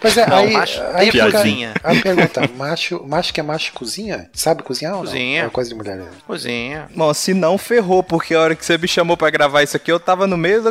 Pois 0.00 0.18
é, 0.18 0.26
Não, 0.28 0.36
aí, 0.38 0.52
macho 0.52 0.82
aí 0.92 1.10
fica 1.10 1.30
cozinha. 1.32 1.72
a 1.82 1.94
pergunta, 1.94 2.50
macho, 2.56 3.02
macho 3.06 3.32
que 3.32 3.40
é 3.40 3.42
macho 3.42 3.72
cozinha? 3.72 4.28
Sabe 4.34 4.62
cozinhar 4.62 4.92
ou 4.94 4.98
não? 4.98 5.06
Cozinha. 5.06 5.44
É 5.44 5.48
coisa 5.48 5.70
de 5.70 5.76
mulher. 5.76 5.96
né? 5.96 6.06
Cozinha. 6.26 6.88
Bom, 6.94 7.14
se 7.14 7.32
não, 7.32 7.56
ferrou, 7.56 8.02
porque 8.02 8.34
a 8.34 8.40
hora 8.40 8.54
que 8.54 8.64
você 8.64 8.76
me 8.76 8.86
chamou 8.86 9.16
pra 9.16 9.30
gravar 9.30 9.62
isso 9.62 9.76
aqui, 9.76 9.90
eu 9.90 9.98
tava 9.98 10.26
no 10.26 10.36
meio 10.36 10.62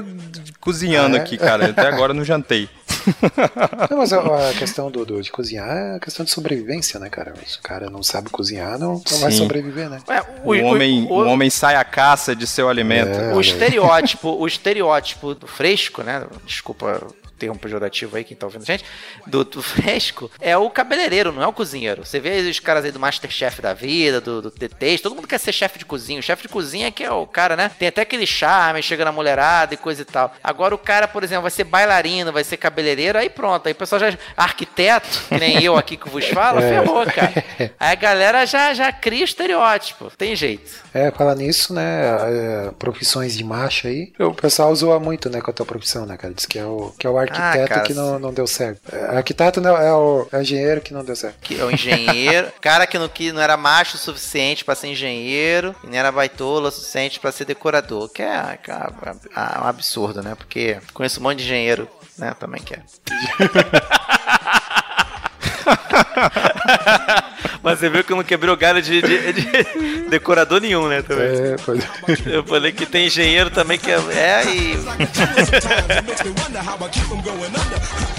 cozinhando 0.59 1.17
é? 1.17 1.19
aqui, 1.19 1.37
cara. 1.37 1.65
Até 1.69 1.87
agora 1.87 2.11
eu 2.11 2.15
não 2.15 2.23
jantei. 2.23 2.69
Não, 3.89 3.97
mas 3.97 4.13
a, 4.13 4.49
a 4.49 4.53
questão 4.53 4.89
do, 4.91 5.05
do- 5.05 5.21
de 5.21 5.31
cozinhar 5.31 5.67
é 5.69 5.95
a 5.95 5.99
questão 5.99 6.23
de 6.25 6.31
sobrevivência, 6.31 6.99
né, 6.99 7.09
cara? 7.09 7.33
Se 7.45 7.57
o 7.57 7.61
cara 7.61 7.89
não 7.89 8.01
sabe 8.03 8.29
cozinhar, 8.29 8.77
não, 8.79 9.01
não 9.11 9.19
vai 9.19 9.31
sobreviver, 9.31 9.89
né? 9.89 9.99
É, 10.09 10.21
O, 10.43 10.51
homem, 10.65 11.05
o 11.09 11.15
homem 11.25 11.49
sai 11.49 11.75
à 11.75 11.83
caça 11.83 12.35
de 12.35 12.45
seu 12.47 12.69
alimento. 12.69 13.17
É. 13.19 13.33
O 13.33 13.41
estereótipo, 13.41 14.29
o 14.29 14.47
estereótipo 14.47 15.35
do 15.35 15.47
fresco, 15.47 16.03
né? 16.03 16.23
Desculpa 16.45 17.01
o 17.05 17.22
termo 17.43 17.59
pejorativo 17.59 18.15
aí, 18.15 18.23
quem 18.23 18.35
tá 18.35 18.45
ouvindo 18.45 18.61
a 18.61 18.65
gente, 18.65 18.85
do, 19.27 19.43
do 19.43 19.61
fresco, 19.61 20.31
é 20.39 20.55
o 20.57 20.69
cabeleireiro, 20.69 21.31
não 21.31 21.43
é 21.43 21.47
o 21.47 21.53
cozinheiro. 21.53 22.05
Você 22.05 22.19
vê 22.19 22.39
os 22.41 22.59
caras 22.59 22.85
aí 22.85 22.91
do 22.91 22.99
Masterchef 22.99 23.61
da 23.61 23.73
vida, 23.73 24.21
do, 24.21 24.41
do 24.41 24.51
TT, 24.51 24.99
todo 24.99 25.15
mundo 25.15 25.27
quer 25.27 25.39
ser 25.39 25.51
chefe 25.51 25.79
de 25.79 25.85
cozinha. 25.85 26.19
O 26.19 26.23
chefe 26.23 26.43
de 26.43 26.49
cozinha 26.49 26.91
que 26.91 27.03
é 27.03 27.11
o 27.11 27.27
cara, 27.27 27.55
né? 27.55 27.71
Tem 27.77 27.87
até 27.87 28.01
aquele 28.01 28.25
charme, 28.25 28.81
chega 28.81 29.03
na 29.03 29.11
mulherada 29.11 29.73
e 29.73 29.77
coisa 29.77 30.01
e 30.01 30.05
tal. 30.05 30.33
Agora 30.43 30.73
o 30.73 30.77
cara, 30.77 31.07
por 31.07 31.23
exemplo, 31.23 31.43
vai 31.43 31.51
ser 31.51 31.63
bailarino, 31.63 32.31
vai 32.31 32.43
ser 32.43 32.57
cabeleireiro, 32.57 33.17
aí 33.17 33.29
pronto. 33.29 33.67
Aí 33.67 33.73
o 33.73 33.75
pessoal 33.75 33.99
já. 33.99 34.17
Arquiteto, 34.37 35.07
que 35.27 35.37
nem 35.37 35.63
eu 35.63 35.75
aqui 35.75 35.97
que 35.97 36.09
vos 36.09 36.25
falo, 36.27 36.59
É. 36.63 36.69
ferrou, 36.69 37.05
cara. 37.05 37.33
Aí 37.79 37.91
a 37.91 37.95
galera 37.95 38.45
já, 38.45 38.73
já 38.73 38.91
cria 38.91 39.23
estereótipo. 39.23 40.11
Tem 40.17 40.35
jeito. 40.35 40.71
É, 40.93 41.11
falar 41.11 41.35
nisso, 41.35 41.73
né? 41.73 41.83
é, 42.03 42.71
profissões 42.77 43.35
de 43.35 43.43
macho 43.43 43.87
aí. 43.87 44.13
O 44.19 44.33
pessoal 44.33 44.73
zoa 44.75 44.99
muito, 44.99 45.29
né, 45.29 45.41
com 45.41 45.51
a 45.51 45.53
tua 45.53 45.65
profissão, 45.65 46.05
né, 46.05 46.15
cara? 46.17 46.33
Diz 46.33 46.45
que 46.45 46.57
é 46.59 46.65
o, 46.65 46.93
que 46.97 47.07
é 47.07 47.09
o 47.09 47.17
arquiteto 47.17 47.32
Ah, 47.35 47.67
cara, 47.67 47.81
que 47.81 47.93
não, 47.93 48.19
não 48.19 48.33
deu 48.33 48.47
certo. 48.47 48.81
É, 48.91 49.17
arquiteto 49.17 49.61
não, 49.61 49.77
é, 49.77 49.93
o, 49.93 50.27
é 50.31 50.37
o 50.37 50.41
engenheiro 50.41 50.81
que 50.81 50.93
não 50.93 51.03
deu 51.03 51.15
certo. 51.15 51.37
que 51.41 51.59
é 51.59 51.63
o 51.63 51.71
engenheiro, 51.71 52.51
cara 52.61 52.85
que 52.85 52.97
não, 52.97 53.07
que 53.07 53.31
não 53.31 53.41
era 53.41 53.57
macho 53.57 53.95
o 53.95 53.99
suficiente 53.99 54.65
pra 54.65 54.75
ser 54.75 54.87
engenheiro 54.87 55.75
e 55.83 55.87
nem 55.87 55.99
era 55.99 56.11
baitola 56.11 56.69
o 56.69 56.71
suficiente 56.71 57.19
pra 57.19 57.31
ser 57.31 57.45
decorador, 57.45 58.09
que 58.09 58.21
é, 58.21 58.59
é 58.67 59.59
um 59.59 59.67
absurdo, 59.67 60.21
né? 60.21 60.35
Porque 60.35 60.77
conheço 60.93 61.19
um 61.19 61.23
monte 61.23 61.39
de 61.39 61.45
engenheiro, 61.45 61.87
né, 62.17 62.35
também 62.39 62.61
que 62.61 62.73
é. 62.73 62.81
Mas 67.61 67.79
você 67.79 67.89
viu 67.89 68.03
que 68.03 68.11
eu 68.11 68.17
não 68.17 68.23
quebrei 68.23 68.53
o 68.53 68.57
galho 68.57 68.81
de, 68.81 69.01
de- 69.01 69.33
de 69.33 70.01
decorador 70.09 70.61
nenhum, 70.61 70.87
né? 70.87 71.01
Também. 71.01 71.25
É, 71.27 71.55
pois 71.65 71.83
Eu 72.25 72.43
falei 72.43 72.71
que 72.71 72.85
tem 72.85 73.07
engenheiro 73.07 73.49
também 73.49 73.77
que 73.77 73.91
é, 73.91 73.95
é 73.95 74.43
e 74.45 74.77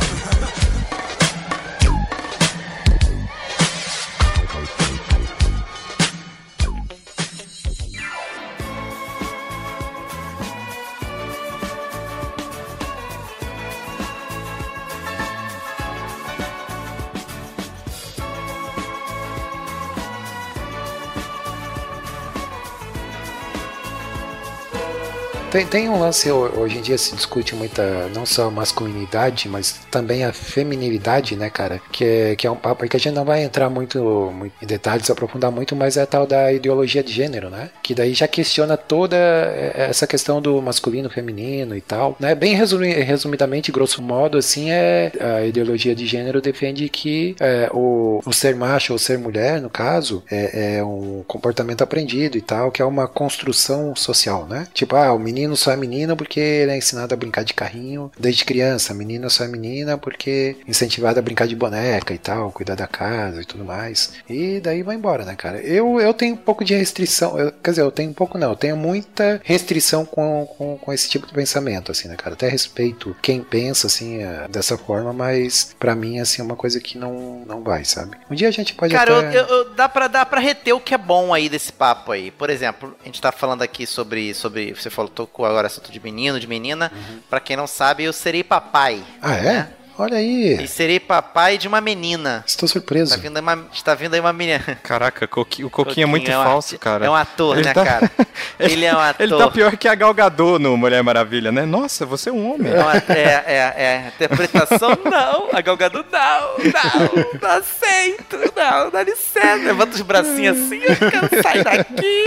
Tem, 25.54 25.64
tem 25.64 25.88
um 25.88 26.00
lance, 26.00 26.28
ho- 26.32 26.50
hoje 26.58 26.78
em 26.78 26.80
dia 26.82 26.98
se 26.98 27.14
discute 27.14 27.54
muita, 27.54 28.08
não 28.12 28.26
só 28.26 28.48
a 28.48 28.50
masculinidade, 28.50 29.48
mas 29.48 29.78
também 29.88 30.24
a 30.24 30.32
feminilidade, 30.32 31.36
né, 31.36 31.48
cara? 31.48 31.80
Que 31.92 32.04
é, 32.04 32.34
que 32.34 32.44
é 32.44 32.50
um 32.50 32.56
papo 32.56 32.84
que 32.88 32.96
a 32.96 32.98
gente 32.98 33.14
não 33.14 33.24
vai 33.24 33.44
entrar 33.44 33.70
muito, 33.70 34.32
muito 34.34 34.52
em 34.60 34.66
detalhes, 34.66 35.08
aprofundar 35.08 35.52
muito, 35.52 35.76
mas 35.76 35.96
é 35.96 36.02
a 36.02 36.06
tal 36.06 36.26
da 36.26 36.52
ideologia 36.52 37.04
de 37.04 37.12
gênero, 37.12 37.50
né? 37.50 37.70
Que 37.84 37.94
daí 37.94 38.14
já 38.14 38.26
questiona 38.26 38.76
toda 38.76 39.16
essa 39.16 40.08
questão 40.08 40.42
do 40.42 40.60
masculino, 40.60 41.08
feminino 41.08 41.76
e 41.76 41.80
tal, 41.80 42.16
né? 42.18 42.34
Bem 42.34 42.56
resumi- 42.56 42.92
resumidamente, 42.94 43.70
grosso 43.70 44.02
modo, 44.02 44.36
assim, 44.36 44.72
é 44.72 45.12
a 45.20 45.46
ideologia 45.46 45.94
de 45.94 46.04
gênero 46.04 46.42
defende 46.42 46.88
que 46.88 47.36
é, 47.38 47.70
o, 47.72 48.20
o 48.26 48.32
ser 48.32 48.56
macho 48.56 48.92
ou 48.92 48.98
ser 48.98 49.18
mulher, 49.18 49.60
no 49.60 49.70
caso, 49.70 50.20
é, 50.28 50.78
é 50.78 50.84
um 50.84 51.22
comportamento 51.28 51.82
aprendido 51.82 52.36
e 52.36 52.40
tal, 52.40 52.72
que 52.72 52.82
é 52.82 52.84
uma 52.84 53.06
construção 53.06 53.94
social, 53.94 54.46
né? 54.46 54.66
Tipo, 54.74 54.96
ah, 54.96 55.12
o 55.12 55.18
menino 55.20 55.43
só 55.56 55.72
é 55.72 55.76
menino 55.76 56.16
porque 56.16 56.40
ele 56.40 56.72
é 56.72 56.76
ensinado 56.76 57.12
a 57.12 57.16
brincar 57.16 57.44
de 57.44 57.52
carrinho 57.54 58.10
desde 58.18 58.44
criança, 58.44 58.94
menina 58.94 59.28
só 59.28 59.44
é 59.44 59.48
menina 59.48 59.98
porque 59.98 60.56
é 60.66 60.70
incentivada 60.70 61.18
a 61.20 61.22
brincar 61.22 61.46
de 61.46 61.54
boneca 61.56 62.12
e 62.14 62.18
tal, 62.18 62.50
cuidar 62.52 62.74
da 62.74 62.86
casa 62.86 63.42
e 63.42 63.44
tudo 63.44 63.64
mais. 63.64 64.12
E 64.28 64.60
daí 64.60 64.82
vai 64.82 64.96
embora, 64.96 65.24
né, 65.24 65.34
cara? 65.36 65.58
Eu, 65.60 66.00
eu 66.00 66.14
tenho 66.14 66.34
um 66.34 66.38
pouco 66.38 66.64
de 66.64 66.74
restrição, 66.74 67.38
eu- 67.38 67.52
quer 67.52 67.70
dizer, 67.70 67.82
eu 67.82 67.90
tenho 67.90 68.10
um 68.10 68.14
pouco 68.14 68.38
não, 68.38 68.50
eu 68.50 68.56
tenho 68.56 68.76
muita 68.76 69.40
restrição 69.44 70.04
com, 70.04 70.46
com, 70.56 70.78
com 70.78 70.92
esse 70.92 71.08
tipo 71.08 71.26
de 71.26 71.32
pensamento, 71.34 71.90
assim, 71.92 72.08
né, 72.08 72.16
cara? 72.16 72.34
Até 72.34 72.48
respeito 72.48 73.16
quem 73.22 73.42
pensa, 73.42 73.86
assim, 73.86 74.22
eh, 74.22 74.46
dessa 74.48 74.76
forma, 74.78 75.12
mas 75.12 75.74
pra 75.78 75.94
mim, 75.94 76.20
assim, 76.20 76.40
é 76.42 76.44
uma 76.44 76.56
coisa 76.56 76.80
que 76.80 76.96
não, 76.98 77.42
não 77.46 77.62
vai, 77.62 77.84
sabe? 77.84 78.16
Um 78.30 78.34
dia 78.34 78.48
a 78.48 78.50
gente 78.50 78.74
pode 78.74 78.94
Cara, 78.94 79.18
até... 79.20 79.38
eu- 79.38 79.44
eu- 79.46 79.70
dá, 79.74 79.88
pra, 79.88 80.08
dá 80.08 80.24
pra 80.24 80.40
reter 80.40 80.72
o 80.74 80.80
que 80.80 80.94
é 80.94 80.98
bom 80.98 81.32
aí 81.34 81.48
desse 81.48 81.72
papo 81.72 82.12
aí. 82.12 82.30
Por 82.30 82.50
exemplo, 82.50 82.94
a 83.02 83.06
gente 83.06 83.20
tá 83.20 83.32
falando 83.32 83.62
aqui 83.62 83.86
sobre. 83.86 84.34
sobre 84.34 84.72
você 84.74 84.90
falou, 84.90 85.10
tocou 85.34 85.44
agora 85.46 85.66
assunto 85.66 85.90
de 85.90 85.98
menino, 85.98 86.38
de 86.38 86.46
menina. 86.46 86.92
Pra 87.28 87.40
quem 87.40 87.56
não 87.56 87.66
sabe, 87.66 88.04
eu 88.04 88.12
serei 88.12 88.44
papai. 88.44 89.02
Ah, 89.20 89.34
é? 89.34 89.42
né? 89.42 89.68
Olha 89.96 90.20
E 90.20 90.58
aí, 90.58 90.68
serei 90.68 90.98
papai 90.98 91.56
de 91.56 91.68
uma 91.68 91.80
menina. 91.80 92.42
estou 92.46 92.68
surpreso. 92.68 93.14
Tá 93.14 93.16
vindo 93.22 93.36
aí 93.36 93.42
uma, 93.42 93.66
está 93.72 93.94
vindo 93.94 94.14
aí 94.14 94.20
uma 94.20 94.32
menina. 94.32 94.78
Caraca, 94.82 95.26
Coqui- 95.28 95.64
o 95.64 95.70
Coquinho 95.70 96.04
é 96.04 96.06
muito 96.06 96.28
um 96.30 96.34
falso, 96.34 96.76
cara. 96.78 97.06
É 97.06 97.10
um 97.10 97.14
ator, 97.14 97.56
Ele 97.58 97.66
né, 97.68 97.72
tá- 97.74 97.84
cara? 97.84 98.10
Ele 98.58 98.84
é 98.84 98.94
um 98.94 98.98
ator. 98.98 99.24
Ele 99.24 99.36
tá 99.36 99.50
pior 99.50 99.76
que 99.76 99.86
a 99.86 99.94
Gal 99.94 100.12
Gadot 100.12 100.58
no 100.60 100.76
Mulher 100.76 101.02
Maravilha, 101.02 101.52
né? 101.52 101.64
Nossa, 101.64 102.04
você 102.04 102.28
é 102.28 102.32
um 102.32 102.52
homem. 102.54 102.72
É, 102.72 102.78
uma- 102.80 102.96
é, 102.96 103.44
é, 103.46 103.74
é. 103.76 104.12
Interpretação, 104.14 104.90
não. 105.08 105.48
A 105.52 105.60
Galgado, 105.60 106.04
não, 106.10 106.56
não. 106.58 107.40
Não 107.40 107.50
aceito, 107.50 108.36
não. 108.56 108.90
Dá 108.90 109.02
licença. 109.02 109.54
Levanta 109.64 109.94
os 109.94 110.00
bracinhos 110.02 110.56
assim, 110.58 110.80
eu 110.82 110.96
quero 111.10 111.42
sair 111.42 111.62
daqui. 111.62 112.24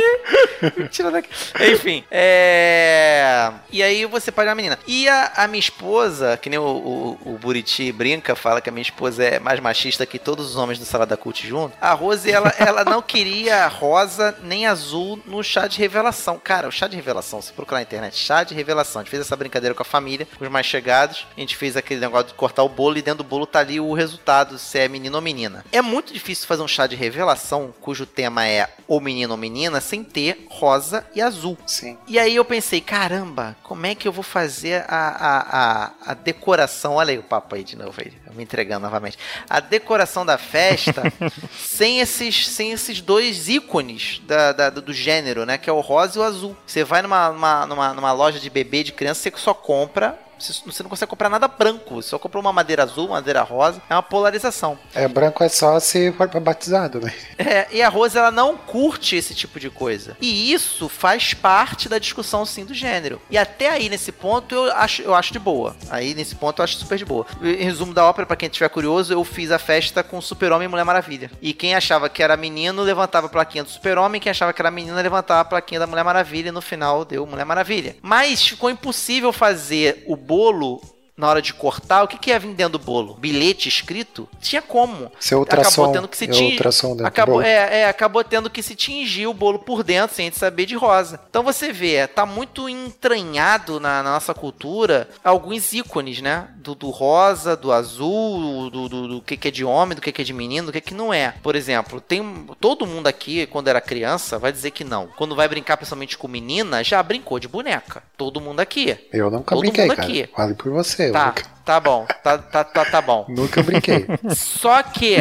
Me 0.78 0.88
tira 0.88 1.12
daqui. 1.12 1.30
Enfim, 1.74 2.04
é... 2.12 3.52
E 3.72 3.84
aí 3.84 4.06
você 4.06 4.32
pode 4.32 4.48
uma 4.50 4.56
menina. 4.56 4.80
E 4.88 5.08
a, 5.10 5.32
a 5.36 5.48
minha 5.48 5.60
esposa, 5.60 6.38
que 6.42 6.50
nem 6.50 6.58
o, 6.60 6.64
o, 6.64 7.32
o 7.34 7.38
Buriti 7.58 7.92
brinca, 7.92 8.36
fala 8.36 8.62
que 8.62 8.70
a 8.70 8.72
minha 8.72 8.84
esposa 8.84 9.24
é 9.24 9.40
mais 9.40 9.60
machista 9.60 10.06
que 10.06 10.20
todos 10.20 10.52
os 10.52 10.56
homens 10.56 10.78
do 10.78 10.86
Salada 10.86 11.18
Cult 11.18 11.48
junto. 11.48 11.76
A 11.82 11.92
Rose, 11.94 12.30
ela, 12.30 12.54
ela 12.60 12.86
não 12.86 13.02
queria 13.02 13.68
rosa 13.68 14.38
nem 14.44 14.68
azul 14.68 15.20
no 15.26 15.44
chá 15.44 15.66
de 15.66 15.80
revelação. 15.80 16.40
Cara, 16.44 16.68
o 16.68 16.72
chá 16.72 16.88
de 16.88 16.96
revelação, 16.96 17.42
se 17.42 17.52
procurar 17.52 17.80
na 17.80 17.84
internet, 17.84 18.16
chá 18.16 18.44
de 18.44 18.54
revelação. 18.54 19.00
A 19.00 19.04
gente 19.04 19.10
fez 19.10 19.22
essa 19.22 19.36
brincadeira 19.36 19.74
com 19.74 19.82
a 19.82 19.86
família, 19.86 20.28
com 20.38 20.46
os 20.46 20.52
mais 20.52 20.68
chegados. 20.68 21.26
A 21.36 21.40
gente 21.40 21.56
fez 21.56 21.76
aquele 21.76 22.00
negócio 22.00 22.28
de 22.28 22.34
cortar 22.36 22.62
o 22.62 22.70
bolo 22.70 22.98
e 22.98 23.02
dentro 23.02 23.24
do 23.24 23.28
bolo 23.28 23.48
tá 23.48 23.60
ali 23.60 23.80
o 23.80 23.94
resultado, 23.94 24.60
se 24.60 24.78
é 24.78 24.88
menino 24.88 25.16
ou 25.16 25.22
menina. 25.22 25.66
É 25.72 25.82
muito 25.82 26.14
difícil 26.14 26.46
fazer 26.46 26.62
um 26.62 26.68
chá 26.68 26.86
de 26.86 26.96
revelação 26.96 27.74
cujo 27.82 28.06
tema 28.06 28.46
é 28.46 28.70
ou 28.88 29.02
menino 29.02 29.32
ou 29.32 29.38
menina 29.38 29.82
sem 29.82 30.04
ter 30.04 30.46
rosa 30.48 31.04
e 31.16 31.22
azul. 31.22 31.58
Sim. 31.66 31.98
E 32.08 32.20
aí 32.20 32.36
eu 32.36 32.46
pensei, 32.46 32.82
caramba, 32.82 33.56
como 33.64 33.88
é 33.88 33.96
que 33.96 34.08
eu 34.08 34.12
vou 34.12 34.24
fazer 34.24 34.86
a, 34.88 35.08
a, 35.08 35.38
a, 35.40 35.92
a 36.12 36.14
decoração? 36.14 36.96
Olha 36.96 37.12
aí 37.12 37.18
o 37.18 37.24
papo 37.24 37.47
aí 37.56 37.64
de 37.64 37.76
novo 37.78 37.94
aí, 38.00 38.12
me 38.34 38.44
entregando 38.44 38.82
novamente. 38.86 39.18
A 39.50 39.60
decoração 39.60 40.26
da 40.26 40.38
festa 40.38 41.04
sem 41.58 42.00
esses, 42.00 42.48
sem 42.48 42.72
esses 42.72 43.02
dois 43.02 43.48
ícones 43.50 44.22
da, 44.26 44.52
da- 44.52 44.70
do 44.70 44.94
gênero, 44.94 45.46
né? 45.46 45.58
Que 45.58 45.70
é 45.70 45.74
o 45.74 45.80
rosa 45.82 46.18
e 46.18 46.22
o 46.22 46.24
azul. 46.24 46.56
Você 46.66 46.84
vai 46.84 47.02
numa, 47.02 47.30
numa, 47.32 47.66
numa, 47.66 47.94
numa 47.94 48.12
loja 48.12 48.40
de 48.40 48.50
bebê 48.50 48.84
de 48.84 48.92
criança, 48.92 49.22
você 49.22 49.32
só 49.38 49.54
compra. 49.54 50.18
Você 50.40 50.84
não 50.84 50.90
consegue 50.90 51.10
comprar 51.10 51.30
nada 51.30 51.48
branco, 51.48 51.96
você 51.96 52.10
só 52.10 52.20
comprou 52.20 52.42
uma 52.42 52.54
madeira 52.54 52.84
azul, 52.84 53.06
uma 53.06 53.16
madeira 53.16 53.42
rosa, 53.42 53.82
é 53.90 53.94
uma 53.94 54.04
polarização. 54.04 54.78
É, 54.94 55.08
branco 55.08 55.44
é 55.44 55.50
só 55.50 55.80
se 55.80 56.12
for 56.12 56.28
batizado, 56.40 57.00
né? 57.02 57.14
É, 57.38 57.68
e 57.72 57.82
a 57.82 57.88
Rose 57.88 58.18
ela 58.18 58.32
não 58.32 58.58
curte 58.58 59.16
esse 59.16 59.34
tipo 59.34 59.60
de 59.60 59.70
coisa. 59.70 60.18
E 60.20 60.52
isso 60.52 60.90
faz 60.90 61.34
parte 61.34 61.88
da 61.88 61.98
discussão 61.98 62.46
sim 62.46 62.66
do 62.66 62.74
gênero. 62.74 63.22
E 63.30 63.38
até 63.38 63.70
aí 63.70 63.88
nesse 63.90 64.12
ponto 64.12 64.54
eu 64.54 64.74
acho, 64.74 65.02
eu 65.02 65.14
acho 65.14 65.32
de 65.32 65.40
boa. 65.40 65.76
Aí 65.90 66.14
nesse 66.14 66.36
ponto 66.36 66.60
eu 66.60 66.64
acho 66.64 66.78
super 66.78 66.98
de 66.98 67.06
boa. 67.06 67.26
Em 67.42 67.64
resumo 67.64 67.94
da 67.94 68.04
ópera, 68.06 68.26
pra 68.26 68.36
quem 68.36 68.48
estiver 68.48 68.68
curioso, 68.70 69.14
eu 69.14 69.24
fiz 69.24 69.52
a 69.52 69.60
festa 69.60 70.04
com 70.04 70.20
Super-Homem 70.20 70.66
e 70.66 70.68
Mulher 70.68 70.84
Maravilha. 70.84 71.32
E 71.42 71.54
quem 71.54 71.76
achava 71.76 72.10
que 72.10 72.22
era 72.22 72.36
menino 72.36 72.82
levantava 72.82 73.28
a 73.28 73.30
plaquinha 73.30 73.64
do 73.64 73.70
Super-Homem, 73.70 74.20
quem 74.20 74.30
achava 74.30 74.52
que 74.52 74.62
era 74.62 74.72
menina 74.72 75.00
levantava 75.00 75.42
a 75.42 75.46
plaquinha 75.46 75.80
da 75.80 75.88
Mulher 75.88 76.04
Maravilha 76.04 76.50
e 76.50 76.52
no 76.52 76.62
final 76.62 77.06
deu 77.06 77.26
Mulher 77.26 77.46
Maravilha. 77.46 77.96
Mas 78.02 78.46
ficou 78.46 78.70
impossível 78.70 79.32
fazer 79.32 80.04
o 80.06 80.18
bolo 80.28 80.82
na 81.18 81.28
hora 81.28 81.42
de 81.42 81.52
cortar, 81.52 82.04
o 82.04 82.08
que, 82.08 82.18
que 82.18 82.30
ia 82.30 82.38
vir 82.38 82.54
dentro 82.54 82.78
do 82.78 82.86
bolo? 82.86 83.16
Bilhete 83.16 83.68
escrito? 83.68 84.30
Tinha 84.40 84.62
como. 84.62 85.12
Seu 85.20 85.40
ultrassom. 85.40 85.82
Acabou 85.82 85.94
tendo 85.94 86.08
que 86.08 86.18
se 86.18 86.26
é 86.26 86.28
tingir. 86.28 86.62
Acabou, 87.04 87.42
é, 87.42 87.82
é, 87.82 87.90
acabou 87.90 88.24
tendo 88.24 88.50
que 88.52 88.62
se 88.62 88.76
tingir 88.76 89.26
o 89.26 89.34
bolo 89.34 89.58
por 89.58 89.84
dentro, 89.84 90.16
sem 90.16 90.28
a 90.28 90.30
gente 90.30 90.38
saber 90.38 90.68
de 90.68 90.76
rosa. 90.76 91.20
Então 91.28 91.42
você 91.42 91.74
vê, 91.74 92.06
tá 92.06 92.24
muito 92.24 92.70
entranhado 92.70 93.80
na, 93.80 94.04
na 94.04 94.12
nossa 94.14 94.34
cultura 94.34 95.10
alguns 95.24 95.74
ícones, 95.74 96.22
né? 96.22 96.50
Do, 96.58 96.76
do 96.76 96.92
rosa, 96.92 97.58
do 97.58 97.72
azul, 97.72 98.70
do, 98.70 98.88
do, 98.88 99.08
do 99.08 99.22
que, 99.22 99.36
que 99.36 99.48
é 99.48 99.52
de 99.52 99.66
homem, 99.66 99.96
do 99.96 100.02
que, 100.02 100.12
que 100.12 100.22
é 100.22 100.26
de 100.26 100.34
menino, 100.34 100.68
do 100.68 100.74
que, 100.74 100.82
que 100.82 100.94
não 100.94 101.12
é. 101.12 101.34
Por 101.42 101.56
exemplo, 101.56 102.00
tem 102.00 102.46
todo 102.60 102.86
mundo 102.86 103.08
aqui, 103.08 103.48
quando 103.48 103.70
era 103.70 103.82
criança, 103.82 104.38
vai 104.38 104.52
dizer 104.52 104.70
que 104.70 104.84
não. 104.84 105.08
Quando 105.18 105.36
vai 105.36 105.48
brincar, 105.48 105.78
principalmente 105.78 106.18
com 106.18 106.28
menina, 106.28 106.84
já 106.84 107.02
brincou 107.02 107.40
de 107.40 107.48
boneca. 107.48 108.04
Todo 108.16 108.40
mundo 108.40 108.60
aqui. 108.60 108.98
Eu 109.12 109.32
nunca 109.32 109.56
Todo 109.56 109.62
brinquei, 109.62 109.86
mundo 109.86 109.96
cara. 109.96 110.08
aqui. 110.08 110.30
Fale 110.36 110.54
por 110.54 110.72
você. 110.72 111.07
Eu 111.08 111.14
Tá, 111.14 111.26
nunca, 111.28 111.44
tá 111.66 111.80
bom, 111.80 112.06
tá, 112.24 112.38
tá, 112.38 112.64
tá, 112.64 112.86
tá 112.86 113.02
bom. 113.02 113.26
nunca 113.30 113.62
brinquei. 113.64 114.06
Só 114.36 114.82
que 114.84 115.18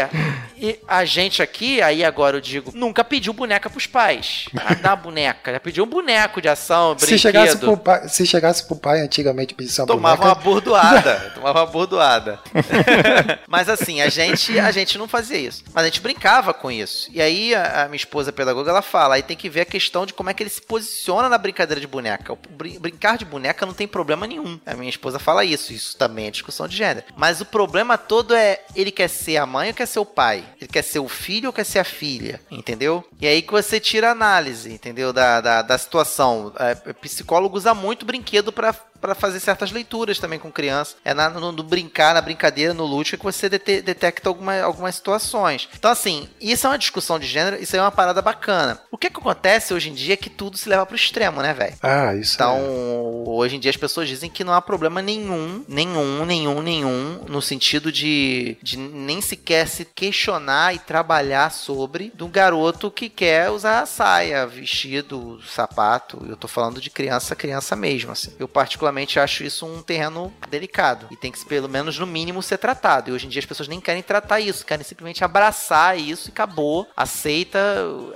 e 0.58 0.78
a 0.88 1.04
gente 1.04 1.42
aqui, 1.42 1.80
aí 1.82 2.04
agora 2.04 2.36
eu 2.36 2.40
digo, 2.40 2.70
nunca 2.74 3.04
pediu 3.04 3.32
boneca 3.32 3.68
pros 3.70 3.86
pais. 3.86 4.46
Ah, 4.56 4.74
dá 4.74 4.94
boneca. 4.96 5.52
Já 5.52 5.60
pediu 5.60 5.84
um 5.84 5.86
boneco 5.86 6.40
de 6.40 6.48
ação, 6.48 6.92
um 6.92 6.98
se, 6.98 7.18
chegasse 7.18 7.56
pro 7.58 7.76
brinquedo. 7.76 7.84
pai, 7.84 8.08
se 8.08 8.26
chegasse 8.26 8.66
pro 8.66 8.76
pai 8.76 9.00
antigamente 9.00 9.54
pedisse 9.54 9.80
uma 9.80 9.86
Tomava 9.86 10.22
uma 10.24 10.34
boneca, 10.34 10.44
bordoada. 10.50 11.32
tomava 11.34 11.60
uma 11.60 11.66
bordoada. 11.66 12.40
Mas 13.48 13.68
assim, 13.68 14.00
a 14.00 14.08
gente, 14.08 14.58
a 14.58 14.70
gente 14.70 14.98
não 14.98 15.08
fazia 15.08 15.38
isso. 15.38 15.62
Mas 15.72 15.84
a 15.84 15.86
gente 15.86 16.00
brincava 16.00 16.52
com 16.54 16.70
isso. 16.70 17.08
E 17.12 17.20
aí 17.20 17.54
a, 17.54 17.82
a 17.82 17.84
minha 17.86 17.96
esposa 17.96 18.32
pedagoga, 18.32 18.70
ela 18.70 18.82
fala, 18.82 19.16
aí 19.16 19.22
tem 19.22 19.36
que 19.36 19.48
ver 19.48 19.62
a 19.62 19.64
questão 19.66 20.06
de 20.06 20.12
como 20.14 20.30
é 20.30 20.34
que 20.34 20.42
ele 20.42 20.50
se 20.50 20.62
posiciona 20.62 21.28
na 21.28 21.38
brincadeira 21.38 21.80
de 21.80 21.86
boneca. 21.86 22.36
Brin- 22.50 22.78
brincar 22.78 23.18
de 23.18 23.24
boneca 23.24 23.66
não 23.66 23.74
tem 23.74 23.86
problema 23.88 24.26
nenhum. 24.26 24.58
A 24.66 24.74
minha 24.74 24.90
esposa 24.90 25.18
fala 25.18 25.44
isso. 25.44 25.72
Isso 25.72 25.96
também 25.96 26.26
é 26.26 26.30
discussão 26.30 26.66
de 26.68 26.76
gênero. 26.76 27.06
Mas 27.16 27.40
o 27.40 27.44
problema 27.44 27.96
todo 27.98 28.34
é 28.34 28.60
ele 28.74 28.90
quer 28.90 29.08
ser 29.08 29.36
a 29.36 29.46
mãe 29.46 29.68
ou 29.68 29.74
quer 29.74 29.86
ser 29.86 29.98
o 29.98 30.04
pai? 30.04 30.44
Ele 30.60 30.68
quer 30.68 30.82
ser 30.82 30.98
o 30.98 31.08
filho 31.08 31.48
ou 31.48 31.52
quer 31.52 31.64
ser 31.64 31.78
a 31.78 31.84
filha? 31.84 32.40
Entendeu? 32.50 33.04
E 33.20 33.26
aí 33.26 33.42
que 33.42 33.52
você 33.52 33.78
tira 33.80 34.08
a 34.08 34.12
análise, 34.12 34.72
entendeu? 34.72 35.12
Da, 35.12 35.40
da, 35.40 35.62
da 35.62 35.78
situação. 35.78 36.52
É, 36.58 36.74
psicólogo 36.94 37.56
usa 37.56 37.74
muito 37.74 38.06
brinquedo 38.06 38.52
pra 38.52 38.74
para 39.06 39.14
fazer 39.14 39.38
certas 39.40 39.70
leituras 39.70 40.18
também 40.18 40.38
com 40.38 40.50
criança. 40.50 40.96
É 41.04 41.14
na, 41.14 41.30
no, 41.30 41.52
no 41.52 41.62
brincar, 41.62 42.12
na 42.14 42.20
brincadeira, 42.20 42.74
no 42.74 42.84
lúdico 42.84 43.18
que 43.18 43.24
você 43.24 43.48
dete- 43.48 43.80
detecta 43.82 44.28
alguma, 44.28 44.60
algumas 44.60 44.96
situações. 44.96 45.68
Então, 45.78 45.90
assim, 45.90 46.28
isso 46.40 46.66
é 46.66 46.70
uma 46.70 46.78
discussão 46.78 47.18
de 47.18 47.26
gênero, 47.26 47.56
isso 47.62 47.76
é 47.76 47.80
uma 47.80 47.92
parada 47.92 48.20
bacana. 48.20 48.80
O 48.90 48.98
que, 48.98 49.08
que 49.10 49.18
acontece 49.18 49.72
hoje 49.72 49.90
em 49.90 49.94
dia 49.94 50.14
é 50.14 50.16
que 50.16 50.28
tudo 50.30 50.56
se 50.56 50.68
leva 50.68 50.84
pro 50.84 50.96
extremo, 50.96 51.40
né, 51.40 51.54
velho? 51.54 51.76
Ah, 51.82 52.14
isso 52.14 52.34
Então, 52.34 52.56
é. 52.58 53.28
hoje 53.28 53.56
em 53.56 53.60
dia 53.60 53.70
as 53.70 53.76
pessoas 53.76 54.08
dizem 54.08 54.28
que 54.30 54.42
não 54.42 54.52
há 54.54 54.60
problema 54.60 55.00
nenhum, 55.00 55.64
nenhum, 55.68 56.24
nenhum, 56.26 56.60
nenhum, 56.62 57.24
no 57.28 57.40
sentido 57.40 57.92
de, 57.92 58.56
de 58.62 58.76
nem 58.76 59.20
sequer 59.20 59.68
se 59.68 59.84
questionar 59.84 60.74
e 60.74 60.78
trabalhar 60.78 61.50
sobre 61.52 62.10
do 62.14 62.26
garoto 62.26 62.90
que 62.90 63.08
quer 63.08 63.50
usar 63.50 63.80
a 63.82 63.86
saia, 63.86 64.46
vestido, 64.46 65.40
sapato. 65.46 66.24
Eu 66.28 66.36
tô 66.36 66.48
falando 66.48 66.80
de 66.80 66.90
criança, 66.90 67.36
criança 67.36 67.76
mesmo, 67.76 68.10
assim. 68.12 68.32
Eu 68.38 68.48
particularmente 68.48 68.95
acho 69.18 69.44
isso 69.44 69.66
um 69.66 69.82
terreno 69.82 70.32
delicado 70.50 71.08
e 71.10 71.16
tem 71.16 71.32
que, 71.32 71.44
pelo 71.44 71.68
menos 71.68 71.98
no 71.98 72.06
mínimo, 72.06 72.42
ser 72.42 72.58
tratado. 72.58 73.10
E 73.10 73.12
hoje 73.12 73.26
em 73.26 73.28
dia 73.28 73.40
as 73.40 73.46
pessoas 73.46 73.68
nem 73.68 73.80
querem 73.80 74.02
tratar 74.02 74.40
isso, 74.40 74.66
querem 74.66 74.84
simplesmente 74.84 75.24
abraçar 75.24 75.98
isso 75.98 76.28
e 76.28 76.32
acabou, 76.32 76.86
aceita. 76.96 77.58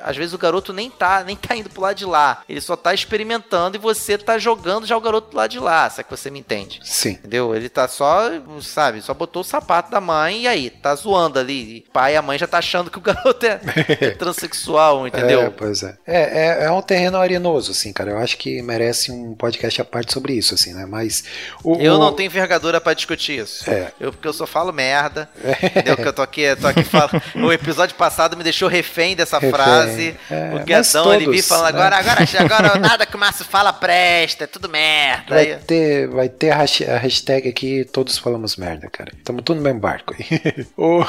Às 0.03 0.16
vezes 0.16 0.35
o 0.35 0.38
garoto 0.38 0.73
nem 0.73 0.90
tá, 0.90 1.25
nem 1.25 1.37
tá 1.37 1.57
indo 1.57 1.71
pro 1.71 1.83
lado 1.83 1.97
de 1.97 2.05
lá, 2.05 2.43
ele 2.49 2.61
só 2.61 2.77
tá 2.77 2.93
experimentando 2.93 3.77
e 3.77 3.81
você 3.81 4.19
tá 4.19 4.38
jogando 4.38 4.87
já 4.87 4.97
o 4.97 5.01
garoto 5.01 5.29
pro 5.29 5.38
lado 5.38 5.51
de 5.51 5.59
lá, 5.59 5.88
se 5.88 6.01
é 6.01 6.05
que 6.05 6.11
você 6.11 6.31
me 6.31 6.38
entende. 6.38 6.81
Sim. 6.83 7.11
Entendeu? 7.11 7.55
Ele 7.55 7.69
tá 7.69 7.88
só, 7.88 8.31
sabe, 8.61 9.01
só 9.01 9.14
botou 9.14 9.43
o 9.43 9.45
sapato 9.45 9.90
da 9.90 10.01
mãe 10.01 10.43
e 10.43 10.49
aí, 10.49 10.71
tá 10.71 10.95
zoando 10.95 11.38
ali. 11.38 11.77
E 11.77 11.81
pai 11.93 12.11
pai 12.11 12.14
e 12.14 12.16
a 12.16 12.23
mãe 12.23 12.38
já 12.38 12.47
tá 12.47 12.59
achando 12.59 12.90
que 12.90 12.98
o 12.98 13.00
garoto 13.00 13.46
é, 13.46 13.61
é 14.00 14.11
transexual, 14.11 15.07
entendeu? 15.07 15.42
É, 15.42 15.50
pois 15.50 15.83
é. 15.83 15.96
é. 16.07 16.21
É, 16.40 16.65
é 16.65 16.71
um 16.71 16.83
terreno 16.83 17.19
arenoso, 17.19 17.73
assim, 17.73 17.92
cara. 17.92 18.13
Eu 18.13 18.19
acho 18.19 18.37
que 18.37 18.63
merece 18.63 19.13
um 19.13 19.35
podcast 19.35 19.81
à 19.81 19.85
parte 19.85 20.13
sobre 20.13 20.33
isso, 20.33 20.54
assim, 20.61 20.75
né? 20.75 20.87
Mas. 20.87 21.25
O, 21.65 21.77
eu 21.81 21.94
o- 21.94 21.98
não 21.98 22.13
tenho 22.13 22.27
envergadura 22.27 22.81
pra 22.81 22.94
discutir 22.94 23.40
isso. 23.40 23.69
É. 23.71 23.92
Eu, 23.98 24.13
porque 24.13 24.29
eu 24.29 24.33
só 24.33 24.46
falo 24.46 24.73
merda. 24.73 25.29
Entendeu? 25.63 25.96
Que 25.96 26.06
eu 26.08 26.13
tô 26.13 26.23
aqui, 26.23 26.54
tô 26.56 26.67
aqui 26.67 26.85
falando. 26.85 27.21
O 27.40 27.52
episódio 27.52 27.94
passado 27.96 28.37
me 28.37 28.44
deixou 28.44 28.69
refém 28.69 29.17
dessa 29.17 29.37
Refém. 29.38 29.50
frase. 29.50 30.15
É, 30.31 30.54
o 30.54 30.65
Guedão, 30.65 31.15
ele 31.15 31.31
vi 31.31 31.42
falando 31.42 31.75
né? 31.75 31.81
agora, 31.81 31.96
agora, 31.96 32.25
agora 32.38 32.79
nada 32.79 33.06
que 33.06 33.17
o 33.17 33.19
Márcio 33.19 33.44
fala 33.44 33.73
presta, 33.73 34.44
é 34.44 34.46
tudo 34.46 34.69
merda. 34.69 35.35
Vai 35.35 35.52
Aí- 35.52 35.58
ter, 35.58 36.08
vai 36.08 36.29
ter 36.29 36.50
a 36.50 36.56
hash- 36.56 36.83
a 36.88 36.98
hashtag 36.98 37.48
aqui, 37.48 37.85
todos 37.85 38.19
falamos 38.19 38.56
merda, 38.56 38.88
cara. 38.90 39.13
Tamo 39.25 39.42
tudo 39.42 39.56
no 39.58 39.63
mesmo 39.63 39.81
barco 39.81 40.15
aí. 40.19 40.67
Ô, 40.77 41.04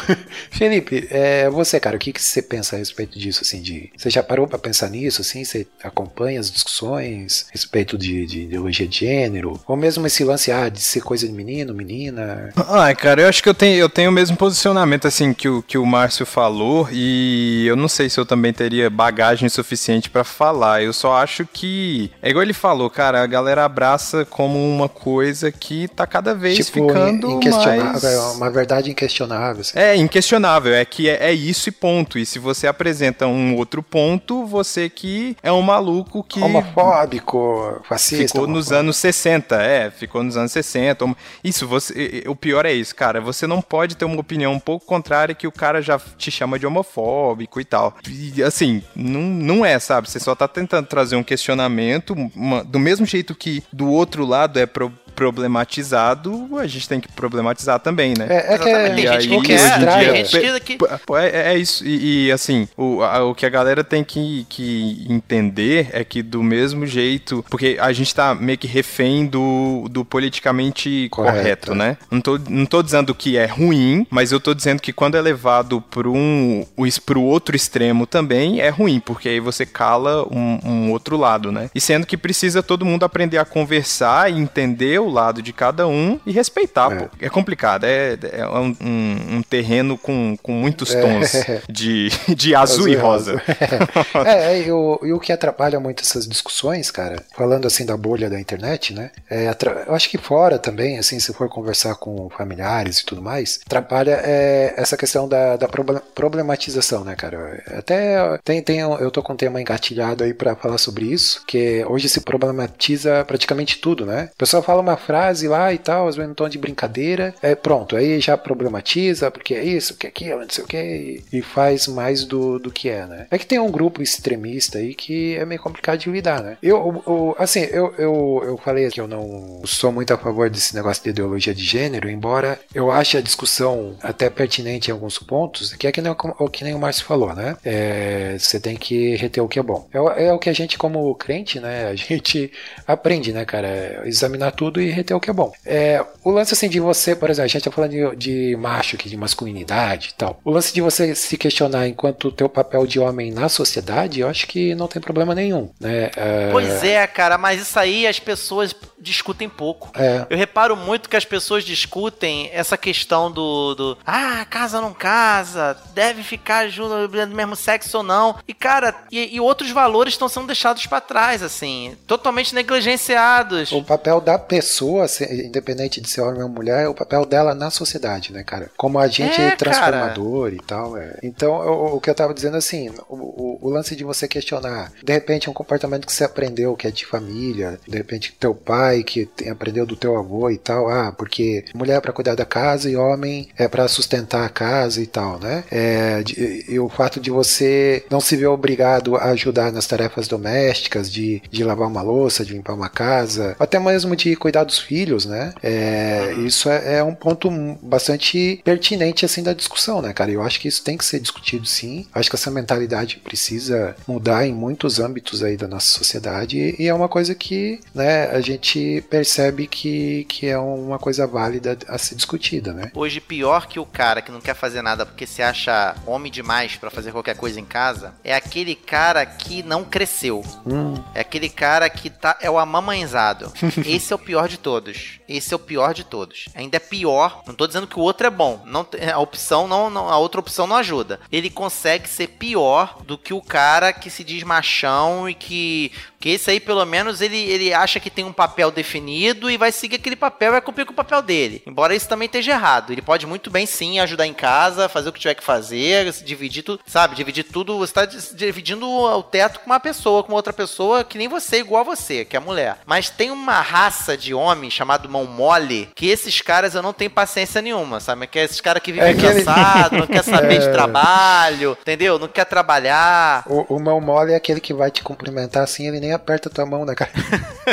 Felipe, 0.50 1.08
é, 1.12 1.50
você, 1.50 1.80
cara, 1.80 1.96
o 1.96 2.00
que, 2.00 2.14
que 2.14 2.22
você 2.22 2.42
pensa 2.42 2.76
a 2.76 2.80
respeito 2.80 3.18
disso, 3.20 3.42
assim, 3.44 3.62
de... 3.62 3.92
Você 3.98 4.10
já 4.10 4.24
parou 4.24 4.48
pra 4.48 4.58
pensar 4.58 4.90
nisso, 4.90 5.22
assim? 5.22 5.44
Você 5.44 5.68
acompanha 5.84 6.40
as 6.40 6.50
discussões 6.52 7.46
a 7.50 7.52
respeito 7.52 7.98
de, 7.98 8.26
de 8.26 8.42
ideologia 8.44 8.88
de 8.88 9.00
gênero? 9.00 9.41
Ou 9.68 9.76
mesmo 9.76 10.06
esse 10.06 10.24
lance, 10.24 10.52
ah, 10.52 10.70
de 10.70 10.82
ser 10.82 11.02
coisa 11.02 11.28
de 11.28 11.34
menino, 11.34 11.74
menina? 11.74 12.52
Ai, 12.68 12.96
cara, 12.96 13.22
eu 13.22 13.30
acho 13.30 13.42
que 13.42 13.50
eu 13.50 13.54
tenho, 13.54 13.78
eu 13.78 13.90
tenho 13.90 14.10
o 14.10 14.14
mesmo 14.14 14.38
posicionamento, 14.38 15.08
assim, 15.08 15.34
que 15.34 15.48
o, 15.48 15.62
que 15.62 15.78
o 15.78 15.86
Márcio 15.86 16.26
falou, 16.26 16.88
e 16.92 17.66
eu 17.68 17.76
não 17.76 17.88
sei 17.88 18.10
se 18.10 18.20
eu 18.20 18.26
também 18.26 18.54
teria 18.54 18.90
bagagem 18.90 19.50
suficiente 19.50 20.10
pra 20.10 20.24
falar. 20.24 20.84
Eu 20.84 20.94
só 20.94 21.16
acho 21.16 21.46
que, 21.46 22.12
é 22.22 22.30
igual 22.30 22.44
ele 22.44 22.54
falou, 22.54 22.90
cara, 22.90 23.24
a 23.24 23.28
galera 23.28 23.66
abraça 23.66 24.26
como 24.26 24.58
uma 24.58 24.90
coisa 24.90 25.52
que 25.52 25.88
tá 25.88 26.06
cada 26.06 26.34
vez 26.34 26.58
tipo, 26.58 26.88
ficando 26.88 27.40
mais... 27.40 28.04
é 28.04 28.20
uma 28.36 28.50
verdade 28.50 28.92
inquestionável, 28.92 29.62
assim. 29.62 29.78
É 29.78 29.96
inquestionável, 29.96 30.74
é 30.74 30.86
que 30.86 31.10
é, 31.10 31.30
é 31.30 31.34
isso 31.34 31.70
e 31.70 31.72
ponto. 31.72 32.18
E 32.20 32.26
se 32.26 32.40
você 32.40 32.68
apresenta 32.68 33.28
um 33.28 33.56
outro 33.56 33.82
ponto, 33.82 34.46
você 34.46 34.90
que 34.90 35.36
é 35.42 35.52
um 35.52 35.62
maluco 35.62 36.24
que 36.24 36.42
Homofóbico, 36.42 37.82
fascista. 37.88 38.28
ficou 38.28 38.48
nos 38.48 38.68
homofóbico. 38.68 38.80
anos 38.80 38.98
60, 38.98 39.31
é, 39.62 39.90
ficou 39.92 40.24
nos 40.24 40.36
anos 40.38 40.52
60. 40.52 41.06
Homo- 41.06 41.18
Isso, 41.44 41.68
você, 41.68 42.24
o 42.28 42.36
pior 42.36 42.66
é 42.66 42.74
isso, 42.74 42.96
cara. 42.96 43.20
Você 43.22 43.46
não 43.48 43.62
pode 43.62 43.96
ter 43.96 44.06
uma 44.06 44.20
opinião 44.20 44.54
um 44.54 44.60
pouco 44.60 44.86
contrária 44.86 45.34
que 45.36 45.48
o 45.48 45.52
cara 45.52 45.82
já 45.82 46.00
te 46.18 46.30
chama 46.32 46.58
de 46.60 46.66
homofóbico 46.66 47.60
e 47.62 47.66
tal. 47.66 47.96
E, 48.08 48.42
assim, 48.44 48.82
não, 48.96 49.22
não 49.22 49.66
é, 49.66 49.78
sabe? 49.80 50.10
Você 50.10 50.20
só 50.20 50.36
tá 50.36 50.48
tentando 50.48 50.88
trazer 50.88 51.16
um 51.16 51.24
questionamento, 51.24 52.16
uma- 52.36 52.64
do 52.64 52.80
mesmo 52.80 53.06
jeito 53.06 53.34
que 53.36 53.64
do 53.72 53.88
outro 53.90 54.26
lado 54.26 54.60
é 54.60 54.66
pro- 54.66 54.92
problematizado, 55.14 56.58
a 56.58 56.66
gente 56.66 56.88
tem 56.88 57.00
que 57.00 57.12
problematizar 57.12 57.80
também, 57.80 58.14
né? 58.18 58.28
É, 58.30 58.54
é 58.54 58.58
que 58.58 58.64
tem 58.64 58.74
E 58.94 59.08
gente 59.08 59.28
que 59.28 59.42
quer, 59.42 59.80
tem 59.80 60.26
gente 60.26 60.62
que- 60.62 60.78
que... 60.78 60.88
Pô, 61.06 61.18
É, 61.18 61.54
é 61.54 61.58
isso, 61.58 61.86
e, 61.86 62.28
e, 62.28 62.32
assim, 62.32 62.68
o, 62.78 63.04
a- 63.04 63.24
o 63.26 63.36
que 63.36 63.46
a 63.46 63.50
galera 63.50 63.84
tem 63.84 64.04
que, 64.04 64.46
que 64.50 65.06
entender 65.10 65.90
é 65.92 66.04
que 66.04 66.24
do 66.24 66.42
mesmo 66.42 66.86
jeito, 66.88 67.46
porque 67.50 67.78
a 67.80 67.92
gente 67.92 68.14
tá 68.16 68.34
meio 68.34 68.58
que 68.58 68.68
refém 68.68 69.21
do, 69.26 69.88
do 69.90 70.04
politicamente 70.06 71.08
Correto, 71.10 71.38
correto, 71.38 71.72
é. 71.74 71.76
né? 71.76 71.98
Não 72.10 72.22
tô, 72.22 72.40
não 72.50 72.66
tô 72.66 72.82
dizendo 72.84 73.14
que 73.14 73.38
é 73.38 73.46
ruim, 73.46 74.06
mas 74.10 74.32
eu 74.32 74.40
tô 74.40 74.54
dizendo 74.54 74.82
que 74.82 74.94
quando 74.94 75.16
é 75.16 75.22
levado 75.22 75.82
pro, 75.82 76.14
um, 76.14 76.66
pro 77.06 77.22
outro 77.22 77.56
extremo 77.56 78.06
também 78.06 78.60
é 78.62 78.70
ruim, 78.70 79.00
porque 79.00 79.30
aí 79.30 79.40
você 79.40 79.66
cala 79.66 80.24
um, 80.32 80.60
um 80.64 80.92
outro 80.92 81.18
lado, 81.18 81.52
né? 81.52 81.70
E 81.74 81.82
sendo 81.82 82.06
que 82.06 82.18
precisa 82.18 82.62
todo 82.64 82.86
mundo 82.86 83.04
aprender 83.04 83.38
a 83.38 83.46
conversar 83.46 84.32
e 84.32 84.38
entender 84.38 85.00
o 85.00 85.10
lado 85.10 85.42
de 85.42 85.54
cada 85.54 85.88
um 85.88 86.20
e 86.26 86.32
respeitar, 86.32 86.92
É. 86.92 86.96
pô. 86.96 87.10
É 87.20 87.30
complicado, 87.30 87.84
é, 87.86 88.18
é 88.34 88.48
um, 88.48 88.76
um- 88.82 89.42
terreno 89.50 89.98
com, 89.98 90.38
com 90.42 90.52
muitos 90.54 90.94
tons 90.94 91.34
de, 91.68 92.10
de 92.36 92.54
azul, 92.56 92.88
e 92.88 92.96
rosa. 92.96 93.42
é, 94.26 94.54
é, 94.54 94.68
e, 94.68 94.72
o, 94.72 95.00
e 95.04 95.12
o 95.12 95.20
que 95.20 95.32
atrapalha 95.32 95.80
muito 95.80 96.04
essas 96.04 96.28
discussões, 96.28 96.90
cara, 96.92 97.24
falando 97.36 97.66
assim 97.66 97.86
da 97.86 97.98
bolha 97.98 98.30
da 98.30 98.40
internet, 98.40 98.94
né? 98.94 99.11
É, 99.30 99.50
eu 99.88 99.94
acho 99.96 100.10
que 100.10 100.18
fora 100.18 100.60
também, 100.60 100.98
assim, 101.00 101.20
se 101.20 101.34
for 101.34 101.48
conversar 101.50 101.96
com 101.96 102.30
familiares 102.30 103.00
e 103.00 103.06
tudo 103.06 103.22
mais, 103.22 103.60
atrapalha 103.66 104.20
é, 104.24 104.74
essa 104.78 104.98
questão 104.98 105.28
da, 105.28 105.56
da 105.58 105.68
proble- 105.68 106.02
problematização, 106.14 107.04
né, 107.04 107.16
cara? 107.16 107.64
Até 107.78 108.38
tem, 108.44 108.62
tem, 108.62 108.80
eu 108.80 109.12
tô 109.12 109.22
com 109.24 109.34
um 109.34 109.38
tema 109.38 109.62
engatilhado 109.62 110.24
aí 110.24 110.34
pra 110.34 110.56
falar 110.56 110.78
sobre 110.78 111.06
isso, 111.06 111.44
que 111.46 111.84
hoje 111.86 112.10
se 112.10 112.22
problematiza 112.22 113.24
praticamente 113.26 113.78
tudo, 113.80 114.06
né? 114.06 114.30
O 114.34 114.38
pessoal 114.38 114.64
fala 114.64 114.82
uma 114.82 114.98
frase 114.98 115.48
lá 115.48 115.74
e 115.74 115.78
tal, 115.78 116.08
às 116.08 116.16
vezes 116.16 116.28
num 116.30 116.36
tom 116.36 116.50
de 116.50 116.58
brincadeira, 116.58 117.34
é 117.42 117.56
pronto, 117.56 117.96
aí 117.96 118.20
já 118.20 118.38
problematiza, 118.38 119.30
porque 119.32 119.54
é 119.54 119.64
isso, 119.64 119.94
porque 119.94 120.08
é 120.08 120.10
aquilo, 120.10 120.42
não 120.42 120.50
sei 120.50 120.64
o 120.64 120.68
que, 120.68 121.24
e 121.32 121.42
faz 121.42 121.88
mais 121.88 122.24
do, 122.26 122.60
do 122.60 122.72
que 122.72 122.90
é, 122.90 123.06
né? 123.06 123.28
É 123.32 123.38
que 123.38 123.46
tem 123.46 123.60
um 123.60 123.72
grupo 123.72 124.02
extremista 124.02 124.78
aí 124.78 124.94
que 124.94 125.36
é 125.36 125.46
meio 125.46 125.62
complicado 125.62 126.00
de 126.00 126.10
lidar, 126.10 126.42
né? 126.44 126.58
Eu, 126.62 127.02
o- 127.06 127.36
assim, 127.38 127.62
eu, 127.72 127.94
eu, 127.98 128.42
eu 128.46 128.58
falei 128.58 128.90
que 128.90 129.01
eu 129.02 129.08
não 129.08 129.62
sou 129.66 129.92
muito 129.92 130.14
a 130.14 130.18
favor 130.18 130.50
desse 130.50 130.76
negócio 130.76 131.04
de 131.04 131.10
ideologia 131.10 131.54
de 131.54 131.64
gênero, 131.64 132.10
embora 132.10 132.60
eu 132.74 132.92
ache 132.92 133.18
a 133.18 133.22
discussão 133.22 133.96
até 134.02 134.30
pertinente 134.30 134.90
em 134.90 134.94
alguns 134.94 135.18
pontos, 135.20 135.74
que 135.74 135.88
é 135.88 135.92
que 135.92 136.02
nem, 136.02 136.12
o- 136.12 136.50
que 136.50 136.64
nem 136.64 136.74
o 136.74 136.80
Márcio 136.80 137.06
falou, 137.06 137.34
né? 137.34 137.58
É, 137.64 138.36
você 138.40 138.60
tem 138.60 138.76
que 138.76 139.16
reter 139.16 139.42
o 139.44 139.48
que 139.48 139.60
é 139.60 139.64
bom. 139.64 139.88
É, 139.94 140.26
é 140.28 140.34
o 140.34 140.40
que 140.40 140.50
a 140.50 140.54
gente, 140.54 140.78
como 140.78 141.14
crente, 141.16 141.60
né? 141.60 141.88
A 141.88 141.96
gente 141.96 142.52
aprende, 142.88 143.32
né, 143.34 143.46
cara? 143.46 143.68
É 143.68 144.02
examinar 144.06 144.52
tudo 144.52 144.82
e 144.82 144.90
reter 144.90 145.16
o 145.16 145.20
que 145.20 145.30
é 145.30 145.34
bom. 145.34 145.52
É, 145.66 146.04
o 146.24 146.32
lance 146.32 146.54
assim 146.54 146.70
de 146.70 146.80
você, 146.80 147.16
por 147.16 147.30
exemplo, 147.30 147.46
a 147.46 147.48
gente 147.48 147.64
tá 147.64 147.72
falando 147.72 147.92
de, 147.92 148.16
de 148.16 148.56
macho 148.58 148.96
aqui, 148.96 149.10
de 149.10 149.18
masculinidade 149.18 150.10
e 150.10 150.14
tal. 150.18 150.40
O 150.44 150.52
lance 150.52 150.74
de 150.74 150.82
você 150.82 151.16
se 151.16 151.38
questionar 151.38 151.88
enquanto 151.88 152.28
o 152.28 152.32
teu 152.32 152.48
papel 152.50 152.86
de 152.86 153.00
homem 153.00 153.32
na 153.32 153.50
sociedade, 153.50 154.20
eu 154.20 154.28
acho 154.28 154.48
que 154.48 154.76
não 154.76 154.88
tem 154.88 155.02
problema 155.02 155.34
nenhum, 155.36 155.70
né? 155.80 156.10
É, 156.16 156.50
Pois 156.52 156.84
é, 156.84 157.06
cara, 157.08 157.38
mas 157.38 157.62
isso 157.62 157.78
aí 157.80 158.06
as 158.08 158.20
pessoas 158.20 158.76
discutem 159.00 159.50
pouco. 159.50 159.92
É. 159.96 160.26
Eu 160.30 160.38
reparo 160.38 160.76
muito 160.76 161.10
que 161.10 161.16
as 161.16 161.26
pessoas 161.26 161.64
discutem 161.64 162.50
essa 162.54 162.78
questão 162.78 163.32
do, 163.32 163.74
do 163.76 163.98
ah, 164.06 164.46
casa 164.50 164.80
não 164.82 164.94
casa, 164.94 165.78
deve 165.94 166.24
ficar 166.24 166.68
junto 166.70 167.08
do 167.08 167.28
mesmo 167.36 167.56
sexo 167.56 167.98
ou 167.98 168.04
não. 168.04 168.36
E, 168.48 168.54
cara, 168.54 168.96
e, 169.12 169.36
e 169.36 169.40
outros 169.40 169.72
valores 169.72 170.14
estão 170.14 170.28
sendo 170.30 170.48
deixados 170.48 170.86
pra 170.86 171.02
trás, 171.02 171.42
assim, 171.44 171.96
totalmente 172.08 172.54
negligenciados. 172.54 173.72
O 173.72 173.84
papel 173.84 174.22
da 174.22 174.38
pessoa, 174.38 175.06
independente 175.30 176.00
de 176.02 176.10
ser 176.10 176.22
homem 176.22 176.44
ou 176.44 176.50
mulher, 176.50 176.86
é 176.86 176.88
o 176.88 176.94
papel 176.94 177.26
dela 177.26 177.54
na 177.56 177.70
sociedade, 177.70 178.32
né, 178.32 178.44
cara? 178.44 178.70
Como 178.78 179.00
agente 179.00 179.40
É, 179.42 179.56
transformador 179.56 180.54
e 180.54 180.58
tal. 180.60 180.98
é. 180.98 181.18
Então, 181.24 181.52
o, 181.54 181.96
o 181.96 182.02
que 182.02 182.10
eu 182.10 182.16
tava 182.16 182.34
dizendo 182.34 182.58
assim, 182.58 182.90
o, 183.10 183.16
o- 183.16 183.60
o 183.62 183.70
lance 183.70 183.96
de 183.96 184.04
você 184.04 184.28
questionar, 184.28 184.92
de 185.04 185.14
repente, 185.14 185.50
um 185.50 185.54
comportamento 185.54 186.06
que 186.06 186.14
você 186.14 186.24
aprendeu, 186.24 186.76
que 186.76 186.88
é 186.88 186.92
de 186.92 187.06
família, 187.06 187.80
de 187.88 187.98
repente, 187.98 188.36
teu 188.40 188.54
pai, 188.56 188.81
que 189.04 189.26
tem- 189.26 189.50
aprendeu 189.50 189.86
do 189.86 189.96
teu 189.96 190.18
avô 190.18 190.50
e 190.50 190.58
tal, 190.58 190.90
ah, 190.90 191.12
porque 191.12 191.64
mulher 191.74 191.98
é 191.98 192.02
pra 192.02 192.14
cuidar 192.14 192.36
da 192.36 192.46
casa 192.46 192.90
e 192.90 192.96
homem 192.96 193.48
é 193.58 193.68
pra 193.68 193.88
sustentar 193.88 194.46
a 194.46 194.50
casa 194.50 195.02
e 195.02 195.06
tal, 195.08 195.40
né? 195.40 195.64
É, 195.72 196.24
de- 196.24 196.66
e 196.68 196.80
o 196.80 196.90
fato 196.90 197.20
de 197.20 197.30
você 197.30 198.04
não 198.10 198.20
se 198.22 198.36
ver 198.36 198.48
obrigado 198.48 199.16
a 199.16 199.26
ajudar 199.32 199.72
nas 199.72 199.88
tarefas 199.88 200.28
domésticas, 200.28 201.12
de, 201.12 201.42
de 201.50 201.64
lavar 201.64 201.88
uma 201.88 202.02
louça, 202.02 202.46
de 202.46 202.54
limpar 202.54 202.74
uma 202.74 202.90
casa, 202.90 203.56
até 203.60 203.80
mesmo 203.80 204.16
de 204.16 204.36
cuidar 204.36 204.64
dos 204.64 204.80
filhos, 204.80 205.26
né? 205.26 205.54
É, 205.64 206.34
isso 206.46 206.70
é, 206.70 206.98
é 206.98 207.04
um 207.04 207.14
ponto 207.16 207.50
bastante 207.82 208.62
pertinente 208.64 209.26
assim 209.26 209.44
da 209.44 209.54
discussão, 209.54 210.02
né, 210.02 210.14
cara? 210.14 210.32
Eu 210.32 210.42
acho 210.42 210.60
que 210.60 210.68
isso 210.68 210.84
tem 210.84 210.98
que 210.98 211.06
ser 211.06 211.20
discutido 211.20 211.66
sim. 211.66 212.06
Acho 212.14 212.30
que 212.30 212.36
essa 212.36 212.52
mentalidade 212.52 213.18
precisa 213.24 213.96
mudar 214.08 214.46
em 214.46 214.54
muitos 214.54 215.00
âmbitos 215.00 215.44
aí 215.44 215.58
da 215.58 215.68
nossa 215.68 215.88
sociedade 215.88 216.76
e 216.78 216.88
é 216.88 216.94
uma 216.94 217.10
coisa 217.10 217.36
que, 217.36 217.80
né, 217.94 218.26
a 218.32 218.40
gente 218.42 218.71
percebe 219.10 219.68
que, 219.68 220.24
que 220.26 220.48
é 220.48 220.58
uma 220.58 220.98
coisa 221.00 221.26
válida 221.28 221.78
a 221.88 221.98
ser 221.98 222.16
discutida, 222.16 222.72
né? 222.74 222.92
Hoje, 222.96 223.20
pior 223.20 223.68
que 223.68 223.80
o 223.80 223.86
cara 223.86 224.22
que 224.22 224.32
não 224.32 224.40
quer 224.40 224.54
fazer 224.56 224.82
nada 224.82 225.06
porque 225.06 225.26
se 225.28 225.42
acha 225.42 225.96
homem 226.06 226.32
demais 226.32 226.76
pra 226.76 226.90
fazer 226.92 227.12
qualquer 227.12 227.36
coisa 227.36 227.60
em 227.60 227.66
casa, 227.66 228.14
é 228.24 228.34
aquele 228.34 228.76
cara 228.76 229.26
que 229.26 229.62
não 229.64 229.84
cresceu. 229.84 230.44
Hum, 230.66 230.94
É 231.14 231.22
aquele 231.22 231.50
cara 231.50 231.90
que 231.90 232.10
tá. 232.10 232.38
É 232.42 232.50
o 232.50 232.58
amamãezado. 232.60 233.52
Esse 233.86 234.14
é 234.14 234.16
o 234.16 234.20
pior 234.20 234.48
de 234.48 234.58
todos. 234.58 235.20
Esse 235.28 235.54
é 235.54 235.56
o 235.56 235.60
pior 235.60 235.94
de 235.94 236.04
todos. 236.04 236.46
Ainda 236.56 236.78
é 236.78 236.80
pior. 236.80 237.44
Não 237.48 237.54
tô 237.54 237.66
dizendo 237.68 237.88
que 237.88 237.98
o 238.00 238.02
outro 238.02 238.28
é 238.28 238.30
bom. 238.30 238.62
Não, 238.66 238.86
a 239.14 239.20
opção 239.20 239.68
não, 239.68 239.90
não- 239.90 240.10
A 240.10 240.18
outra 240.18 240.40
opção 240.40 240.68
não 240.68 240.76
ajuda. 240.76 241.20
Ele 241.32 241.50
consegue 241.50 242.08
ser 242.08 242.28
pior 242.28 243.02
do 243.06 243.18
que 243.18 243.34
o 243.34 243.42
cara 243.42 243.92
que 243.94 244.10
se 244.10 244.24
diz 244.24 244.44
machão 244.44 245.28
e 245.30 245.34
que. 245.34 245.92
Que 246.22 246.30
esse 246.30 246.50
aí, 246.52 246.60
pelo 246.60 246.86
menos, 246.86 247.20
ele, 247.20 247.38
ele 247.38 247.74
acha 247.74 248.00
que 248.00 248.10
tem 248.10 248.24
um 248.24 248.32
papel 248.32 248.70
definido 248.72 249.50
e 249.50 249.58
vai 249.58 249.72
seguir 249.72 249.96
aquele 249.98 250.16
papel 250.16 250.50
e 250.50 250.52
vai 250.52 250.62
cumprir 250.62 250.86
com 250.86 250.94
o 250.94 250.96
papel 250.96 251.22
dele. 251.22 251.62
Embora 251.66 251.96
isso 251.96 252.08
também 252.08 252.28
esteja 252.28 252.52
errado. 252.52 252.92
Ele 252.94 253.02
pode 253.02 253.26
muito 253.26 253.50
bem 253.50 253.66
sim 253.66 254.00
ajudar 254.00 254.28
em 254.28 254.34
casa, 254.34 254.88
fazer 254.88 255.10
o 255.10 255.12
que 255.14 255.20
tiver 255.20 255.34
que 255.34 255.44
fazer, 255.44 256.12
dividir 256.24 256.62
tudo. 256.64 256.80
Sabe, 256.86 257.16
dividir 257.16 257.44
tudo. 257.46 257.78
Você 257.80 257.92
tá 257.94 258.06
dividindo 258.06 258.88
o 258.88 259.24
teto 259.24 259.60
com 259.62 259.66
uma 259.66 259.80
pessoa, 259.80 260.24
com 260.24 260.34
outra 260.34 260.54
pessoa 260.54 261.04
que 261.04 261.18
nem 261.18 261.28
você, 261.28 261.58
igual 261.58 261.82
a 261.82 261.96
você, 261.96 262.24
que 262.24 262.36
é 262.36 262.40
a 262.40 262.42
mulher. 262.42 262.78
Mas 262.86 263.10
tem 263.10 263.32
uma 263.32 263.60
raça 263.60 264.16
de 264.16 264.34
homem 264.34 264.70
chamado 264.70 265.10
mão 265.10 265.26
mole, 265.26 265.90
que 265.96 266.08
esses 266.08 266.40
caras 266.42 266.76
eu 266.76 266.84
não 266.84 266.94
tenho 266.94 267.10
paciência 267.10 267.62
nenhuma, 267.62 268.00
sabe? 268.00 268.28
Que 268.28 268.38
é 268.40 268.44
esses 268.44 268.62
caras 268.62 268.84
que 268.84 268.92
vivem 268.92 269.10
É 269.10 269.12
aquele- 269.14 269.44
cansados, 269.44 270.00
não 270.00 270.08
quer 270.08 270.24
saber 270.24 270.60
de 270.60 270.68
É. 270.72 270.72
trabalho, 270.72 271.78
entendeu? 271.82 272.20
Não 272.20 272.28
quer 272.28 272.46
trabalhar. 272.46 273.44
O, 273.48 273.76
o 273.76 273.80
mão 273.80 274.00
mole 274.00 274.34
é 274.34 274.36
aquele 274.36 274.60
que 274.60 274.74
vai 274.74 274.92
te 274.92 275.02
cumprimentar 275.04 275.64
assim, 275.64 275.88
ele 275.88 276.00
nem 276.00 276.11
aperta 276.14 276.50
tua 276.50 276.66
mão, 276.66 276.86
né, 276.86 276.94
cara? 276.96 277.12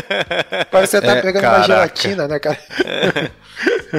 Parece 0.70 0.96
que 0.96 1.00
você 1.00 1.06
tá 1.06 1.16
É, 1.16 1.22
pegando 1.22 1.44
uma 1.44 1.50
caraca. 1.52 1.66
gelatina, 1.66 2.28
né, 2.28 2.38
cara? 2.38 2.58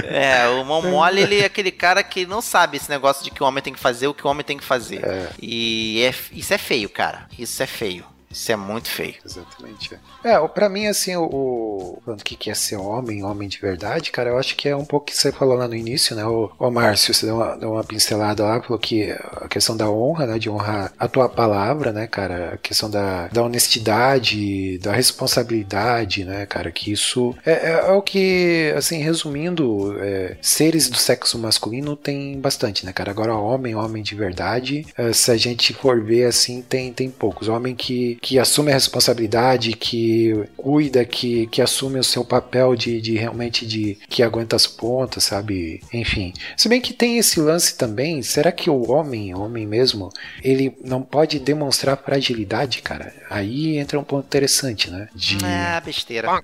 É, 0.07 0.47
o 0.49 0.63
mão 0.63 0.81
mole, 0.83 1.19
ele 1.21 1.39
é 1.41 1.45
aquele 1.45 1.71
cara 1.71 2.03
que 2.03 2.25
não 2.25 2.41
sabe 2.41 2.77
esse 2.77 2.89
negócio 2.89 3.23
de 3.23 3.31
que 3.31 3.41
o 3.43 3.45
homem 3.45 3.61
tem 3.61 3.73
que 3.73 3.79
fazer 3.79 4.07
o 4.07 4.13
que 4.13 4.25
o 4.25 4.29
homem 4.29 4.43
tem 4.45 4.55
que 4.57 4.63
fazer. 4.63 5.01
E 5.41 6.03
é- 6.03 6.13
isso 6.31 6.53
é 6.53 6.57
feio, 6.59 6.87
cara. 6.89 7.25
Isso 7.37 7.61
é 7.63 7.65
feio. 7.65 8.05
Isso 8.31 8.51
é 8.51 8.55
muito 8.55 8.87
feio. 8.89 9.15
Exatamente. 9.25 9.99
É, 10.23 10.37
o- 10.39 10.47
pra 10.47 10.69
mim, 10.69 10.85
assim, 10.87 11.15
o, 11.15 11.23
o 11.23 12.01
falando 12.05 12.23
que 12.23 12.35
que 12.35 12.51
é 12.51 12.53
ser 12.53 12.75
homem, 12.77 13.23
homem 13.23 13.49
de 13.49 13.57
verdade, 13.59 14.11
cara, 14.11 14.29
eu 14.29 14.37
acho 14.37 14.55
que 14.55 14.69
é 14.69 14.75
um 14.75 14.85
pouco 14.85 15.07
que 15.07 15.17
você 15.17 15.31
falou 15.31 15.55
lá 15.57 15.67
no 15.67 15.75
início, 15.75 16.15
né? 16.15 16.23
O, 16.25 16.51
o 16.59 16.69
Márcio, 16.71 17.13
você 17.13 17.25
deu 17.25 17.35
uma, 17.35 17.57
deu 17.57 17.71
uma 17.71 17.83
pincelada 17.83 18.43
lá, 18.43 18.61
falou 18.61 18.77
que 18.77 19.11
a 19.11 19.47
questão 19.47 19.75
da 19.75 19.89
honra, 19.89 20.27
né? 20.27 20.37
De 20.39 20.49
honrar 20.49 20.93
a 20.99 21.07
tua 21.07 21.27
palavra, 21.27 21.91
né, 21.91 22.05
cara? 22.07 22.53
A 22.53 22.57
questão 22.57 22.89
da, 22.89 23.27
da 23.29 23.41
honestidade, 23.43 24.77
da 24.79 24.93
responsabilidade, 24.93 26.23
né, 26.25 26.45
cara? 26.45 26.71
Que 26.71 26.91
isso 26.91 27.35
é, 27.45 27.51
é- 27.51 27.79
é 27.87 27.91
o 27.91 28.01
que, 28.01 28.73
assim, 28.77 28.99
resumindo, 29.01 29.95
é, 29.99 30.37
seres 30.41 30.89
do 30.89 30.97
sexo 30.97 31.37
masculino 31.39 31.95
tem 31.95 32.39
bastante, 32.39 32.85
né, 32.85 32.93
cara? 32.93 33.11
Agora, 33.11 33.33
homem, 33.35 33.75
homem 33.75 34.03
de 34.03 34.15
verdade, 34.15 34.85
é, 34.97 35.11
se 35.13 35.31
a 35.31 35.37
gente 35.37 35.73
for 35.73 36.01
ver 36.03 36.25
assim, 36.25 36.61
tem, 36.61 36.91
tem 36.93 37.09
poucos. 37.09 37.47
Homem 37.47 37.75
que, 37.75 38.17
que 38.21 38.37
assume 38.37 38.71
a 38.71 38.75
responsabilidade, 38.75 39.73
que 39.73 40.33
cuida, 40.57 41.05
que, 41.05 41.47
que 41.47 41.61
assume 41.61 41.99
o 41.99 42.03
seu 42.03 42.23
papel 42.23 42.75
de, 42.75 42.99
de 43.01 43.15
realmente 43.15 43.65
de 43.65 43.97
que 44.09 44.21
aguenta 44.23 44.55
as 44.55 44.67
pontas, 44.67 45.23
sabe? 45.23 45.81
Enfim. 45.93 46.33
Se 46.55 46.67
bem 46.67 46.81
que 46.81 46.93
tem 46.93 47.17
esse 47.17 47.39
lance 47.39 47.75
também, 47.75 48.21
será 48.21 48.51
que 48.51 48.69
o 48.69 48.91
homem, 48.91 49.33
o 49.33 49.41
homem 49.41 49.65
mesmo, 49.65 50.09
ele 50.43 50.75
não 50.83 51.01
pode 51.01 51.39
demonstrar 51.39 51.97
fragilidade, 51.97 52.81
cara? 52.81 53.13
Aí 53.29 53.77
entra 53.77 53.99
um 53.99 54.03
ponto 54.03 54.25
interessante, 54.25 54.89
né? 54.89 55.07
De. 55.15 55.37
Ah, 55.43 55.81
besteira. 55.83 56.29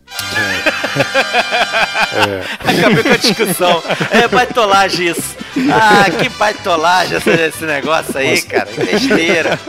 Acabei 2.59 3.03
com 3.03 3.09
a 3.09 3.17
discussão. 3.17 3.83
É 4.11 4.27
baitolagem 4.27 5.07
isso. 5.09 5.35
Ah, 5.71 6.05
que 6.09 6.29
baitolagem 6.29 7.17
esse, 7.17 7.29
esse 7.29 7.65
negócio 7.65 8.17
aí, 8.17 8.41
cara. 8.41 8.69
Besteira. 8.71 9.59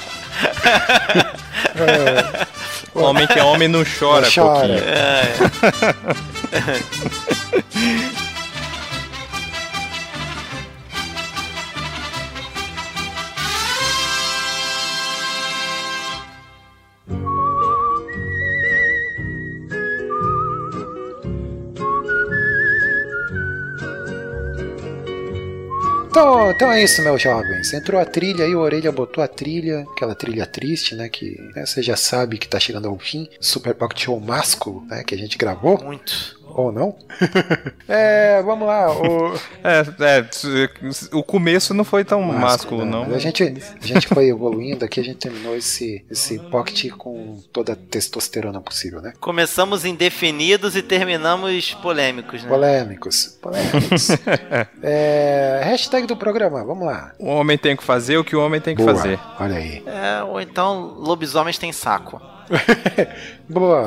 Homem 2.94 3.26
que 3.26 3.38
é 3.38 3.44
homem 3.44 3.68
não 3.68 3.84
chora, 3.84 4.26
Não 4.26 4.32
chora. 4.32 4.82
Então, 26.20 26.50
então 26.50 26.70
é 26.70 26.82
isso, 26.82 27.00
meus 27.02 27.22
jovens. 27.22 27.72
Entrou 27.72 27.98
a 27.98 28.04
trilha 28.04 28.44
aí, 28.44 28.54
o 28.54 28.60
Orelha 28.60 28.92
botou 28.92 29.24
a 29.24 29.26
trilha, 29.26 29.86
aquela 29.90 30.14
trilha 30.14 30.44
triste, 30.44 30.94
né? 30.94 31.08
Que 31.08 31.40
né, 31.56 31.64
você 31.64 31.82
já 31.82 31.96
sabe 31.96 32.36
que 32.36 32.46
tá 32.46 32.60
chegando 32.60 32.88
ao 32.88 32.98
fim. 32.98 33.26
Super 33.40 33.74
Pocket 33.74 34.02
Show 34.02 34.20
Masco, 34.20 34.84
né? 34.86 35.02
Que 35.02 35.14
a 35.14 35.18
gente 35.18 35.38
gravou. 35.38 35.82
Muito. 35.82 36.38
Ou 36.60 36.72
não? 36.72 36.94
é, 37.88 38.42
vamos 38.42 38.66
lá. 38.66 38.90
O... 38.92 39.34
É, 39.64 39.80
é, 40.00 40.28
o 41.12 41.22
começo 41.22 41.72
não 41.72 41.84
foi 41.84 42.04
tão 42.04 42.22
másculo, 42.22 42.84
não. 42.84 43.04
Mas 43.04 43.14
A 43.14 43.18
gente, 43.18 43.42
a 43.42 43.86
gente 43.86 44.08
foi 44.08 44.28
evoluindo 44.28 44.84
aqui, 44.84 45.00
a 45.00 45.04
gente 45.04 45.16
terminou 45.18 45.56
esse, 45.56 46.04
esse 46.10 46.38
pocket 46.38 46.90
com 46.92 47.40
toda 47.52 47.72
a 47.72 47.76
testosterona 47.76 48.60
possível, 48.60 49.00
né? 49.00 49.12
Começamos 49.20 49.84
indefinidos 49.84 50.76
e 50.76 50.82
terminamos 50.82 51.74
polêmicos, 51.74 52.42
né? 52.42 52.48
Polêmicos. 52.48 53.38
Polêmicos. 53.40 54.10
é, 54.82 55.60
hashtag 55.64 56.06
do 56.06 56.16
programa, 56.16 56.64
vamos 56.64 56.86
lá. 56.86 57.12
O 57.18 57.26
homem 57.26 57.56
tem 57.56 57.76
que 57.76 57.82
fazer 57.82 58.18
o 58.18 58.24
que 58.24 58.36
o 58.36 58.44
homem 58.44 58.60
tem 58.60 58.76
que 58.76 58.82
Boa, 58.82 58.94
fazer. 58.94 59.18
Olha 59.38 59.56
aí. 59.56 59.82
É, 59.86 60.22
ou 60.24 60.40
então, 60.40 60.94
lobisomens 60.98 61.58
têm 61.58 61.72
saco. 61.72 62.20
Boa. 63.48 63.86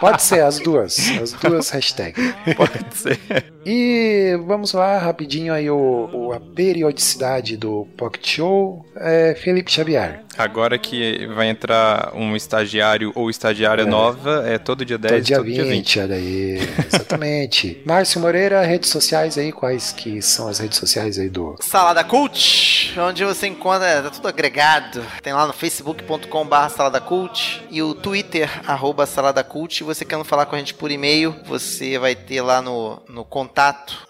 Pode 0.00 0.22
ser 0.22 0.42
as 0.42 0.58
duas. 0.58 0.98
As 1.20 1.32
duas 1.32 1.70
hashtags. 1.70 2.18
Pode 2.56 2.96
ser. 2.96 3.53
E 3.66 4.36
vamos 4.46 4.72
lá, 4.72 4.98
rapidinho 4.98 5.52
aí 5.52 5.70
o, 5.70 6.10
o- 6.12 6.32
a 6.32 6.40
periodicidade 6.40 7.56
do 7.56 7.86
Pocket 7.96 8.26
Show. 8.36 8.84
É 8.96 9.34
Felipe 9.34 9.72
Xavier. 9.72 10.22
Agora 10.38 10.76
que 10.78 11.26
vai 11.28 11.48
entrar 11.48 12.12
um 12.14 12.34
estagiário 12.36 13.12
ou 13.14 13.28
estagiária 13.30 13.84
nova, 13.86 14.44
é 14.46 14.58
todo 14.58 14.84
dia 14.84 14.98
10 14.98 15.12
Todo 15.12 15.22
dia 15.24 15.36
todo 15.36 15.46
20, 15.46 15.54
dia 15.54 15.64
20. 15.64 16.00
olha 16.00 16.14
aí. 16.16 16.58
Exatamente. 16.86 17.82
Márcio 17.86 18.20
Moreira, 18.20 18.62
redes 18.64 18.90
sociais 18.90 19.36
aí, 19.38 19.52
quais 19.52 19.92
que 19.92 20.20
são 20.22 20.48
as 20.48 20.58
redes 20.58 20.78
sociais 20.78 21.18
aí 21.18 21.28
do. 21.28 21.56
Salada 21.60 22.02
Cult, 22.04 22.94
onde 22.98 23.24
você 23.24 23.46
encontra, 23.46 24.02
tá 24.02 24.10
tudo 24.10 24.26
agregado. 24.28 25.02
Tem 25.22 25.32
lá 25.32 25.46
no 25.46 25.52
facebook.com.br 25.52 26.68
Salada 26.70 27.00
Cult 27.00 27.62
e 27.70 27.82
o 27.82 27.94
Twitter, 27.94 28.48
arroba 28.66 29.06
Salada 29.06 29.42
Cult. 29.44 29.80
E 29.80 29.84
você 29.84 30.04
querendo 30.04 30.24
falar 30.24 30.46
com 30.46 30.54
a 30.56 30.58
gente 30.58 30.74
por 30.74 30.90
e-mail, 30.90 31.34
você 31.46 31.98
vai 31.98 32.14
ter 32.14 32.40
lá 32.42 32.60
no, 32.62 33.00
no 33.08 33.24
contato, 33.24 33.53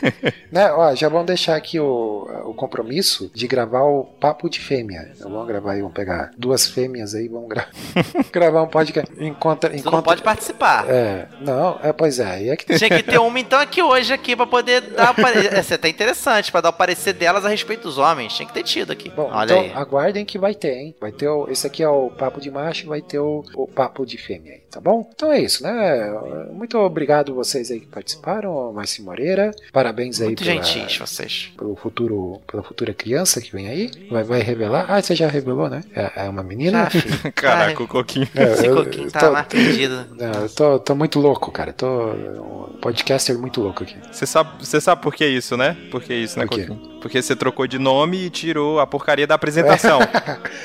né, 0.51 0.73
ó, 0.73 0.95
já 0.95 1.09
vamos 1.09 1.27
deixar 1.27 1.57
aqui 1.57 1.79
o, 1.81 2.29
o 2.45 2.55
compromisso 2.55 3.31
de 3.35 3.47
gravar 3.47 3.83
o 3.83 4.05
papo 4.05 4.49
de 4.49 4.61
fêmea. 4.61 5.11
Então, 5.15 5.31
vamos 5.31 5.47
gravar 5.47 5.73
aí, 5.73 5.81
vamos 5.81 5.95
pegar 5.95 6.31
duas 6.39 6.67
fêmeas 6.67 7.15
aí, 7.15 7.29
vamos 7.29 7.49
gra 7.49 7.67
gravar 8.33 8.63
um 8.63 8.69
podcast. 8.69 9.13
Encontra, 9.19 9.71
Tu 9.71 9.77
encontra, 9.77 9.97
não 9.97 10.03
pode 10.03 10.23
participar. 10.23 10.89
É, 10.89 11.27
não, 11.41 11.79
é, 11.83 11.93
pois 11.93 12.19
é, 12.21 12.49
é 12.49 12.57
que 12.57 12.79
Tinha 12.79 12.91
que 12.91 13.03
ter 13.03 13.19
uma 13.19 13.39
então 13.39 13.61
aqui 13.61 13.83
hoje 13.83 13.98
aqui 14.15 14.35
pra 14.37 14.47
poder 14.47 14.81
dar 14.81 15.11
o 15.13 15.15
parecer. 15.15 15.53
Essa 15.55 15.75
é 15.75 15.77
até 15.77 15.89
interessante, 15.89 16.51
pra 16.53 16.61
dar 16.61 16.71
o 16.71 16.73
parecer 16.73 17.13
delas 17.13 17.45
a 17.45 17.49
respeito 17.49 17.83
dos 17.83 17.99
homens. 17.99 18.33
Tinha 18.35 18.47
que 18.47 18.55
ter 18.55 18.63
tido 18.63 18.93
aqui. 18.93 19.09
Bom, 19.11 19.31
Olha 19.33 19.45
então 19.53 19.61
aí. 19.61 19.73
aguardem 19.75 20.25
que 20.25 20.39
vai 20.39 20.55
ter, 20.55 20.75
hein? 20.75 20.95
Vai 21.01 21.13
ter 21.13 21.29
o, 21.29 21.49
esse 21.51 21.67
aqui 21.67 21.83
é 21.83 21.89
o 21.89 22.11
papo 22.11 22.41
de 22.41 22.51
macho, 22.51 22.87
vai 22.87 23.01
ter 23.03 23.19
o, 23.19 23.45
o 23.55 23.67
papo 23.67 24.05
de 24.07 24.17
fêmea 24.19 24.53
aí, 24.55 24.61
tá 24.71 24.81
bom? 24.81 25.09
Então 25.15 25.33
é 25.33 25.41
isso, 25.41 25.63
né? 25.63 26.11
Muito 26.53 26.79
obrigado 26.79 27.35
vocês 27.35 27.71
aí 27.71 27.81
que 27.81 27.87
participaram, 27.87 28.73
Marci 28.73 29.03
Moreira. 29.03 29.51
Parabéns 29.73 30.21
aí 30.21 30.29
Muito 30.29 30.45
pela, 30.45 30.63
gentis 30.63 30.99
vocês. 30.99 31.53
pelo 31.57 31.75
futuro, 31.77 32.41
pela 32.47 32.63
futura 32.63 32.93
criança 32.95 33.41
que 33.41 33.53
vem 33.53 33.69
aí. 33.69 33.91
Vai, 34.11 34.23
vai 34.25 34.41
revelar. 34.41 34.87
Ah, 34.89 35.01
você 35.03 35.15
já 35.15 35.29
revelou, 35.29 35.69
né? 35.69 35.83
É, 35.95 36.25
é 36.27 36.29
uma 36.29 36.43
menina? 36.43 36.89
Filho. 36.91 37.09
Caraca, 37.35 37.83
o 37.83 37.89
Coquinho. 37.89 38.29
É, 38.35 38.43
Esse 38.53 38.67
eu- 38.67 38.77
coquinho 38.77 39.11
tá 39.11 39.21
tô- 39.21 39.33
mais 39.33 39.47
perdido. 39.47 40.07
Não, 40.17 40.43
eu 40.43 40.49
tô, 40.49 40.79
tô 40.79 40.95
muito 40.95 41.19
louco, 41.21 41.51
cara. 41.51 41.73
Tô 41.73 41.87
um 41.89 42.79
podcaster 42.81 43.39
muito 43.39 43.61
louco 43.61 43.83
aqui. 43.83 43.88
Você 44.11 44.27
sabe, 44.27 44.51
você 44.65 44.81
sabe 44.81 45.01
por 45.03 45.15
que 45.15 45.27
isso, 45.27 45.57
né? 45.57 45.77
Por 45.91 46.03
que 46.03 46.13
isso, 46.15 46.39
né, 46.39 46.47
Por 46.47 46.55
quê? 46.59 46.67
Coquinho? 46.67 46.99
Porque 47.01 47.23
você 47.23 47.37
trocou 47.37 47.67
de 47.67 47.79
nome 47.79 48.25
e 48.27 48.31
tirou 48.31 48.81
a 48.81 48.87
porcaria 48.87 49.27
da 49.27 49.35
apresentação. 49.37 50.01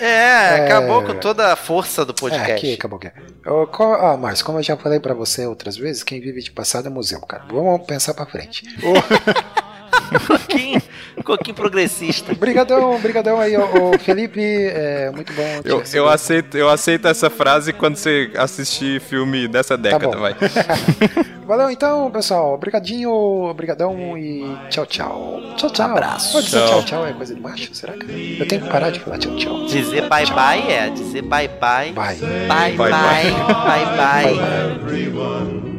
É, 0.01 0.65
acabou 0.65 1.03
com 1.03 1.13
toda 1.19 1.53
a 1.53 1.55
força 1.55 2.03
do 2.03 2.11
É, 2.11 2.15
podcast. 2.15 2.51
aqui 2.53 2.73
acabou 2.73 2.97
que. 2.99 3.11
Ô, 3.45 3.67
co- 3.67 3.93
Ah, 3.93 4.17
Márcio, 4.17 4.43
como 4.45 4.57
eu 4.59 4.63
já 4.63 4.75
falei 4.75 4.99
pra 4.99 5.13
você 5.13 5.45
outras 5.45 5.77
vezes, 5.77 6.01
quem 6.03 6.19
vive 6.19 6.41
de 6.41 6.51
passado 6.51 6.87
é 6.87 6.89
museu, 6.89 7.21
cara. 7.21 7.43
Vamos 7.49 7.85
pensar 7.85 8.13
pra 8.15 8.25
frente. 8.25 8.63
Coquinho, 10.27 10.81
coquinho 11.23 11.55
progressista. 11.55 12.33
Brigadão, 12.33 12.99
brigadão 12.99 13.39
aí, 13.39 13.55
ô, 13.57 13.91
ô, 13.93 13.99
Felipe. 13.99 14.41
É 14.41 15.11
muito 15.11 15.31
bom. 15.33 15.61
Eu, 15.63 15.79
receber. 15.79 15.99
eu, 15.99 16.09
aceito, 16.09 16.57
eu 16.57 16.69
aceito 16.69 17.07
essa 17.07 17.29
frase 17.29 17.73
quando 17.73 17.95
você 17.95 18.31
assistir 18.37 18.99
filme 19.01 19.47
dessa 19.47 19.77
década, 19.77 20.09
Tá 20.11 20.17
vai. 20.17 20.35
Valeu 21.45 21.69
então, 21.69 22.09
pessoal. 22.09 22.53
Obrigadinho, 22.53 23.11
obrigadão 23.11 24.17
e 24.17 24.43
tchau, 24.69 24.85
tchau. 24.85 25.41
Tchau, 25.57 25.69
tchau. 25.69 25.91
Abraço. 25.91 26.31
Pode 26.33 26.45
dizer 26.45 26.59
Tchau. 26.59 26.69
tchau, 26.69 26.83
tchau 26.83 27.07
é 27.07 27.13
coisa 27.13 27.35
de 27.35 27.41
macho, 27.41 27.73
será 27.73 27.93
que? 27.93 28.37
Eu 28.39 28.47
tenho 28.47 28.61
que 28.61 28.69
parar 28.69 28.89
de 28.91 28.99
falar 28.99 29.17
tchau, 29.17 29.35
tchau. 29.35 29.65
Dizer 29.65 30.07
bye 30.07 30.25
bye 30.27 30.71
é 30.71 30.89
dizer 30.89 31.21
bye 31.23 31.47
bye. 31.47 31.91
Bye. 31.91 32.15
Bye 32.47 32.47
Bye, 32.47 32.77
bye. 32.77 33.31
Bye 33.63 33.85
bye. 33.97 34.73
everyone. 34.81 35.73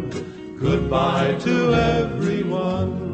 Goodbye 0.60 1.36
to 1.44 1.74
everyone. 1.74 3.13